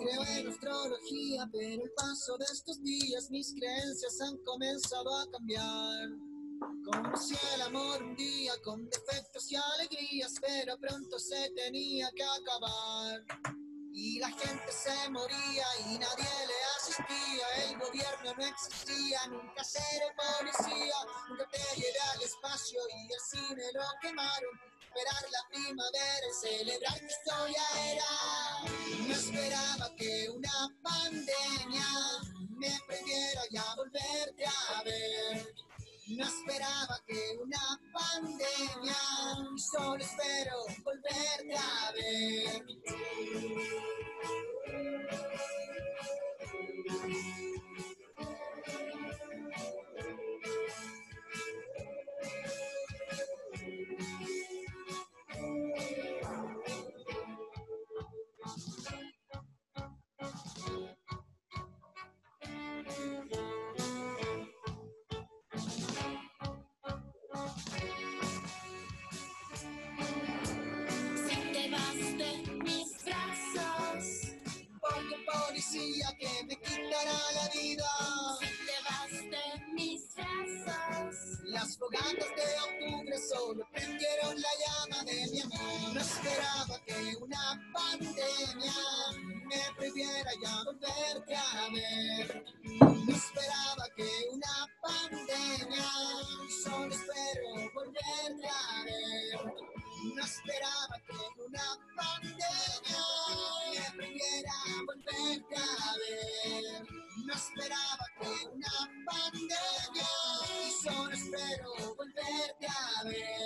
[0.00, 6.08] Creo en astrología, pero el paso de estos días mis creencias han comenzado a cambiar.
[6.84, 13.24] Conocí el amor un día con defectos y alegrías, pero pronto se tenía que acabar.
[13.92, 19.62] Y la gente se moría y nadie le hacía existía, el gobierno no existía, nunca
[19.62, 20.94] seré policía,
[21.28, 24.69] nunca te llevé al espacio y el cine lo quemaron.
[24.92, 27.62] Esperar la primavera y celebrar que historia
[27.92, 28.12] era.
[29.06, 31.86] No esperaba que una pandemia
[32.58, 35.54] me prohibiera ya volverte a ver.
[36.08, 38.96] No esperaba que una pandemia,
[39.58, 42.66] solo espero volverte a ver.
[55.80, 56.29] Yeah.
[100.02, 101.12] No esperaba que
[101.42, 102.40] una pandemia
[103.70, 104.52] me prohibiera
[104.86, 106.86] volverte a ver.
[107.26, 110.08] No esperaba que una pandemia,
[110.82, 113.39] solo espero volverte a ver.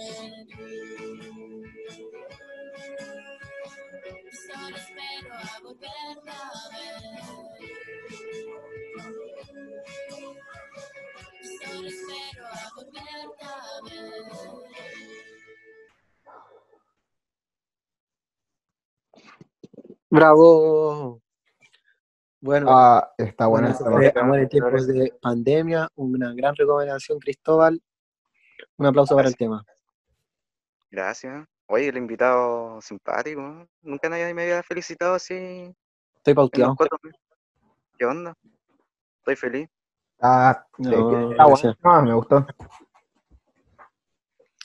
[20.15, 21.21] ¡Bravo!
[22.41, 24.21] Bueno, Ah, está buena bueno, esta fue parte.
[24.21, 27.83] Amor en tiempos de pandemia, una gran recomendación, Cristóbal.
[28.77, 29.65] Un aplauso para el tema.
[30.89, 31.45] Gracias.
[31.67, 33.41] Oye, el invitado simpático.
[33.41, 33.67] ¿no?
[33.83, 35.75] Nunca nadie me había felicitado así
[36.19, 36.77] Estoy pauteado.
[37.99, 38.35] ¿Qué onda?
[39.19, 39.69] Estoy feliz.
[40.21, 41.77] Ah, No, está bueno.
[41.83, 42.47] No, me gustó.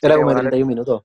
[0.01, 0.49] Era Sí, como de vale.
[0.49, 1.03] 31 minutos.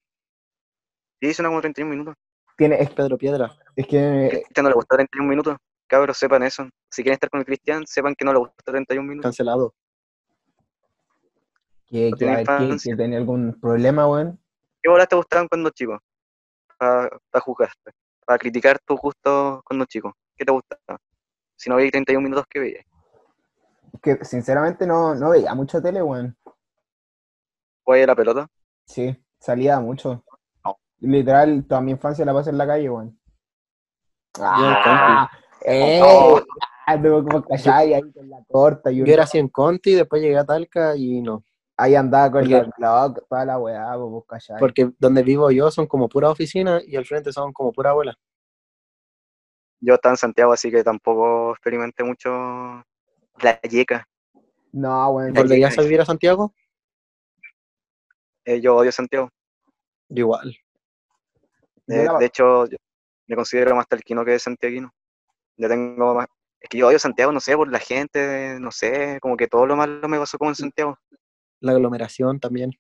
[1.23, 2.15] Sí, una como 31 minutos.
[2.57, 3.53] Tiene, es, Pedro Piedra.
[3.75, 5.57] es que Cristian no le gustó 31 minutos.
[5.87, 6.69] Cabros, sepan eso.
[6.91, 9.29] Si quieren estar con el Cristian, sepan que no le gustó 31 minutos.
[9.29, 9.75] Cancelado.
[11.87, 14.41] que, No tiene ver, tenía algún problema, weón.
[14.83, 15.99] ¿Qué bolas te gustaban cuando chico?
[16.79, 17.11] Para
[17.41, 17.93] juzgarte.
[18.25, 20.15] Para criticar tus gustos cuando chico.
[20.37, 20.99] ¿Qué te gustaba?
[21.57, 22.85] Si no veis 31 minutos, ¿qué veías?
[24.03, 26.37] Que sinceramente no, no veía mucha tele, weón.
[27.83, 28.47] ¿Juegas la pelota?
[28.87, 30.25] Sí, salía mucho.
[31.01, 33.19] Literal, toda mi infancia la pasé en la calle, weón.
[34.41, 35.31] ¡Ah!
[35.65, 36.01] ¡Eh!
[36.03, 36.41] Oh.
[36.87, 37.43] Ah, como
[37.73, 41.23] ahí con la corta y Yo era así en Conti, después llegué a Talca y
[41.23, 41.43] no.
[41.79, 43.97] ahí andaba con Porque- el blog, toda la weá,
[44.29, 44.49] pues.
[44.59, 48.15] Porque donde vivo yo son como pura oficina y al frente son como pura abuela.
[49.81, 52.31] Yo estaba en Santiago, así que tampoco experimenté mucho
[53.41, 54.07] la yeca.
[54.73, 55.11] No.
[55.15, 56.53] Porque- ¿Volverías a vivir a Santiago?
[58.45, 59.31] Eh, yo odio Santiago.
[60.11, 60.55] Igual.
[61.87, 62.77] De hecho, yo
[63.27, 64.93] me considero más talquino que santiaguino.
[65.57, 66.27] Yo tengo más...
[66.61, 69.67] Es que yo odio Santiago, no sé, por la gente, no sé, como que todo
[69.67, 70.99] lo malo me pasó como en Santiago.
[71.61, 72.71] La aglomeración también.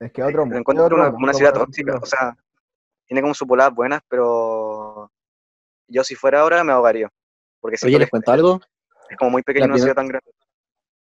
[0.00, 2.36] Es que otro, es encuentro otro una, ciudad por tóxica, o sea,
[3.06, 5.10] tiene como sus poladas buenas, pero
[5.88, 7.08] yo si fuera ahora me ahogaría.
[7.60, 8.60] Porque Oye, que les cuento algo.
[9.08, 10.30] es como muy pequeño primera- ciudad tan grande.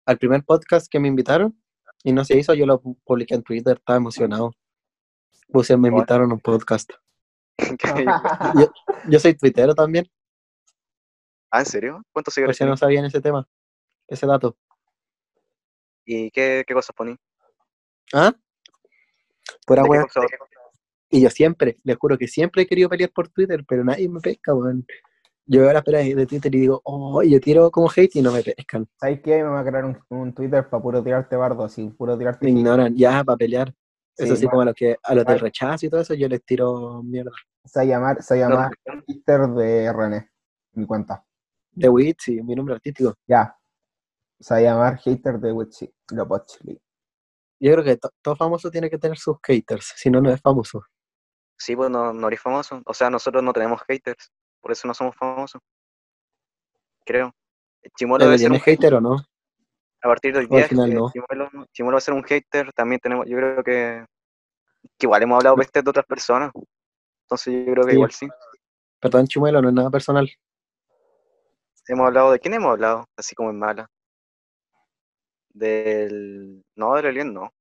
[0.06, 1.60] Al primer podcast que me invitaron
[2.04, 4.52] y no se hizo, yo lo pu- publiqué en Twitter, estaba emocionado.
[5.50, 6.92] Puse, me invitaron a un podcast.
[8.60, 8.72] Yo,
[9.10, 10.08] yo soy tuitero también,
[11.52, 12.04] ah, ¿en serio?
[12.12, 13.48] ¿Cuántos seguidores si no sabían ese tema,
[14.08, 14.56] ese dato.
[16.06, 17.16] ¿Y qué, qué cosas poní?
[18.14, 18.34] ¿Ah?
[19.66, 20.26] Pura ¿De cosas?
[21.10, 24.20] Y yo siempre, les juro que siempre he querido pelear por Twitter, pero nadie me
[24.20, 24.86] pesca, weón.
[25.46, 28.34] Yo veo la pelea de Twitter y digo, oh, yo tiro como hate y no
[28.34, 28.86] me pescan.
[29.00, 29.42] ¿Sabes qué?
[29.42, 32.46] Me voy a crear un, un Twitter para puro tirarte bardo, así, puro tirarte.
[32.46, 33.74] Me ignoran, ya, para pelear.
[34.18, 36.14] Eso Sí, sí, va- como a los, que, a los del rechazo y todo eso,
[36.16, 37.32] yo les tiro mierda.
[37.64, 40.32] Se va a llamar, se va a No, llamar Twitter de René,
[40.74, 41.24] mi cuenta.
[41.72, 43.14] De Witsi, mi nombre artístico.
[43.28, 43.56] Ya.
[44.40, 46.80] Se va a llamar Hater de Witchy, Lopochli.
[47.60, 50.42] Yo creo que to- todo famoso tiene que tener sus haters, si no, no es
[50.42, 50.84] famoso.
[51.58, 52.82] Sí, pues no, no eres famoso.
[52.86, 54.32] O sea, nosotros no tenemos haters,
[54.62, 55.62] por eso no somos famosos.
[57.06, 57.34] Creo.
[57.96, 59.18] Chimuelo ¿El debe ser un hater o no?
[60.08, 61.12] A partir del día no.
[61.12, 64.06] Chimuelo, Chimuelo va a ser un hater, también tenemos, yo creo que,
[64.98, 66.50] que igual hemos hablado peste de otras personas.
[67.26, 67.96] Entonces yo creo que Sí.
[67.98, 68.28] igual sí.
[69.02, 70.30] Perdón, Chumuelo, no es nada personal.
[71.90, 73.90] hemos hablado de quién hemos hablado, así como en mala.
[75.50, 76.64] Del.
[76.76, 77.52] No, del Alien, no.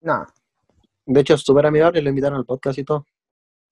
[0.00, 0.26] No,
[1.04, 3.04] De hecho, es súper amigable, lo invitaron al podcast y todo.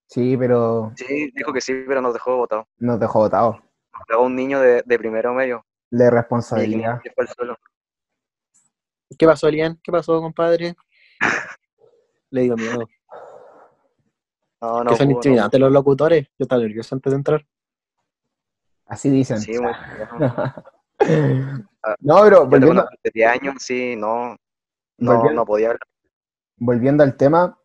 [0.06, 2.66] sí, pero Sí, dijo que sí, pero nos dejó votado.
[2.78, 3.56] nos dejó botados.
[3.94, 5.64] Nos pegó un niño de, de primero medio.
[5.90, 7.00] De Y responsabilidad.
[7.02, 7.26] que fue.
[9.16, 9.78] ¿Qué pasó, Elian?
[9.82, 10.74] ¿Qué pasó, compadre?
[12.30, 12.88] Le dio miedo.
[14.60, 14.90] No, no.
[14.90, 16.26] que son pudo, no intimidantes los locutores.
[16.38, 17.46] Yo estaba nervioso antes de entrar.
[18.86, 19.38] Así dicen.
[19.40, 19.76] Sí, bueno.
[22.00, 24.36] no, pero Yo tengo volviendo, una de 10 años, sí, no.
[24.98, 25.80] No, Volviendo- no podía hablar.
[26.56, 27.56] volviendo al tema,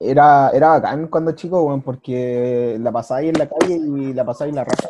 [0.00, 4.48] era, era bacán cuando chico, weón, porque la pasáis en la calle y la pasáis
[4.50, 4.88] en la raza.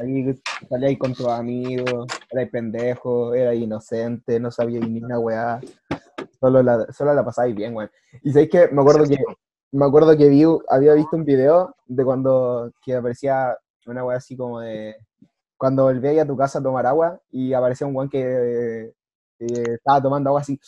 [0.00, 0.34] Ahí
[0.68, 5.60] salíais con tus amigos, erais pendejo, erais inocente, no sabíais ni una weá.
[6.40, 7.90] Solo la, solo la pasáis bien, weón.
[8.22, 9.18] Y sabéis que me acuerdo que
[9.72, 13.56] me acuerdo que vi, había visto un video de cuando que aparecía
[13.86, 14.96] una weá así como de
[15.56, 18.94] cuando volvíais a tu casa a tomar agua y aparecía un weón que eh,
[19.38, 20.58] estaba tomando agua así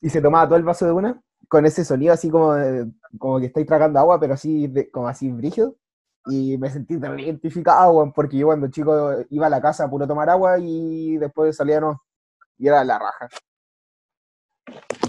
[0.00, 2.54] y se tomaba todo el vaso de una con ese sonido así como,
[3.18, 5.76] como que estáis tragando agua, pero así como así brígido.
[6.26, 9.90] Y me sentí tan identificado, weón, porque yo cuando chico iba a la casa a
[9.90, 12.02] puro tomar agua y después salía no.
[12.58, 13.28] Y era la raja.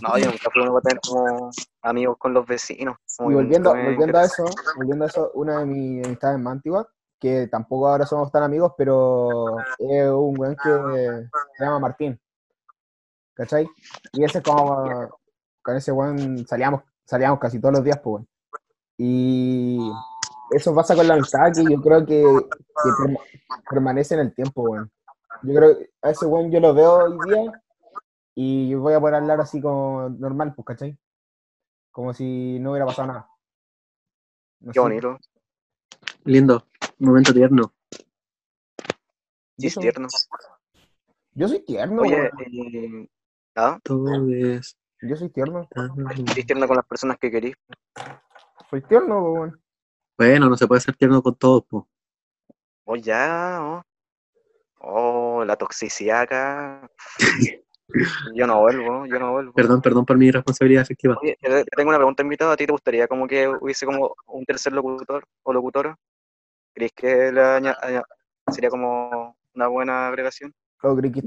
[0.01, 1.49] No, yo nunca fui uno tener como
[1.81, 2.97] amigos con los vecinos.
[3.19, 4.45] Y volviendo, volviendo a eso,
[4.75, 6.85] volviendo a eso, una de mis amistades más antiguas,
[7.19, 10.69] que tampoco ahora somos tan amigos, pero es un weón que
[11.57, 12.19] se llama Martín.
[13.33, 13.67] ¿Cachai?
[14.13, 15.09] Y ese como
[15.63, 18.27] con ese weón salíamos, salíamos casi todos los días, pues weón.
[18.99, 19.91] Y
[20.51, 23.19] eso pasa con la amistad que yo creo que, que perma-
[23.69, 24.91] permanece en el tiempo, weón.
[25.43, 27.63] Yo creo que a ese weón yo lo veo hoy día
[28.35, 30.97] y voy a poder hablar así como normal, pues, ¿cachai?
[31.91, 33.29] Como si no hubiera pasado nada.
[34.59, 34.81] No Qué sé.
[34.81, 35.19] bonito.
[36.25, 36.63] Lindo.
[36.99, 37.73] Momento tierno.
[39.57, 40.07] ¿Y Sí, tierno.
[41.33, 42.31] Yo soy tierno, Oye, weón.
[42.75, 43.09] eh,
[43.55, 43.79] ¿ah?
[43.83, 45.67] Todo es Yo soy tierno.
[46.33, 47.55] ¿Sí tierno con las personas que querís?
[48.69, 49.61] Soy tierno, weón.
[50.17, 51.87] Bueno, no se puede ser tierno con todos, po.
[52.85, 53.83] Oh, ya, oh.
[54.79, 56.89] Oh, la toxicidad acá.
[58.35, 59.53] Yo no vuelvo, yo no vuelvo.
[59.53, 61.17] Perdón, perdón por mi responsabilidad efectiva.
[61.21, 62.53] Oye, te- te tengo una pregunta invitada.
[62.53, 65.97] ¿A ti te gustaría como que hubiese como un tercer locutor o locutora?
[66.73, 67.75] ¿Crees que aña-
[68.51, 70.53] sería como una buena agregación?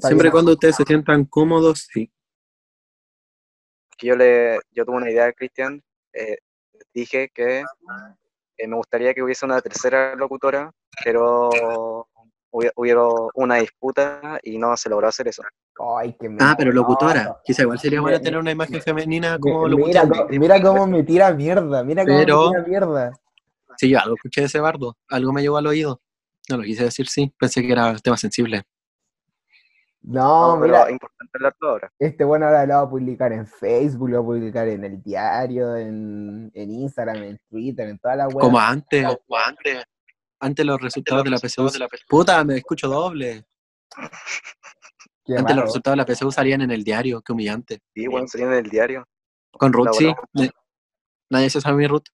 [0.00, 2.10] Siempre y cuando ustedes se sientan cómodos, sí.
[3.98, 5.82] Que yo le, yo tuve una idea, Cristian.
[6.12, 6.38] eh,
[6.94, 7.64] dije que
[8.62, 10.70] eh, me gustaría que hubiese una tercera locutora,
[11.04, 11.50] pero
[12.52, 13.02] hubiera
[13.34, 15.42] una disputa y no se logró hacer eso.
[15.98, 17.38] Ay, qué Ah, pero locutora.
[17.44, 20.26] Quizá igual sería bueno tener una imagen femenina como Mira, locutora.
[20.38, 23.12] mira cómo me tira mierda, mira cómo Pero- me tira mierda.
[23.76, 24.96] Sí, yo algo escuché de ese bardo.
[25.08, 26.02] Algo me llegó al oído.
[26.50, 27.32] No lo quise decir, sí.
[27.38, 28.64] Pensé que era tema sensible.
[30.02, 31.92] No, No, pero mira, es importante hablarlo ahora.
[31.98, 35.02] este bueno ahora lo va a publicar en Facebook, lo va a publicar en el
[35.02, 38.40] diario, en, en Instagram, en Twitter, en toda la web.
[38.40, 39.04] Como antes.
[39.04, 39.84] Como antes.
[40.40, 41.70] Antes los resultados de la PSU.
[42.08, 43.44] Puta, me escucho doble.
[45.24, 47.20] Qué Antes los resultados de la PSU salían en el diario.
[47.20, 47.80] Qué humillante.
[47.94, 49.06] Sí, bueno, sería en el diario.
[49.50, 50.50] Con Ruth, La sí.
[51.28, 52.06] Nadie se sabe mi Ruth.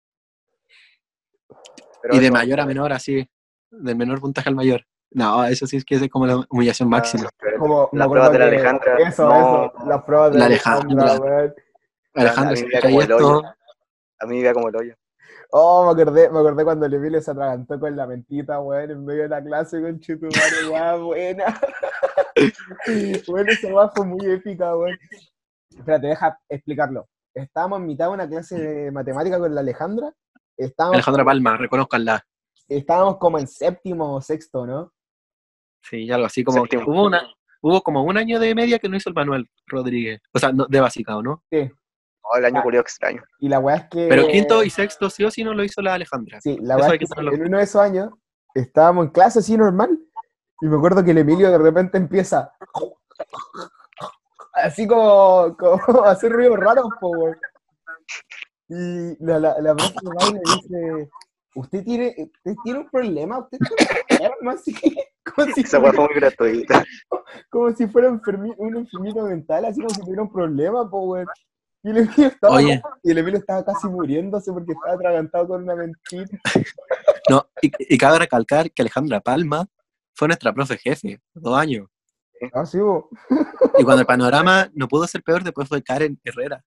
[2.02, 3.28] Pero Y de mayor a menor, así.
[3.70, 4.84] De menor puntaje al mayor.
[5.12, 7.28] No, eso sí es que es como la humillación máxima.
[7.58, 9.66] Como, Las pruebas de la Alejandra, Eso, no.
[9.66, 11.36] eso, las pruebas de La Alejandra, Alejandra.
[11.36, 11.54] weón.
[12.14, 13.36] Alejandro, a si mí me escucháis como el hoyo.
[13.38, 13.54] esto,
[14.20, 14.94] A mí me como el hoyo.
[15.52, 19.04] Oh, me acordé, me acordé cuando el Emilio se atragantó con la mentita, weón, en
[19.04, 20.36] medio de la clase con Chetumare,
[20.70, 21.60] weón, buena.
[23.28, 24.98] bueno, esa weón fue muy épica, weón.
[25.70, 27.08] Espérate, deja explicarlo.
[27.34, 30.12] Estábamos en mitad de una clase de matemática con la Alejandra.
[30.56, 32.24] Estábamos, Alejandra Palma, reconozcanla.
[32.68, 34.92] estábamos como en séptimo o sexto, ¿no?
[35.88, 36.62] Sí, algo así como.
[36.62, 36.84] Séptimo.
[36.86, 37.22] Hubo, una,
[37.62, 40.20] hubo como un año de media que no hizo el Manuel Rodríguez.
[40.32, 41.44] O sea, no, de básica, ¿o no?
[41.50, 41.70] Sí.
[42.22, 42.62] Oh, el año Ah.
[42.62, 43.22] culiao extraño.
[43.38, 44.06] Y la weá es que.
[44.08, 46.40] Pero quinto y sexto sí o sí no lo hizo la Alejandra.
[46.40, 48.10] Sí, la hay es que en uno de esos años
[48.54, 49.96] estábamos en clase así normal
[50.60, 52.50] y me acuerdo que el Emilio de repente empieza
[54.54, 57.36] así como, como a hacer ruidos raros, po, weón.
[58.68, 61.08] Y la, la, la profe le dice,
[61.54, 63.38] ¿usted tiene, usted tiene un problema?
[63.38, 64.74] ¿Usted está enfermo así?
[65.35, 66.85] Como si, Esa weá fue muy gratuita.
[67.51, 71.27] como si fuera enfermi- un enfermito mental, así como si tuviera un problema, po, weón.
[71.82, 72.82] Y el Emilio estaba, Oye.
[73.03, 76.27] y el Emilio estaba casi muriéndose porque estaba atragantado con una mentira.
[77.28, 79.66] No, y, y cabe recalcar que Alejandra Palma
[80.15, 81.89] fue nuestra profe jefe, dos años.
[82.53, 82.78] Ah, sí.
[83.78, 86.62] Y cuando el panorama no pudo ser peor, después fue Karen Herrera.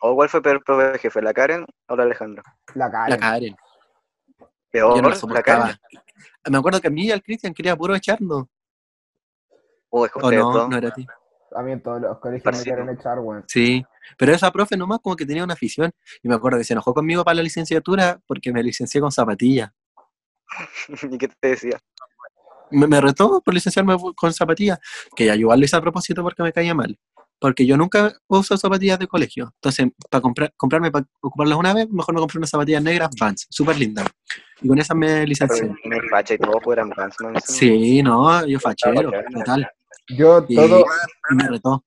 [0.00, 2.42] ¿O cuál fue peor profe jefe, la Karen o la Alejandra?
[2.74, 3.56] La Karen.
[4.76, 5.78] Peor, Yo no la
[6.50, 8.44] me acuerdo que a mí y al Cristian quería puro echarnos.
[9.88, 10.68] O es que ¿O ustedes no?
[10.68, 11.06] No era a ti.
[11.54, 13.44] A mí en todos los colegios me quieren echar, weón.
[13.48, 13.82] Sí.
[14.18, 15.90] Pero esa profe nomás como que tenía una afición.
[16.22, 19.70] Y me acuerdo que se enojó conmigo para la licenciatura porque me licencié con zapatillas.
[21.10, 21.78] ¿Y qué te decía?
[22.70, 24.78] Me, me retó por licenciarme con zapatillas.
[25.16, 26.98] Que ya yo igual lo hice a propósito porque me caía mal.
[27.38, 29.52] Porque yo nunca uso zapatillas de colegio.
[29.56, 33.46] Entonces, para comprar, comprarme, para ocuparlas una vez, mejor me compré unas zapatillas negras Vans,
[33.50, 34.06] súper lindas.
[34.62, 35.62] Y con esas me licencié.
[35.82, 37.14] Pero me facha y todo fuera en Vans,
[37.44, 39.68] Sí, no, yo fachero, total.
[40.08, 40.84] Yo todo,
[41.30, 41.84] y me retó.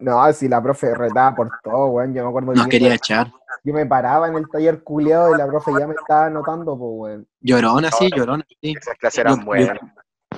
[0.00, 2.14] no, si la profe retaba por todo, weón.
[2.14, 3.30] Yo me acuerdo que Nos yo, quería echar.
[3.62, 6.90] yo me paraba en el taller culeado y la profe ya me estaba anotando, pues,
[6.94, 7.28] weón.
[7.40, 8.74] Llorona, sí, llorona, sí.
[8.76, 9.78] Esas clases eran Yo- buenas.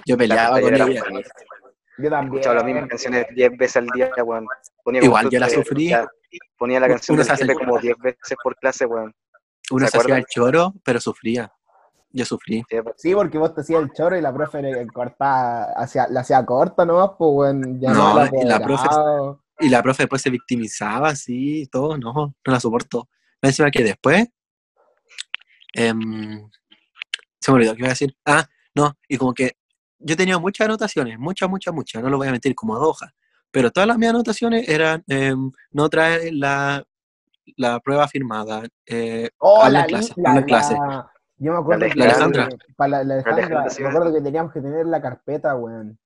[0.05, 1.03] Yo peleaba con eran ella.
[1.99, 2.35] Yo también.
[2.35, 4.47] Escuchaba las mismas canciones 10 veces al día, weón.
[4.83, 5.89] Ponía Igual yo la sufrí.
[5.89, 6.07] ya,
[6.59, 9.15] Ponía la canción Uno del jefe como 10 veces por clase, weón.
[9.71, 11.53] Uno ¿Se hacía el choro, pero sufría.
[12.11, 12.65] Yo sufrí.
[12.69, 16.07] Sí, pues, Sí, porque vos te hacías el choro y la profe le cortaba, hacía,
[16.09, 17.81] la hacía corta nomás, pues, weón.
[17.81, 19.39] llamaba No, al y la profe-.
[19.61, 23.09] Y la profe después se victimizaba, así, y todo, no, no la soporto.
[23.41, 24.27] Más Encima que después,
[25.75, 26.49] em,
[27.41, 28.17] se me olvidó qué iba a decir.
[28.25, 29.57] Ah, no, y como que
[30.05, 33.13] yo tenía muchas anotaciones, muchas, muchas, muchas, no lo voy a mentir, como dos hojas.
[33.51, 36.85] Pero todas las mis anotaciones eran, em, no trae la,
[37.57, 41.99] la prueba firmada, eh, Oh, habla la, clase, la- Yo me acuerdo La que-
[42.77, 45.99] para la, la Alejandra, me acuerdo que teníamos que tener la carpeta, weón.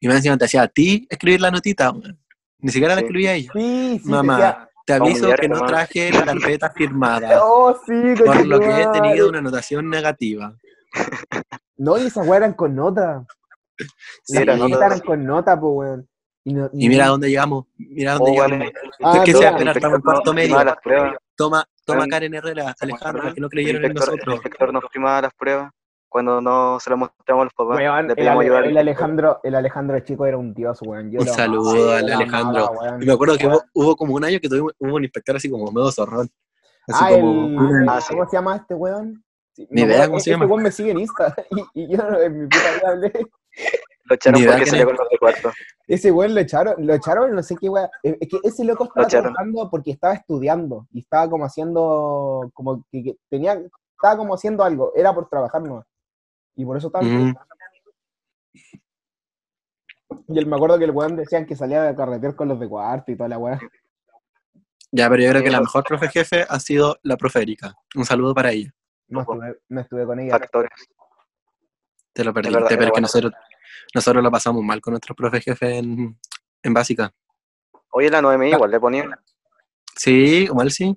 [0.00, 2.18] Y me encima te hacía a ti escribir la notita, weón.
[2.58, 3.50] ni siquiera la escribía ella.
[3.54, 7.28] Sí, sí, Mamá, decía- te a aviso que no traje la carpeta firmada.
[7.42, 10.54] Oh, sí, Por lo que he tenido una anotación negativa.
[11.76, 13.24] No, y esas weas eran con nota.
[13.76, 14.86] Sí, Las era carpetas nota.
[14.86, 16.08] eran con nota, pues, weón.
[16.44, 17.64] Y, no- Y mira dónde llegamos.
[17.76, 18.58] Mira dónde Oh, llegamos.
[18.58, 18.72] vale.
[19.02, 19.50] Ah, ¿Qué pero- sea?
[19.56, 20.46] Estamos en cuarto medio.
[20.48, 21.16] firmaba las pruebas.
[21.36, 23.34] Toma, toma Karen Herrera, ¿se Alejandra, acuerdan?
[23.34, 24.34] que no El creyeron en inspector, el nosotros.
[24.36, 25.72] inspector nos firmaba las pruebas
[26.08, 27.76] cuando no se las mostramos a los papás.
[27.78, 28.78] Weón, le el, pedíamos Ale- ayuda al el.
[28.78, 31.10] Alejandro, el Alejandro chico era un dios, weón.
[31.10, 32.68] Yo Un lo saludo amaba, al lo Alejandro.
[32.68, 33.02] amaba.
[33.02, 35.50] Y me acuerdo que hubo, hubo como un año que tuvimos, hubo un inspector así
[35.50, 36.28] como medio zorrón.
[36.86, 37.60] Así Ah, como.
[37.78, 38.14] el, Ah, sí.
[38.14, 39.24] ¿cómo se llama este weón?
[39.54, 40.46] Sí, Ni idea cómo se ese llama.
[40.46, 43.12] weón me sigue en Insta y, y yo no- en mi puta vida hablé.
[44.06, 44.86] Lo echaron porque salió es.
[44.86, 45.52] con los de cuarto.
[45.86, 47.88] Ese weón lo echaron, lo echaron, no sé qué weón.
[48.02, 53.02] Es que ese loco estaba trabajando porque estaba estudiando y estaba como haciendo, como que,
[53.02, 53.52] que tenía,
[53.94, 55.84] estaba como haciendo algo, era por trabajar no.
[56.56, 57.04] Y por eso estaba.
[57.06, 57.32] Ujú.
[60.28, 62.68] Y él me acuerdo que el weón decían que salía de carreter con los de
[62.68, 63.58] cuarto y toda la weá.
[64.92, 67.74] Ya, pero yo creo que la Sí, mejor profe jefe ha sido la profe Erika.
[67.96, 68.72] Un saludo para ella.
[69.08, 70.32] No estuve, no estuve con ella.
[70.38, 70.70] Factores.
[72.12, 73.32] Te lo perdiste, verdad, es que nosotros,
[73.94, 76.16] nosotros lo pasamos mal con nuestro profe jefe en,
[76.62, 77.12] en básica.
[77.90, 79.18] Oye, la 9 igual le ponía.
[79.96, 80.96] Sí, igual sí.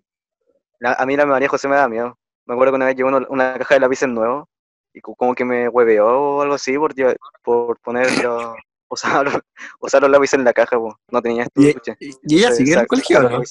[0.80, 2.18] La- a mí la María José me da miedo.
[2.46, 4.48] Me acuerdo que una vez llegó una caja de lápices nuevo
[4.94, 6.94] y co- como que me hueveó o algo así por,
[7.44, 8.56] por poner los,
[8.90, 9.40] usar, los,
[9.80, 10.78] usar los lápices en la caja.
[10.78, 10.98] po.
[11.12, 11.98] No tenía Y, estuche.
[12.00, 13.42] y- y ella sigue en el colegio, ¿o ¿no?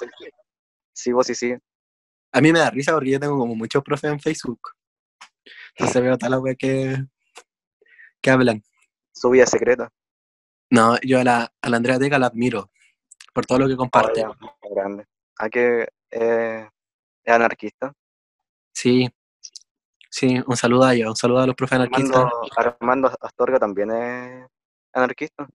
[0.92, 1.54] Sí, vos sí, sí.
[2.36, 4.60] A mí me da risa porque yo tengo como muchos profes en Facebook.
[5.74, 7.02] Entonces veo tal la wea que,
[8.20, 8.62] que hablan.
[9.10, 9.90] Su vida secreta.
[10.68, 12.70] No, yo a la, a la Andrea Teca la admiro
[13.32, 14.26] por todo lo que comparte.
[14.26, 15.06] Oh, ya, grande.
[15.38, 16.68] ¿A que eh,
[17.24, 17.94] es anarquista?
[18.70, 19.08] Sí,
[20.10, 22.18] sí, un saludo a ella, un saludo a los profes anarquistas.
[22.18, 24.46] Armando, Armando Astorga también es
[24.92, 25.48] anarquista.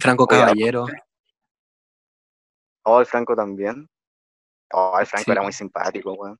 [0.00, 0.26] Franco.
[0.26, 0.86] Caballero.
[2.82, 3.88] Oh, el Franco también.
[4.72, 5.30] Oh, el Franco Sí.
[5.32, 6.38] era muy simpático, weón.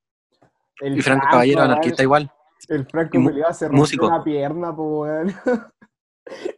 [0.79, 2.31] El Y Franco Caballero, anarquista igual.
[2.67, 5.35] El Franco me le iba a hacer una pierna, pues weón.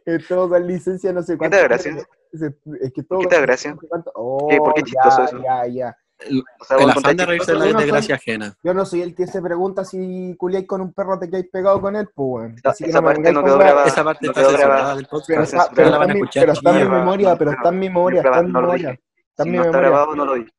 [0.04, 1.56] Estuvo con licencia no sé ¿Qué cuánto.
[1.56, 1.96] te da gracia?
[2.32, 3.76] Ese- Es que todo ¿Qué te da gracia?
[4.14, 4.56] Oh, ¿Qué?
[4.58, 5.42] ¿Por qué ya, chistoso eso?
[5.42, 5.96] Ya, ya.
[6.18, 8.56] El, O sea, el afán de reírse de chistoso, la Yo no soy- desgracia ajena.
[8.62, 11.80] Yo no soy el que se pregunta si culiáis con un perro te quedáis pegado
[11.80, 12.54] con él, pues weón.
[12.58, 13.86] Esa- Así que esa no parte no quedó grabada.
[13.86, 14.96] Esa parte no está quedó grabada.
[14.96, 15.54] del Pero podcast.
[15.54, 16.98] está, pero en mi- escuchar pero está en mi chiquillos.
[17.00, 18.90] memoria, pero está en mi memoria, está en mi No lo memoria.
[19.30, 20.50] Está Si no grabado, no lo dije.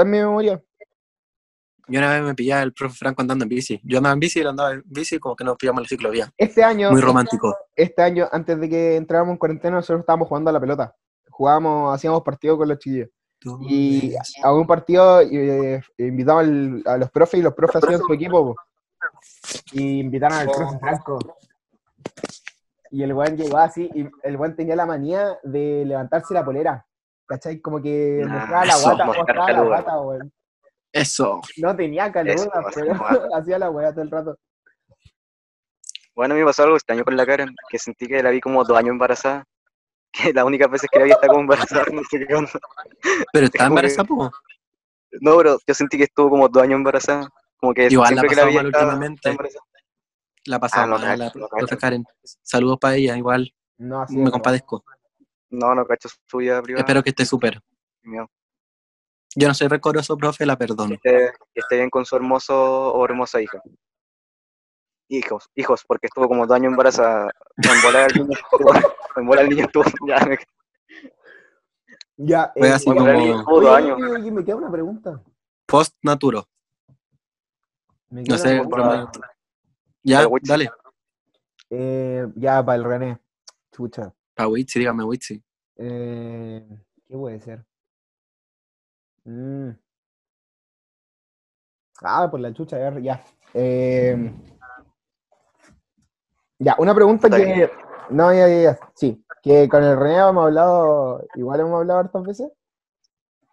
[0.00, 0.62] Está en mi memoria.
[1.88, 3.78] Yo una vez me pillaba el profe Franco andando en bici.
[3.84, 5.88] Yo andaba en bici y él andaba en bici como que nos pillamos en la
[5.88, 6.32] ciclovía.
[6.38, 7.54] Este año, Muy romántico.
[7.76, 10.96] este año, antes de que entráramos en cuarentena, nosotros estábamos jugando a la pelota.
[11.28, 13.10] Jugábamos, hacíamos partidos con los chiquillos.
[13.68, 18.12] Y a un partido eh, invitamos al- a los profes y los profes hacían su
[18.14, 18.54] equipo.
[18.54, 18.56] po.
[19.72, 21.18] Y invitaron al profe Franco.
[22.90, 26.86] Y el weón llegó así, y el weón tenía la manía de levantarse la polera.
[27.30, 27.60] ¿Cachai?
[27.60, 30.32] Como que mostraba la guata, mostraba la guata, weón.
[30.92, 31.40] Eso.
[31.58, 32.92] No tenía caluga, Eso, pero
[33.36, 34.36] hacía la weá todo el rato.
[36.16, 38.40] Bueno, a mí me pasó algo extraño con la Karen, que sentí que la vi
[38.40, 39.44] como dos años embarazada.
[40.12, 42.50] Que las únicas veces que la vi está como embarazada, no sé qué onda.
[43.32, 44.28] Pero está embarazada, po.
[45.20, 47.28] No, pero yo sentí que estuvo como dos años embarazada.
[47.58, 49.28] Como que Igual la siempre ha que la pasado vi mal estaba- últimamente.
[49.30, 49.64] embarazada.
[50.46, 51.78] La pasaba Ah, no mal, la no cacho.
[51.78, 52.04] Karen.
[52.42, 54.82] Saludos para ella, igual No, así me compadezco.
[55.50, 56.82] No, no cacho su vida privada.
[56.82, 57.60] Espero que esté súper.
[58.02, 58.30] Mío.
[59.36, 60.88] Yo no soy recoroso, profe, la perdono.
[60.88, 63.60] Que esté, que esté bien con su hermoso o hermosa hija.
[65.08, 67.30] Hijos, hijos, porque estuvo como dos años embarazada.
[67.56, 68.72] En bola el niño estuvo,
[69.16, 70.38] en bola el niño estuvo, ya, me,
[72.16, 73.44] Ya, eh, así como oye, años.
[73.46, 75.20] oye, oye, me queda una pregunta.
[75.66, 76.48] post naturo.
[78.08, 78.62] Me queda No sé,
[80.02, 80.70] Ya, dale.
[81.70, 83.18] Eh, ya, para el René.
[83.72, 84.12] Chucha.
[84.40, 85.44] Pa' Witsi, dígame Witsi.
[85.76, 86.66] Eh,
[87.06, 87.62] ¿Qué puede ser?
[89.24, 89.68] Mm.
[92.02, 92.98] Ah, por la chucha, ya.
[93.00, 94.32] Ya, Eh,
[96.58, 97.70] ya, una pregunta Está que.
[98.08, 98.78] No, ya, ya, ya.
[98.94, 102.50] Sí, que con el René hemos hablado, igual hemos hablado hartas veces.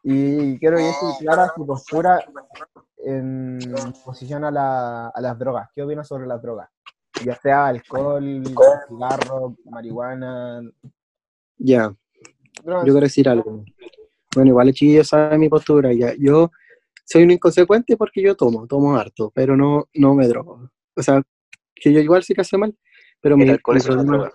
[0.04, 2.24] Y quiero que deje clara su postura
[3.04, 3.60] en
[4.06, 5.70] posición a, la- a las drogas.
[5.76, 6.70] ¿Qué opinas sobre las drogas?
[7.24, 8.44] Ya sea alcohol,
[8.88, 10.62] cigarro, marihuana.
[11.58, 11.94] Ya,
[12.64, 13.64] yo quiero decir algo.
[14.36, 15.92] Bueno, igual el chiquillo sabe mi postura.
[15.94, 16.52] Ya, yo
[17.04, 20.70] soy un inconsecuente porque yo tomo, tomo harto, pero no, no me drogo.
[20.96, 21.22] O sea,
[21.74, 22.76] que yo igual sí que hace mal,
[23.22, 24.34] pero mi, El alcohol mi es una problema, droga.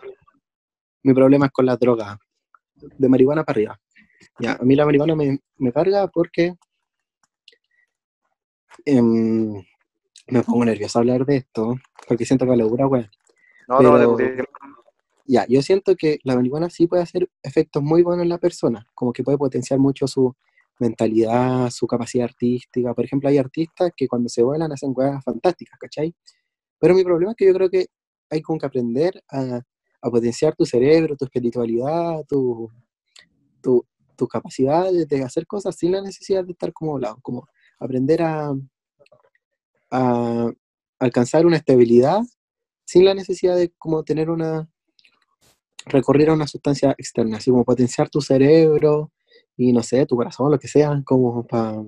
[1.02, 2.18] mi problema es con las drogas.
[2.74, 3.80] De marihuana para arriba.
[4.38, 6.56] Ya, a mí la marihuana me, me carga porque
[8.84, 9.62] em,
[10.28, 11.76] me pongo nervioso a hablar de esto,
[12.08, 13.08] porque siento que la locura, weón.
[13.68, 14.44] No, no, Pero- de-
[15.24, 18.86] Ya, yo siento que la marihuana sí puede hacer efectos muy buenos en la persona,
[18.94, 20.34] como que puede potenciar mucho su
[20.80, 22.92] mentalidad, su capacidad artística.
[22.92, 26.12] Por ejemplo, hay artistas que cuando se vuelan hacen cosas fantásticas, ¿cachai?
[26.78, 27.86] Pero mi problema es que yo creo que
[28.30, 29.60] hay como que aprender a,
[30.02, 32.68] a potenciar tu cerebro, tu espiritualidad, tu,
[33.62, 33.86] tu,
[34.16, 37.46] tus capacidades de hacer cosas sin la necesidad de estar como volado, como
[37.78, 38.52] aprender a,
[39.92, 40.50] a
[40.98, 42.20] alcanzar una estabilidad
[42.84, 44.68] sin la necesidad de como tener una
[45.86, 49.12] recurrir a una sustancia externa, así como potenciar tu cerebro
[49.56, 51.82] y no sé, tu corazón, lo que sea, como para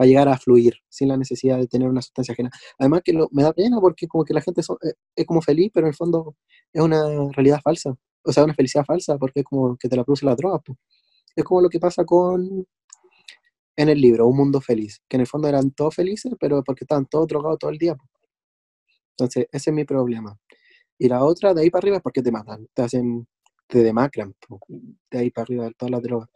[0.00, 2.50] llegar a fluir sin la necesidad de tener una sustancia ajena.
[2.78, 5.86] Además que me da pena porque como que la gente eh, es como feliz, pero
[5.86, 6.36] en el fondo
[6.72, 7.02] es una
[7.32, 7.94] realidad falsa,
[8.24, 10.58] o sea, una felicidad falsa porque es como que te la produce la droga.
[10.60, 10.76] po.
[11.34, 12.66] Es como lo que pasa con
[13.76, 16.84] en el libro, Un Mundo Feliz, que en el fondo eran todos felices, pero porque
[16.84, 17.96] estaban todos drogados todo el día.
[19.10, 20.38] Entonces, ese es mi problema.
[20.98, 23.26] Y la otra, de ahí para arriba, es porque te matan, te hacen,
[23.66, 24.34] te demacran,
[25.10, 26.28] de ahí para arriba, todas las drogas.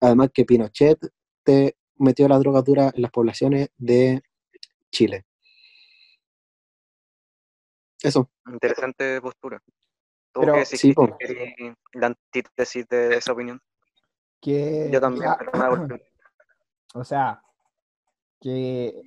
[0.00, 0.98] Además que Pinochet
[1.42, 4.22] te metió la drogadura en las poblaciones de
[4.90, 5.24] Chile.
[8.02, 9.62] Eso, interesante postura.
[10.32, 13.60] ¿Tú Pero- sí, que eres la antítesis de esa opinión?
[14.42, 16.04] Que, Yo también, pero no me da por qué.
[16.94, 17.42] O sea,
[18.40, 19.02] que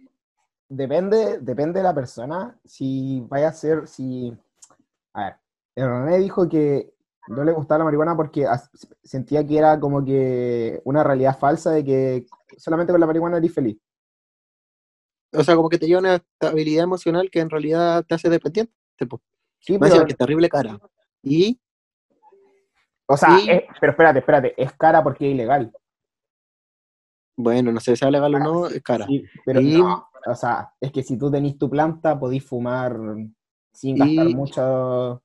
[0.68, 4.36] depende, depende de la persona si vaya a ser, si...
[5.14, 5.36] A ver,
[5.76, 6.94] el René dijo que
[7.30, 8.46] no le gustaba la marihuana porque
[9.04, 12.26] sentía que era como que una realidad falsa de que
[12.58, 13.78] solamente con la marihuana eres feliz.
[15.34, 18.74] o sea, como que te lleva una estabilidad emocional que en realidad te hace dependiente.
[19.60, 20.78] Sí, pero, que es terrible cara.
[21.24, 21.60] Y
[23.08, 25.74] o sea, y- es- pero espérate, espérate, es cara porque es ilegal.
[27.38, 29.06] Bueno, no sé si sea legal o no, es cara.
[29.06, 32.98] Sí, pero Y- no, o sea, es que si tú tenés tu planta, podís fumar
[33.72, 35.22] sin gastar Y- mucho.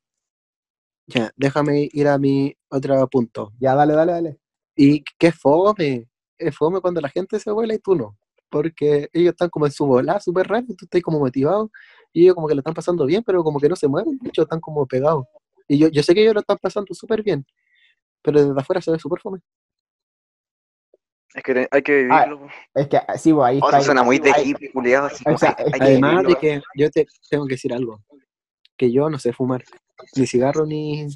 [1.06, 3.52] Ya, déjame ir a mi otro punto.
[3.58, 4.38] Ya, dale, dale, dale.
[4.76, 6.08] Y qué fome.
[6.38, 8.16] Es fome cuando la gente se vuela y tú no.
[8.48, 11.70] Porque ellos están como en su bola súper raro y tú estás como motivado.
[12.12, 14.42] Y ellos como que lo están pasando bien, pero como que no se mueven mucho,
[14.42, 15.24] están como pegados.
[15.66, 17.44] Y yo, yo sé que ellos lo están pasando súper bien.
[18.22, 19.40] Pero desde afuera se ve súper fome.
[21.34, 22.48] Es que hay que Ah, vivirlo.
[22.74, 23.80] Es que sí, pues ahí Oh, está.
[23.80, 25.08] suena muy de hippie, culiado.
[25.26, 28.00] o sea, hay- hay que Además de que yo te tengo que decir algo.
[28.76, 29.62] Que yo no sé fumar.
[30.16, 31.06] Ni cigarro ni,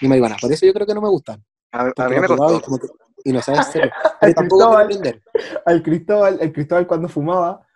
[0.00, 0.36] ni marihuana.
[0.40, 1.42] Por eso yo creo que no me gustan.
[1.72, 2.56] A, mí me costó.
[2.58, 2.88] y, como que-
[3.24, 3.66] y no sabes.
[4.20, 5.22] Al Cristóbal, aprender.
[5.66, 7.66] al Cristóbal, el Cristóbal cuando fumaba,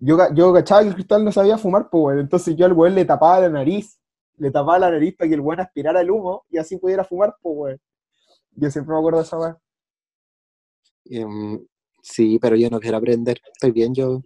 [0.00, 2.18] yo, yo cachaba que el Cristóbal no sabía fumar, pues, weón.
[2.20, 3.98] Entonces yo al weón le tapaba la nariz,
[4.36, 7.34] le tapaba la nariz para que el weón aspirara el humo y así pudiera fumar,
[7.40, 7.80] pues, weón.
[8.52, 9.56] Yo siempre me acuerdo de esa weón.
[11.10, 11.64] Em,
[12.02, 13.40] sí, pero yo no quiero aprender.
[13.52, 14.22] Estoy bien yo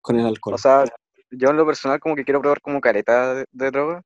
[0.00, 0.54] con el alcohol.
[0.54, 0.84] O sea,
[1.30, 4.02] yo en lo personal como que quiero probar como careta de, de droga.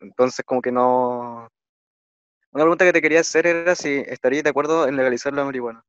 [0.00, 1.48] Entonces como que no...
[2.52, 5.84] Una pregunta que te quería hacer era si estarías de acuerdo en legalizar la marihuana.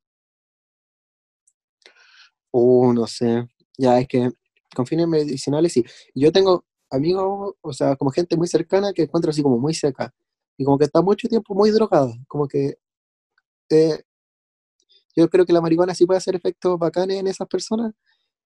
[2.52, 3.48] Uh, no sé.
[3.78, 4.30] Ya es que
[4.76, 5.84] con fines medicinales sí.
[6.14, 10.14] Yo tengo amigos, o sea, como gente muy cercana que encuentro así como muy seca.
[10.58, 12.14] Y como que está mucho tiempo muy drogada.
[12.28, 12.78] Como que
[13.70, 14.04] eh,
[15.16, 17.94] yo creo que la marihuana sí puede hacer efectos bacanes en esas personas,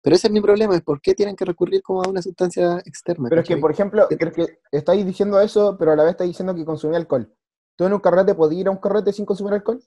[0.02, 2.80] Pero ese es mi problema, es por qué tienen que recurrir como a una sustancia
[2.86, 3.30] externa.
[3.30, 6.12] Pero es que, por ejemplo, pero es que estáis diciendo eso, pero a la vez
[6.12, 7.34] estáis diciendo que consumía alcohol.
[7.76, 9.82] ¿Tú en un carrete podías ir a un carrete sin consumir alcohol?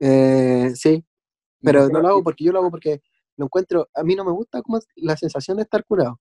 [0.00, 1.04] Eh, sí,
[1.60, 3.02] ¿Y pero no lo hago porque yo lo hago porque
[3.36, 6.20] lo encuentro, a mí no me gusta como la sensación de estar curado.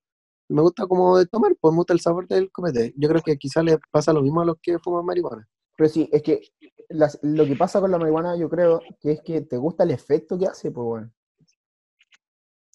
[0.49, 2.93] Me gusta como de tomar, pues me gusta el sabor del comete.
[2.95, 5.47] Yo creo que quizás le pasa lo mismo a los que fuman marihuana.
[5.77, 6.41] Pero sí, es que
[6.89, 9.91] las- lo que pasa con la marihuana, yo creo, que es que te gusta el
[9.91, 11.13] efecto que hace, pues, weón.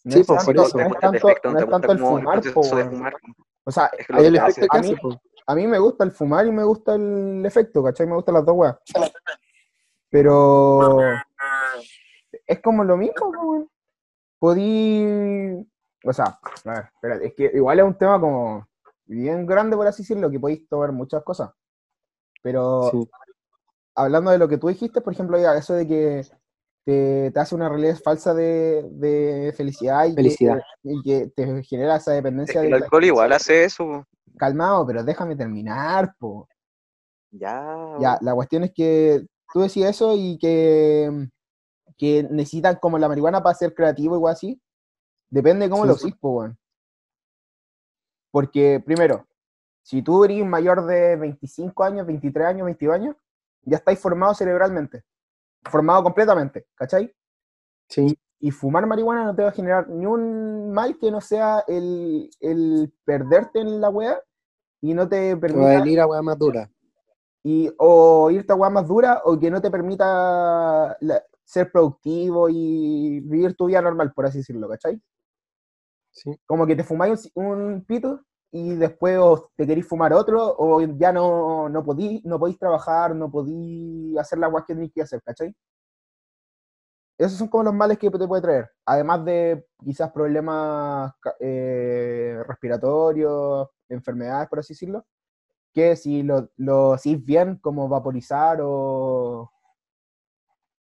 [0.04, 0.78] No Sí, es pues, por tanto- eso.
[0.78, 2.40] no es tanto, efecto, no no te es tanto gusta el fumar,
[2.82, 2.90] weón.
[2.90, 3.14] fumar.
[3.64, 4.50] O sea, Es que que el hace.
[4.62, 5.16] efecto que a mí- pues.
[5.46, 8.06] a mí me gusta el fumar y me gusta el efecto, ¿cachai?
[8.06, 8.76] Me gustan las dos weas.
[10.10, 10.80] Pero
[12.46, 13.68] es como lo mismo, weón.
[14.38, 15.66] Podí.
[16.04, 18.66] O sea, a ver, espérate, es que igual es un tema como
[19.04, 21.50] bien grande, por así decirlo, que podéis tomar muchas cosas.
[22.42, 23.08] Pero Sí.
[23.94, 26.26] hablando de lo que tú dijiste, por ejemplo, eso de que
[26.84, 30.58] te, te hace una realidad falsa de, de felicidad, y, Felicidad.
[30.82, 34.06] Que, y que te genera esa Es dependencia que de el alcohol igual hace eso.
[34.36, 36.48] calmado, pero déjame terminar, po.
[37.30, 37.96] Ya.
[38.00, 41.28] Ya, la cuestión es que tú decías eso y que,
[41.96, 44.60] que necesitan como la marihuana para ser creativo igual así.
[45.30, 46.06] Depende de cómo Sí, lo sí.
[46.06, 46.58] usís, po, weón.
[48.30, 49.26] Porque, primero,
[49.82, 53.16] si tú eres mayor de 25 años, 23 años, 22 años,
[53.62, 55.04] ya estáis formado cerebralmente.
[55.64, 57.14] Formado completamente, ¿cachai?
[57.88, 61.64] Sí, Y fumar marihuana no te va a generar ni un mal que no sea
[61.68, 64.20] el, el perderte en la wea
[64.80, 66.70] y no te te va a permita venir a weá más dura.
[67.44, 72.48] y, o irte a weas más duras o que no te permita la- ser productivo
[72.48, 75.00] y vivir tu vida normal, por así decirlo, ¿cachai?
[76.10, 76.30] Sí.
[76.46, 80.80] Como que te fumáis un, un pito y después o te queréis fumar otro o
[80.82, 85.02] ya no, no, podí, no podéis trabajar, no podéis hacer las weas que tenéis que
[85.02, 85.54] hacer, ¿cachai?
[87.18, 88.70] Esos son como los males que te puede traer.
[88.84, 95.06] Además de quizás problemas eh, respiratorios, enfermedades, por así decirlo
[95.72, 99.50] que si lo, lo bien, como vaporizar o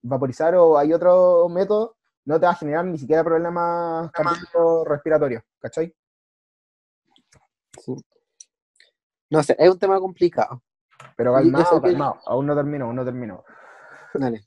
[0.02, 1.96] vaporizar o hay otro método,
[2.26, 4.12] no te va a generar ni siquiera problemas
[4.86, 5.96] respiratorios, ¿cachai?
[7.84, 7.96] Sí.
[9.30, 10.62] No sé, es un tema complicado.
[11.18, 13.44] Pero calmado, que- calmado, aún no termino, aún no termino.
[14.14, 14.44] Dale.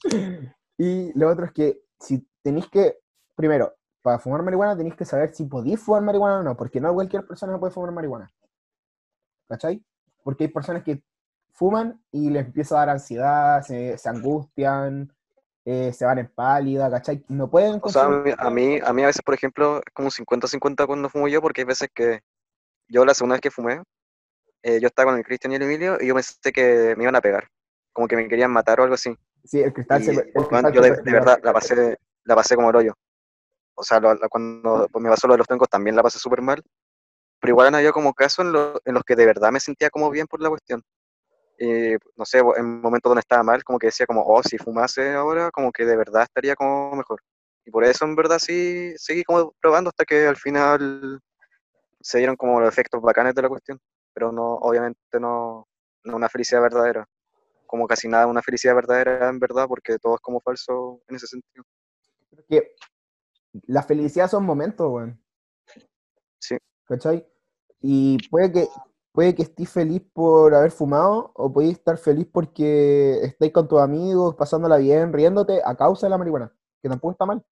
[0.79, 2.99] Y lo otro es que si tenéis que,
[3.35, 6.95] primero, para fumar marihuana tenéis que saber si podéis fumar marihuana o no, porque no
[6.95, 8.31] cualquier persona puede fumar marihuana.
[9.49, 9.83] ¿Cachai?
[10.23, 11.03] Porque hay personas que
[11.53, 15.13] fuman y les empieza a dar ansiedad, se, se angustian,
[15.65, 17.25] eh, se van en pálida, ¿cachai?
[17.29, 20.07] No pueden O sea, a consumir- mí, a mí, a veces, por ejemplo, es como
[20.07, 22.23] un 50-50 cuando fumo yo, porque hay veces que
[22.89, 23.83] yo la segunda vez que fumé,
[24.63, 27.17] eh, yo estaba con el Cristian y el Emilio y yo pensé que me iban
[27.17, 27.49] a pegar,
[27.93, 29.15] como que me querían matar o algo así.
[29.45, 30.11] Sí, el cristal Y, se...
[30.13, 32.95] el cristal yo se de, de verdad la pasé, la pasé como el hoyo.
[33.75, 36.43] O sea, lo- cuando pues, me pasó lo de los tuencos también la pasé súper
[36.43, 36.63] mal.
[37.41, 39.91] Pero igual han habido como casos en, lo- en los que de verdad me sentía
[39.91, 40.83] como bien por la cuestión.
[41.59, 45.13] Y, no sé, en momentos donde estaba mal, como que decía como, oh, si fumase
[45.15, 47.21] ahora, como que de verdad estaría como mejor.
[47.65, 51.21] Y por eso en verdad sí seguí como probando hasta que al final
[52.01, 53.81] se dieron como los efectos bacanes de la cuestión.
[54.15, 55.69] Pero no, obviamente no,
[56.05, 57.09] no una felicidad verdadera.
[57.67, 61.27] Como casi nada una felicidad verdadera en verdad, porque todo es como falso en ese
[61.27, 61.65] sentido.
[62.49, 62.75] que
[63.67, 65.23] la felicidad son momentos, weón.
[66.39, 66.57] Sí.
[66.87, 67.27] ¿Cachai?
[67.81, 68.69] Y puede que,
[69.13, 73.81] puede que estés feliz por haber fumado, o podéis estar feliz porque estáis con tus
[73.81, 76.53] amigos, pasándola bien, riéndote a causa de la marihuana,
[76.83, 77.45] que tampoco está mal.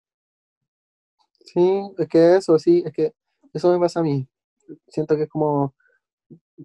[1.45, 3.15] Sí, es que eso, sí, es que
[3.53, 4.29] eso me pasa a mí.
[4.89, 5.75] Siento que es como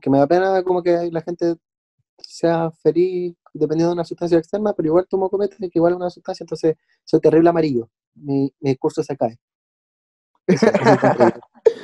[0.02, 1.56] que me da pena como que la gente
[2.18, 6.10] sea feliz dependiendo de una sustancia externa, pero igual tomo comete, que igual es una
[6.10, 7.90] sustancia, entonces soy terrible amarillo.
[8.16, 9.38] Mi, mi discurso se cae.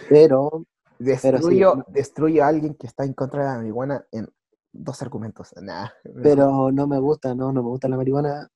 [0.09, 0.65] Pero,
[0.99, 1.93] Destruyo, sí.
[1.93, 4.27] destruyo a alguien que está en contra de la marihuana en
[4.73, 5.53] dos argumentos.
[5.61, 5.89] Nah,
[6.23, 8.49] pero no me gusta, no, no me gusta la marihuana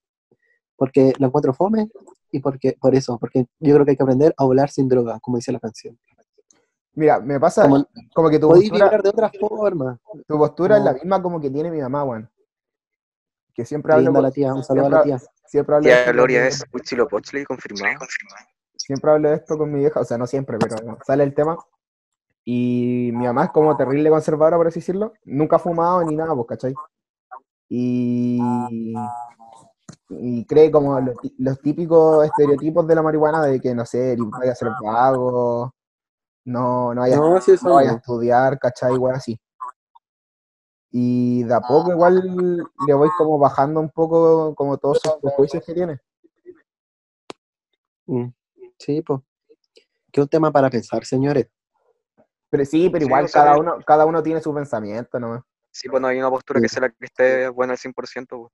[0.75, 1.89] porque la encuentro fome
[2.31, 5.19] y porque, por eso, porque yo creo que hay que aprender a volar sin droga,
[5.19, 5.99] como dice la canción.
[6.93, 9.99] Mira, me pasa Como como que tu postura, de otra forma.
[10.27, 10.97] tu postura es la No.
[10.97, 12.29] misma como que tiene mi mamá, weón.
[13.53, 15.31] Que siempre hablo Linda con- la tía, un saludo a la siempre, tía.
[15.45, 18.05] siempre hablo de Tía esto Gloria con- es Huitzilopochtli, confirmado.
[18.75, 21.57] siempre hablo de esto con mi vieja, o sea, no siempre, pero sale el tema.
[22.43, 25.13] Y mi mamá es como terrible conservadora, por así decirlo.
[25.25, 26.73] Nunca ha fumado ni nada, pues, ¿cachai?
[27.69, 28.39] Y,
[30.09, 30.99] y cree como
[31.37, 35.73] los, típicos estereotipos de la marihuana de que, no sé, ni vaya a ser vago,
[36.45, 38.93] no, no vaya, No, sí, eso no vaya a estudiar, ¿cachai?
[38.93, 39.39] Igual así.
[40.91, 42.57] Y de a poco igual
[42.87, 45.99] le voy como bajando un poco como todos sus prejuicios que tiene.
[48.07, 48.27] Mm,
[48.77, 49.21] Sí, pues.
[50.11, 51.47] que un tema para pensar, señores.
[52.49, 55.45] Pero sí, pero igual sea, cada uno, cada uno tiene su pensamiento, ¿no?
[55.71, 58.51] Sí, pues no hay una postura que sea la que esté buena al 100%, pues.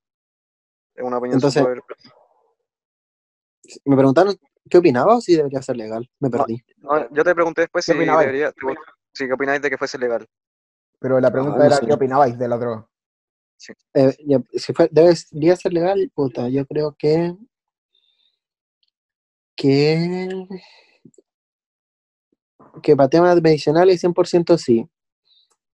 [0.94, 1.64] Es una opinión Entonces,
[3.86, 4.36] Me preguntaron
[4.68, 6.10] qué opinaba o si debería ser legal.
[6.20, 6.62] Me perdí.
[6.78, 8.28] No, yo te pregunté después ¿Qué si opinabais?
[8.28, 8.54] debería...
[9.14, 10.28] Sí, ¿qué opináis de que fuese legal?
[11.00, 11.86] Pero la pregunta no era, sé.
[11.86, 12.88] ¿qué opinabais de la droga?
[13.96, 17.36] Eh, ya, si fue, debería ser legal, puta, yo creo que
[19.56, 20.30] que
[22.84, 24.88] que para temas medicinales 100% sí.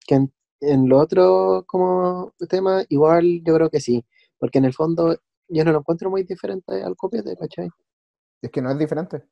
[0.07, 4.05] Que en, en lo otro como tema igual yo creo que sí,
[4.39, 5.17] porque en el fondo
[5.49, 7.71] yo no lo encuentro muy diferente al copete, ¿cachai?
[8.43, 9.25] Es que no es diferente.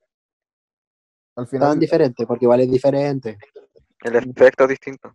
[1.37, 3.39] Al final, Tan diferente, porque igual es diferente.
[4.03, 5.13] El efecto es distinto.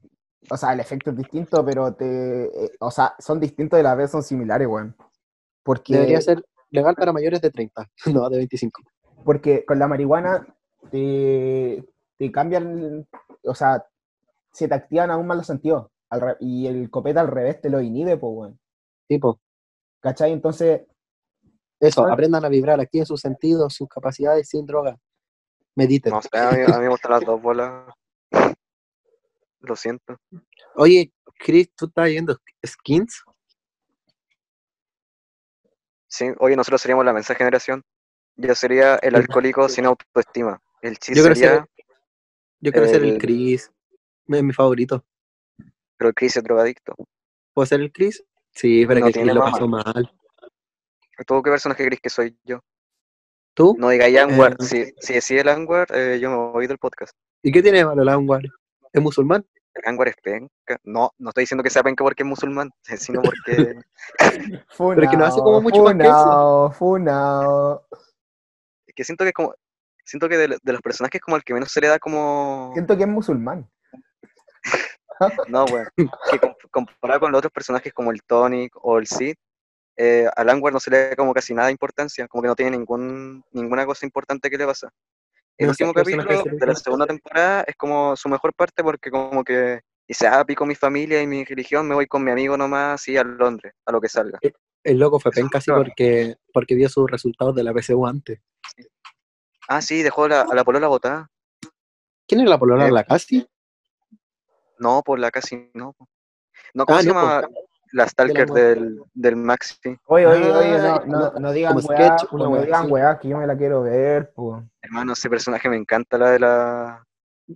[0.49, 3.83] o sea, el efecto es distinto, pero te, eh, o sea, son distintos y a
[3.83, 4.95] la vez son similares, weón.
[5.63, 8.81] Porque, Debería ser legal para mayores de 30, no de 25.
[9.23, 10.45] porque con la marihuana
[10.91, 11.83] te,
[12.17, 13.07] te cambian,
[13.43, 13.85] o sea,
[14.51, 15.87] se te activan aún más los sentidos.
[16.09, 18.59] al re- y el copete al revés te lo inhibe, pues, weón.
[19.07, 19.39] Tipo,
[19.99, 20.31] ¿Cachai?
[20.33, 20.81] Entonces,
[21.87, 24.97] eso, aprendan a vibrar, activen sus sentidos, sus capacidades sin droga.
[25.75, 26.11] Mediten.
[26.13, 27.93] No sé, a mí, a mí me gustan las dos bolas.
[29.59, 30.17] Lo siento.
[30.75, 33.23] Oye, Chris, ¿tú estás viendo skins?
[36.07, 37.83] Sí, oye, nosotros seríamos la mensa generación.
[38.35, 39.17] Yo sería el Sí.
[39.21, 40.61] alcohólico sin autoestima.
[40.81, 41.67] El chis Yo quiero ser, sería,
[42.59, 43.71] yo quiero ser el el- Chris.
[44.27, 45.03] Es mi favorito.
[45.97, 46.93] pero el Chris es drogadicto.
[47.53, 48.23] ¿Puedo ser el Chris?
[48.51, 50.11] Sí, pero No que el Chris lo pasó mal.
[51.27, 52.59] ¿Tú qué personaje crees que soy yo?
[53.55, 53.75] ¿Tú?
[53.77, 54.53] No digáis Anwar.
[54.53, 54.63] Eh.
[54.63, 57.13] Si, si decís el Anwar, eh, yo me voy del podcast.
[57.43, 58.41] ¿Y qué tiene de malo el Anwar?
[58.91, 59.45] ¿Es musulmán?
[59.75, 60.77] El Anwar es penca.
[60.83, 63.75] No, no estoy diciendo que sea penca porque es musulmán, sino porque
[64.69, 66.13] funao, que no hace como mucho más que eso.
[66.13, 67.87] funao, funao.
[68.87, 69.53] es que siento que es como.
[70.05, 72.71] Siento que de, de los personajes como el que menos se le da como.
[72.73, 73.69] Siento que es musulmán.
[75.47, 75.89] No, bueno.
[75.95, 79.35] Que com- comparado con los otros personajes como el Tonic o el Sid,
[79.97, 82.71] eh, Anwar no se le da como casi nada de importancia, como que no tiene
[82.77, 84.89] ningún, ninguna cosa importante que le pasa.
[85.57, 89.43] El No último capítulo de la segunda temporada es como su mejor parte porque como
[89.43, 93.07] que dice, ah, pico mi familia y mi religión, me voy con mi amigo nomás
[93.07, 94.39] y a Londres, a lo que salga.
[94.83, 95.83] El loco fue así claro.
[95.83, 98.39] porque, porque vio sus resultados de la PSU antes.
[99.69, 101.29] Ah, sí, dejó la, a la polola botada.
[102.27, 103.47] ¿Quién es la polola Eh, la casi?
[104.79, 105.95] No, por la casi no.
[106.73, 107.47] No, ¿cómo Ah, se no, llama?
[107.93, 109.95] La Stalker del, del Maxi.
[110.07, 113.19] Oye, oye, oye, no, Ay, no, no, no digan weá, sketch, no weá digan weá,
[113.19, 114.33] que yo me la quiero ver.
[114.81, 117.07] Hermano, ese personaje me encanta, la de la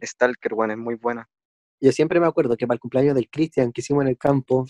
[0.04, 1.28] Stalker, bueno, es muy buena.
[1.82, 4.68] Yo siempre me acuerdo que para el cumpleaños del Cristian que hicimos en el campo,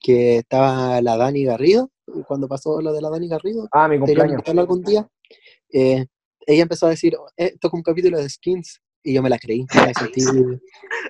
[0.00, 4.00] que estaba la Dani Garrido, y cuando pasó lo de la Dani Garrido, Ah, mi
[4.00, 4.42] cumpleaños.
[4.48, 5.08] algún día,
[5.72, 6.06] eh,
[6.44, 9.38] ella empezó a decir, eh, esto es un capítulo de skins, y yo me la
[9.38, 10.20] creí, yo me sentí,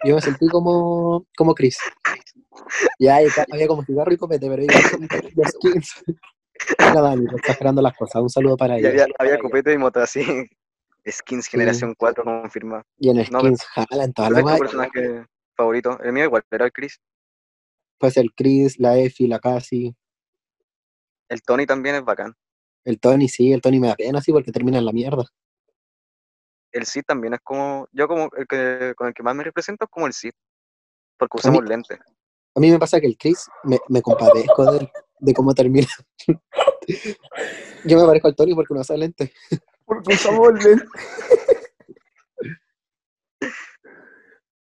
[0.04, 1.78] yo me sentí como, como Chris.
[2.98, 3.16] Ya
[3.50, 6.04] había como cigarro y copete, pero como de skins.
[6.78, 8.88] La Dani, exagerando las cosas, un saludo para ella.
[8.90, 10.24] había, había copete y mota así.
[11.08, 12.84] Skins Generación 4 confirmada.
[12.98, 15.26] Y en No, skins jalan toda ¿Cuál la es tu personaje
[15.56, 15.98] favorito?
[16.00, 17.00] El mío igual, era el Chris.
[17.98, 19.94] Pues el Chris, la Efi, la Casi,
[21.28, 22.34] El Tony también es bacán.
[22.84, 25.24] el Tony, sí, el Tony me da pena así porque termina en la mierda.
[26.72, 27.86] El Sid también es como.
[27.92, 30.32] Yo, como el que con el que más me represento es como el Sid.
[31.18, 31.98] Porque mí- usamos lentes.
[32.54, 34.64] A mí me pasa que el Chris me, me compadezco
[35.20, 35.86] de, cómo termina.
[37.84, 39.30] Yo me parezco al Tony porque no usa lentes.
[39.84, 40.88] Porque usamos lentes.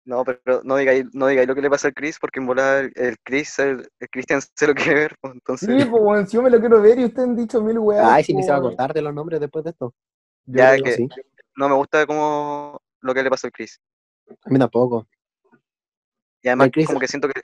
[0.04, 2.90] No, pero no digáis, no digáis lo que le pasa al Chris, porque en volar
[2.94, 5.16] el, Chris, el, el Christian se lo quiere ver.
[5.20, 7.78] pues, Entonces, Sí, pues, si yo me lo quiero ver y ustedes han dicho mil
[7.78, 8.06] weas.
[8.08, 9.94] Ay, si ni pues, se va a cortar de los nombres después de esto.
[10.46, 11.08] Yo Ya, que- sí.
[11.56, 13.78] no me gusta como lo que le pasa al Chris.
[14.44, 15.06] A mí tampoco.
[16.40, 17.40] Y además, Chris- como que siento que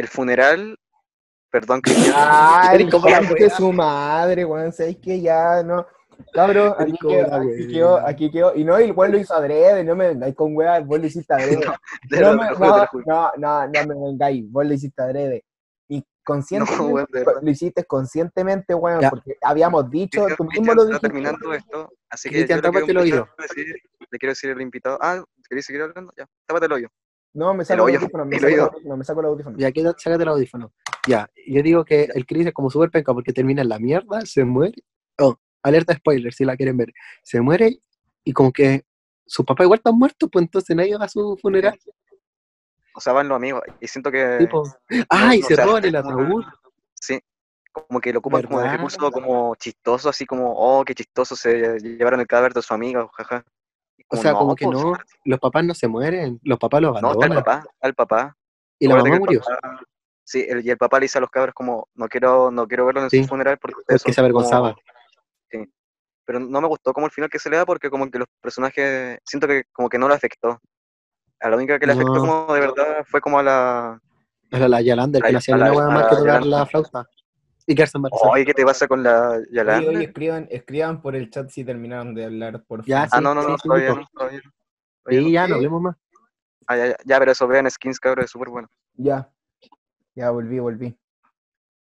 [0.00, 0.78] el funeral.
[1.50, 2.14] Perdón, Cristian.
[2.16, 4.72] Ay, Eres como la de su madre, weón.
[4.72, 5.86] ¿Sabes que Ya, no.
[6.32, 8.54] Cabrón, aquí quedó, aquí quedó, aquí quedó.
[8.54, 11.32] Y no, el weón lo hizo adrede, no me vengáis con weá, vos lo hiciste
[11.34, 11.66] adrede.
[12.10, 12.88] No, no, juro.
[13.06, 15.44] no, no, no me vengáis, vos lo hiciste adrede.
[15.88, 17.32] Y conscientemente, verdad.
[17.42, 19.10] lo hiciste conscientemente, weón, Ya.
[19.10, 21.08] porque habíamos dicho, Cristian, tú mismo lo dijiste.
[21.08, 23.28] terminando esto, así que Cristian, yo le quiero tápate el oído.
[24.10, 26.12] le quiero decir al invitado, ah, ¿querés seguir hablando?
[26.16, 26.88] Ya, tápate el hoyo.
[27.32, 29.58] No, me saco el, hoyo, audífono, me el saco el audífono, me saco el audífono.
[29.58, 30.72] Ya, queda, sácate el audífono.
[31.06, 34.20] Ya, yo digo que el Chris es como súper penca porque termina en la mierda,
[34.26, 34.82] se muere.
[35.18, 36.92] Oh, alerta spoiler si la quieren ver.
[37.22, 37.80] Se muere
[38.24, 38.84] y como que
[39.26, 41.78] sus papás igual están muertos, pues entonces nadie va a su funeral.
[42.94, 44.64] O sea, van los amigos, y siento que, Tipo,
[45.08, 45.40] ¡ay!
[45.40, 46.44] no se roban el ataúd.
[46.94, 47.20] sí,
[47.70, 48.76] como que lo ocupan como de ¿Verdad?
[48.78, 53.08] recurso como chistoso, así como, oh, qué chistoso, se llevaron el cadáver de su amiga,
[53.12, 53.44] jaja.
[54.12, 54.92] O sea, como que pues, no,
[55.24, 57.44] los papás no se mueren, los papás los No, está el abandonan.
[57.44, 58.36] papá, está el papá.
[58.78, 59.80] y la mamá que murió, papá-
[60.24, 62.86] sí, el- y el papá le dice a los cabros como, no quiero, no quiero
[62.86, 64.24] verlo en Sí, su funeral porque porque son se como-".
[64.24, 64.74] avergonzaba.
[65.50, 65.64] Sí.
[66.24, 68.28] Pero no me gustó como el final que se le da porque como que los
[68.40, 70.60] personajes, siento que como que no le afectó.
[71.40, 74.00] A la única que le afectó como de verdad fue como a la...
[74.50, 77.08] Era la Yalander, que no hacía a una hueá a más que tocar la flauta.
[77.70, 78.32] Y quedarse embarazada.
[78.32, 79.90] Oye, ¿qué te pasa con la Oye, Yolanda?
[79.90, 83.08] oye, escriban, escriban por el chat si terminaron de hablar, por Ya, favor.
[83.12, 84.50] Ah, sí, no, no, no, sí, todavía no, todavía no.
[85.04, 85.30] Todavía Sí, no.
[85.30, 85.96] ya, no hablemos más.
[86.66, 88.68] Ah, ya, ya, ya, pero eso vean skins, cabrón, es súper bueno.
[88.94, 89.32] Ya.
[90.16, 90.98] Ya volví, volví.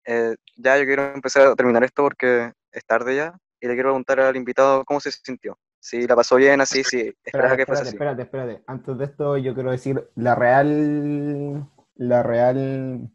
[0.05, 3.89] Eh, ya, yo quiero empezar a terminar esto porque es tarde ya y le quiero
[3.89, 5.57] preguntar al invitado cómo se sintió.
[5.79, 7.95] Si la pasó bien así, si esperaba Espérate, que fuese así.
[7.95, 8.63] espérate, espérate.
[8.67, 11.67] Antes de esto, yo quiero decir la real.
[11.95, 13.09] La real.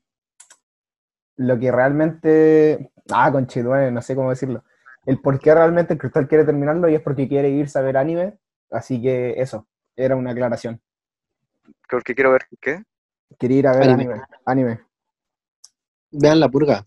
[1.36, 2.92] Lo que realmente.
[3.10, 4.64] Ah, conchetumare, no sé cómo decirlo.
[5.06, 7.96] El por qué realmente el Cristal quiere terminarlo y es porque quiere irse a ver
[7.96, 8.38] anime.
[8.70, 9.66] Así que eso,
[9.96, 10.80] era una aclaración.
[11.88, 12.82] Porque quiero ver qué.
[13.38, 14.12] Quería ir a ver Anime.
[14.14, 14.24] anime.
[14.46, 14.80] Anime.
[16.10, 16.84] Vean La Purga,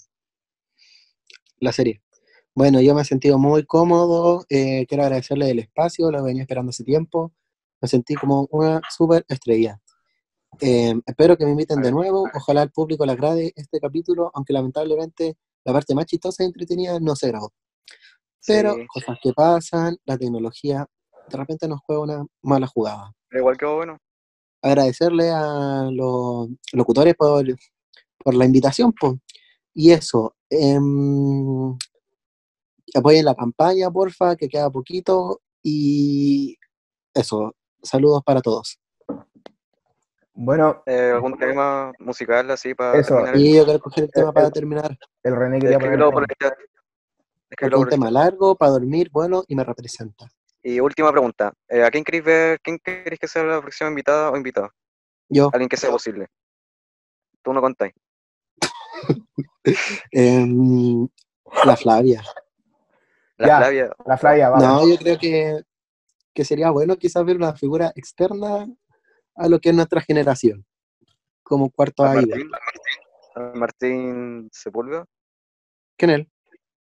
[1.60, 2.02] la serie.
[2.56, 6.69] Bueno, yo me he sentido muy cómodo, eh, quiero agradecerle el espacio, lo venía esperando
[6.69, 7.34] hace tiempo,
[7.82, 9.80] me sentí como una súper estrella.
[10.60, 14.53] Eh, espero que me inviten de nuevo, ojalá al público le agrade este capítulo, aunque
[14.53, 17.53] lamentablemente la parte más chistosa y entretenida no se grabó.
[18.45, 20.88] Pero Sí, cosas que pasan, la tecnología
[21.30, 23.11] de repente nos juega una mala jugada.
[23.30, 23.98] pero igual quedó bueno.
[24.61, 27.45] agradecerle a los locutores por,
[28.24, 28.94] por la invitación.
[28.94, 29.19] po.
[29.74, 31.78] Y eso, em,
[32.95, 35.41] apoyen la campaña, porfa, que queda poquito.
[35.61, 36.57] Y
[37.14, 37.53] eso,
[37.84, 38.80] saludos para todos.
[40.40, 43.38] Bueno, Eh, ¿Algún tema musical así para Eso, terminar?
[43.38, 44.98] Yo quiero coger el tema Eh, para terminar.
[45.24, 46.00] el René quería poner.
[46.00, 46.48] El.
[46.50, 46.52] Es
[47.50, 50.28] Escríbelo un el tema largo, para dormir, bueno, y me representa.
[50.62, 51.54] Y última pregunta.
[51.70, 52.60] eh, ¿A quién queréis ver?
[52.62, 54.70] ¿Quién queréis que sea la próxima invitada o invitado?
[55.30, 56.28] Yo, Alguien que sea posible.
[57.42, 57.94] Tú no contáis.
[60.12, 61.08] em,
[61.66, 62.22] la Flavia.
[63.38, 63.58] La Ya.
[63.58, 63.96] Flavia.
[64.06, 64.68] La Flavia, vamos.
[64.68, 65.62] No, yo creo que,
[66.34, 68.68] que sería bueno quizás ver una figura externa
[69.38, 70.66] a lo que es nuestra generación.
[71.44, 72.14] Como cuarto A.
[72.14, 72.50] Martín,
[73.36, 75.06] al Martín Sepúlveda.
[75.98, 76.32] ¿Quién es él?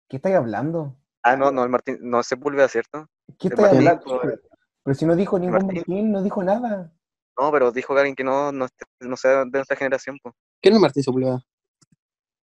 [0.07, 0.95] ¿Qué estáis hablando?
[1.23, 3.07] Ah, no, no, el Martín, no es Sepúlveda, ¿cierto?
[3.39, 4.39] ¿Qué estáis Martín, hablando?
[4.83, 5.75] Pero si no dijo ningún Martín.
[5.77, 6.93] Martín, no dijo nada.
[7.39, 8.67] No, pero dijo que alguien que no, no,
[8.99, 10.35] no sea de nuestra generación, pues.
[10.61, 11.43] ¿Quién es Martín Sepúlveda?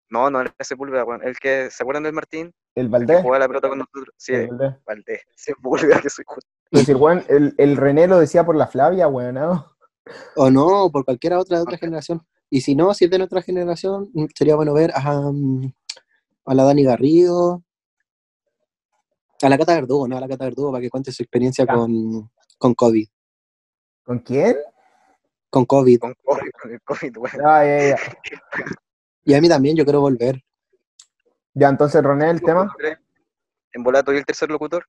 [0.09, 1.23] No, no era Sepúlveda, weón.
[1.25, 2.53] El que, ¿se acuerdan del Martín?
[2.77, 3.23] El El que Valdés.
[3.23, 4.15] jugaba la pelota con nosotros.
[4.17, 4.75] Sí, El Valdés.
[4.87, 5.23] Valdés.
[5.37, 6.25] Sepúlveda, que soy
[6.85, 9.76] si el, weón- el, el René lo decía por la Flavia, weón, ¿no?
[10.37, 12.23] O no, por cualquiera otra de otra generación.
[12.49, 15.73] Y si no, si es de nuestra generación, sería bueno ver a, mm,
[16.47, 17.63] a la Dani Garrido,
[19.43, 20.17] a la Cata Verdugo, ¿no?
[20.17, 23.09] A la Cata Verdugo para que cuente su experiencia con, con COVID.
[24.05, 24.57] ¿Con quién?
[25.51, 25.99] Con COVID.
[25.99, 27.47] Con COVID, con el COVID, weón.
[27.47, 27.97] Ah, ya, ya.
[29.25, 30.41] Y a mí también, yo quiero volver.
[31.53, 32.73] Ya, entonces, René, el tema.
[33.73, 34.87] En volato y el tercer locutor.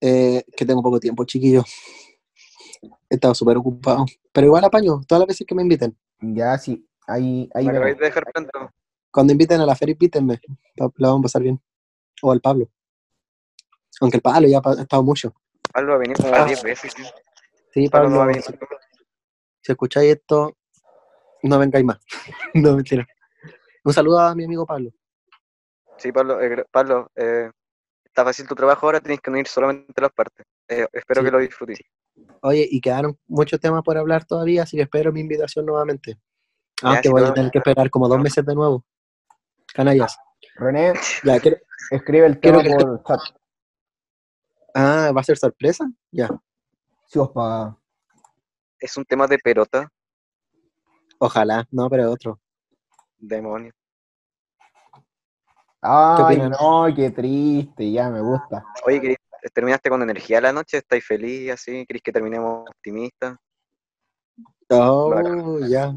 [0.00, 1.64] Eh, que tengo poco tiempo, chiquillo.
[2.82, 4.06] He estado súper ocupado.
[4.32, 5.96] Pero igual apaño, todas las veces que me inviten.
[6.20, 6.86] Ya, sí.
[7.06, 8.70] Ahí, ahí Me acabáis de dejar plantado.
[9.10, 10.40] Cuando inviten a la feria, invítenme.
[10.76, 11.60] La vamos a pasar bien.
[12.22, 12.68] O al Pablo.
[14.00, 15.34] Aunque el Pablo ya ha ha estado mucho.
[15.72, 16.44] Pablo va a venir como Ah.
[16.44, 16.92] 10 veces.
[16.96, 17.02] sí.
[17.72, 18.44] Sí, Pablo no Pablo, venir.
[19.62, 20.56] si escucháis esto,
[21.44, 21.98] no vengáis más.
[22.54, 23.06] no, mentira.
[23.84, 24.90] Un saludo a mi amigo Pablo.
[25.96, 27.50] Sí, Pablo, eh, Pablo eh,
[28.04, 30.46] está fácil tu trabajo ahora, tienes que unir solamente las partes.
[30.68, 31.24] Eh, espero Sí.
[31.26, 31.80] que lo disfrutéis.
[32.42, 36.18] Oye, y quedaron muchos temas por hablar todavía, así que espero mi invitación nuevamente.
[36.82, 38.84] Aunque sí, voy a tener que esperar como dos meses de nuevo.
[39.74, 40.16] Canallas.
[40.54, 43.20] René, Ya, ¿quiere- escribe el Quiero tema que- por chat.
[44.74, 45.90] Ah, ¿va a ser sorpresa?
[46.10, 46.28] Ya.
[47.06, 47.76] Si os paga.
[48.78, 49.90] Es un tema de pelota,
[51.18, 52.40] Ojalá, no, pero otro.
[53.18, 53.72] demonio.
[55.82, 58.64] Ay, no, qué triste, ya me gusta.
[58.86, 59.16] Oye, ¿querés-
[59.52, 60.78] ¿terminaste con energía la noche?
[60.78, 61.84] ¿Estáis feliz así?
[61.86, 63.36] ¿Querés que terminemos optimistas?
[64.68, 65.68] Oh, Bacán.
[65.68, 65.92] ya.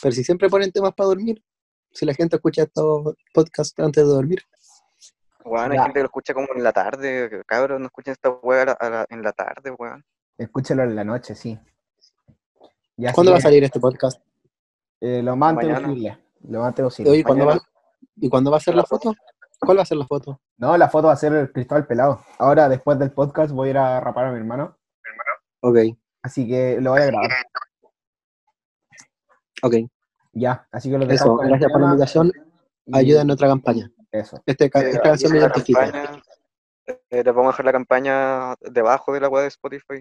[0.00, 1.42] Pero si siempre ponen temas para dormir.
[1.90, 4.42] Si la gente escucha estos podcasts antes de dormir.
[5.44, 5.82] Bueno, hay Ya.
[5.84, 8.76] gente que lo escucha como en la tarde, cabros, no escuchen esta hueá
[9.10, 10.04] en la tarde, weón.
[10.38, 11.58] Escúchalo en la noche, sí.
[12.96, 14.22] Ya, ¿Cuándo sí, va a salir este podcast?
[15.00, 15.88] eh, lo más antes Mañana.
[15.88, 16.18] posible.
[16.48, 17.24] Lo más antes posible.
[17.24, 17.60] Mañana.
[18.16, 19.12] ¿Y cuándo va a ser la foto?
[19.64, 20.40] ¿Cuál va a ser la foto?
[20.58, 22.24] No, la foto va a ser el Cristóbal Pelado.
[22.38, 24.76] Ahora, después del podcast, voy a ir a rapar a mi hermano.
[25.60, 25.76] Ok,
[26.24, 27.30] Así que lo voy a grabar.
[29.62, 29.74] ok.
[30.32, 32.32] Ya, así que lo Eso, con el gracias por la invitación.
[32.86, 33.90] y- Ayuda en nuestra campaña.
[34.10, 34.40] Eso.
[34.46, 35.90] Este, Eh, esta canción me la identifica.
[35.90, 36.22] campaña,
[37.10, 39.94] Eh, les vamos a dejar la campaña debajo de la web de Spotify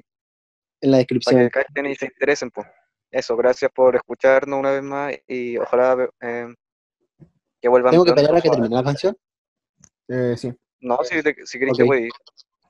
[0.82, 1.40] En la para descripción.
[1.42, 2.50] que cachen y se interesen.
[2.52, 2.66] Pues.
[3.12, 6.48] Eso, gracias por escucharnos una vez más y ojalá eh,
[7.62, 8.22] que vuelvan ¿Tengo que pronto.
[8.22, 9.16] esperar a que termine la canción?
[10.14, 12.12] Eh, sí, No, si, te- si que voy a ir,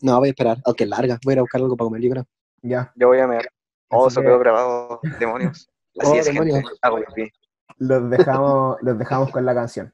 [0.01, 0.57] No, voy a esperar.
[0.65, 1.19] Aunque es larga.
[1.23, 2.25] Voy a ir a buscar algo para comer libro.
[2.61, 2.91] ya.
[2.95, 3.49] yo voy a ver.
[3.89, 5.67] Oh, Así se que- quedó grabado, demonios.
[5.99, 6.43] Así Oh, es, gente.
[6.45, 6.79] demonios.
[6.81, 7.31] Hago pipí.
[7.77, 9.91] Los dejamos, los dejamos con la canción.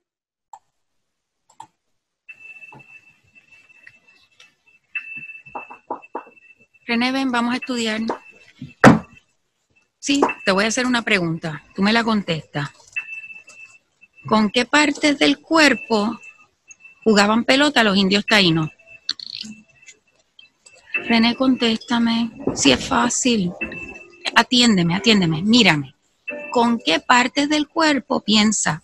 [6.85, 8.01] René, ven, vamos a estudiar.
[9.99, 11.63] Sí, te voy a hacer una pregunta.
[11.75, 12.69] Tú me la contestas.
[14.27, 16.17] ¿Con qué partes del cuerpo
[17.07, 18.69] jugaban pelota los indios taínos?
[21.07, 22.31] René, contéstame.
[22.53, 23.53] Si es fácil.
[24.35, 25.95] Atiéndeme, atiéndeme, mírame.
[26.51, 28.84] ¿Con qué partes del cuerpo piensa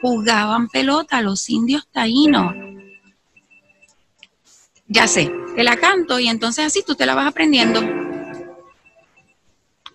[0.00, 2.54] jugaban pelota los indios taínos?
[4.86, 7.80] Ya sé, te la canto y entonces así tú te la vas aprendiendo.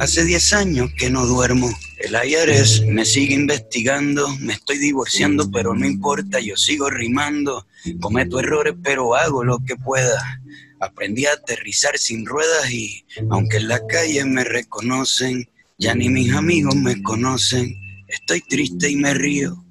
[0.00, 1.70] Hace 10 años que no duermo.
[1.98, 4.28] El IRS me sigue investigando.
[4.40, 7.64] Me estoy divorciando, pero no importa, yo sigo rimando.
[8.00, 10.42] Cometo errores, pero hago lo que pueda.
[10.80, 15.48] Aprendí a aterrizar sin ruedas y, aunque en la calle me reconocen,
[15.78, 17.76] ya ni mis amigos me conocen.
[18.08, 19.64] Estoy triste y me río.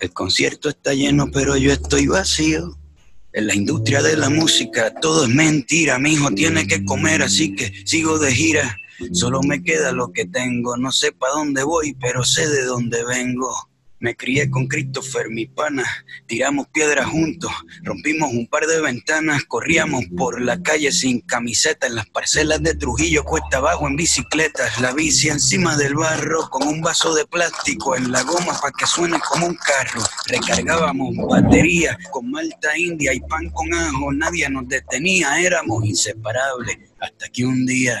[0.00, 2.76] El concierto está lleno, pero yo estoy vacío.
[3.32, 6.00] En la industria de la música todo es mentira.
[6.00, 8.76] Mi hijo tiene que comer, así que sigo de gira.
[9.12, 10.76] Solo me queda lo que tengo.
[10.76, 13.52] No sé para dónde voy, pero sé de dónde vengo.
[14.02, 15.84] Me crié con Christopher, mi pana.
[16.26, 17.52] Tiramos piedras juntos,
[17.84, 22.74] rompimos un par de ventanas, corríamos por la calle sin camiseta en las parcelas de
[22.74, 27.94] Trujillo, cuesta abajo en bicicletas, la bici encima del barro con un vaso de plástico
[27.94, 30.02] en la goma para que suene como un carro.
[30.26, 37.28] Recargábamos batería con malta india y pan con ajo, nadie nos detenía, éramos inseparables hasta
[37.28, 38.00] que un día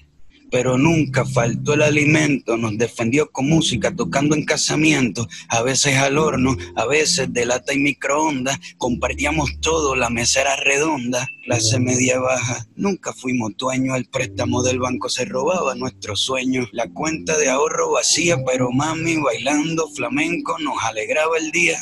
[0.51, 2.57] Pero nunca faltó el alimento.
[2.57, 5.27] Nos defendió con música, tocando en casamientos.
[5.47, 8.59] A veces al horno, a veces de lata y microondas.
[8.77, 11.27] Compartíamos todo, la mesa era redonda.
[11.45, 12.67] Clase media baja.
[12.75, 13.97] Nunca fuimos dueños.
[13.97, 16.67] El préstamo del banco se robaba nuestros sueños.
[16.73, 21.79] La cuenta de ahorro vacía, pero mami bailando flamenco nos alegraba el día.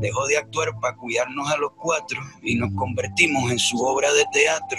[0.00, 4.24] Dejó de actuar para cuidarnos a los cuatro y nos convertimos en su obra de
[4.32, 4.78] teatro.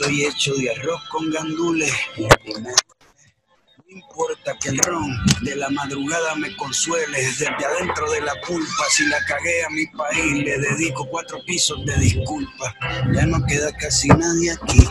[0.00, 1.92] estoy hecho de arroz con gandules.
[2.16, 5.10] No importa que el ron
[5.42, 9.86] de la madrugada me consuele, desde adentro de la culpa, si la cagué a mi
[9.88, 12.74] país, le dedico cuatro pisos de disculpa.
[13.12, 14.88] Ya no queda casi nadie aquí,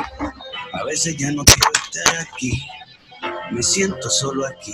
[0.74, 2.62] a veces ya no quiero estar aquí.
[3.52, 4.74] Me siento solo aquí.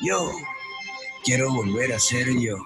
[0.00, 0.32] Yo
[1.24, 2.56] quiero volver a ser yo.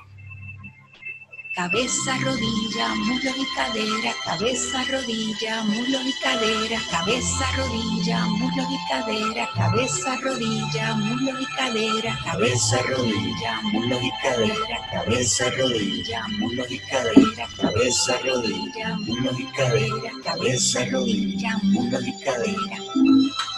[1.55, 9.49] Cabeza, rodilla, muslo y cadera, cabeza, rodilla, muslo y cadera, cabeza, rodilla, muslo y cadera,
[9.57, 17.49] cabeza, rodilla, muslo y cadera, cabeza, rodilla, muslo y cadera, cabeza, rodilla, muslo y cadera,
[17.61, 23.58] cabeza, rodilla, muslo y cadera, cabeza, rodilla, muslo y cadera.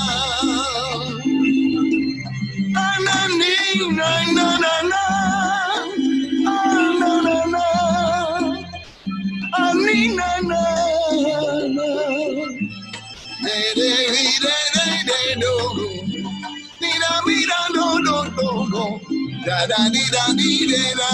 [19.45, 21.11] Da da dee da dee da da.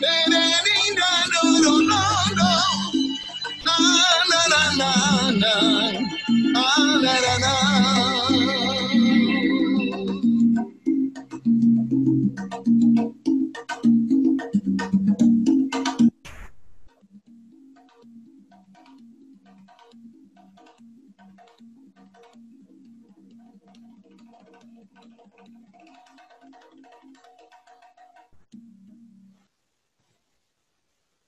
[0.00, 2.02] Da da dee da do do do
[2.38, 2.50] do.
[3.66, 3.76] Na
[4.30, 4.90] na na na
[5.42, 5.52] na.
[6.56, 8.15] Ah na na na.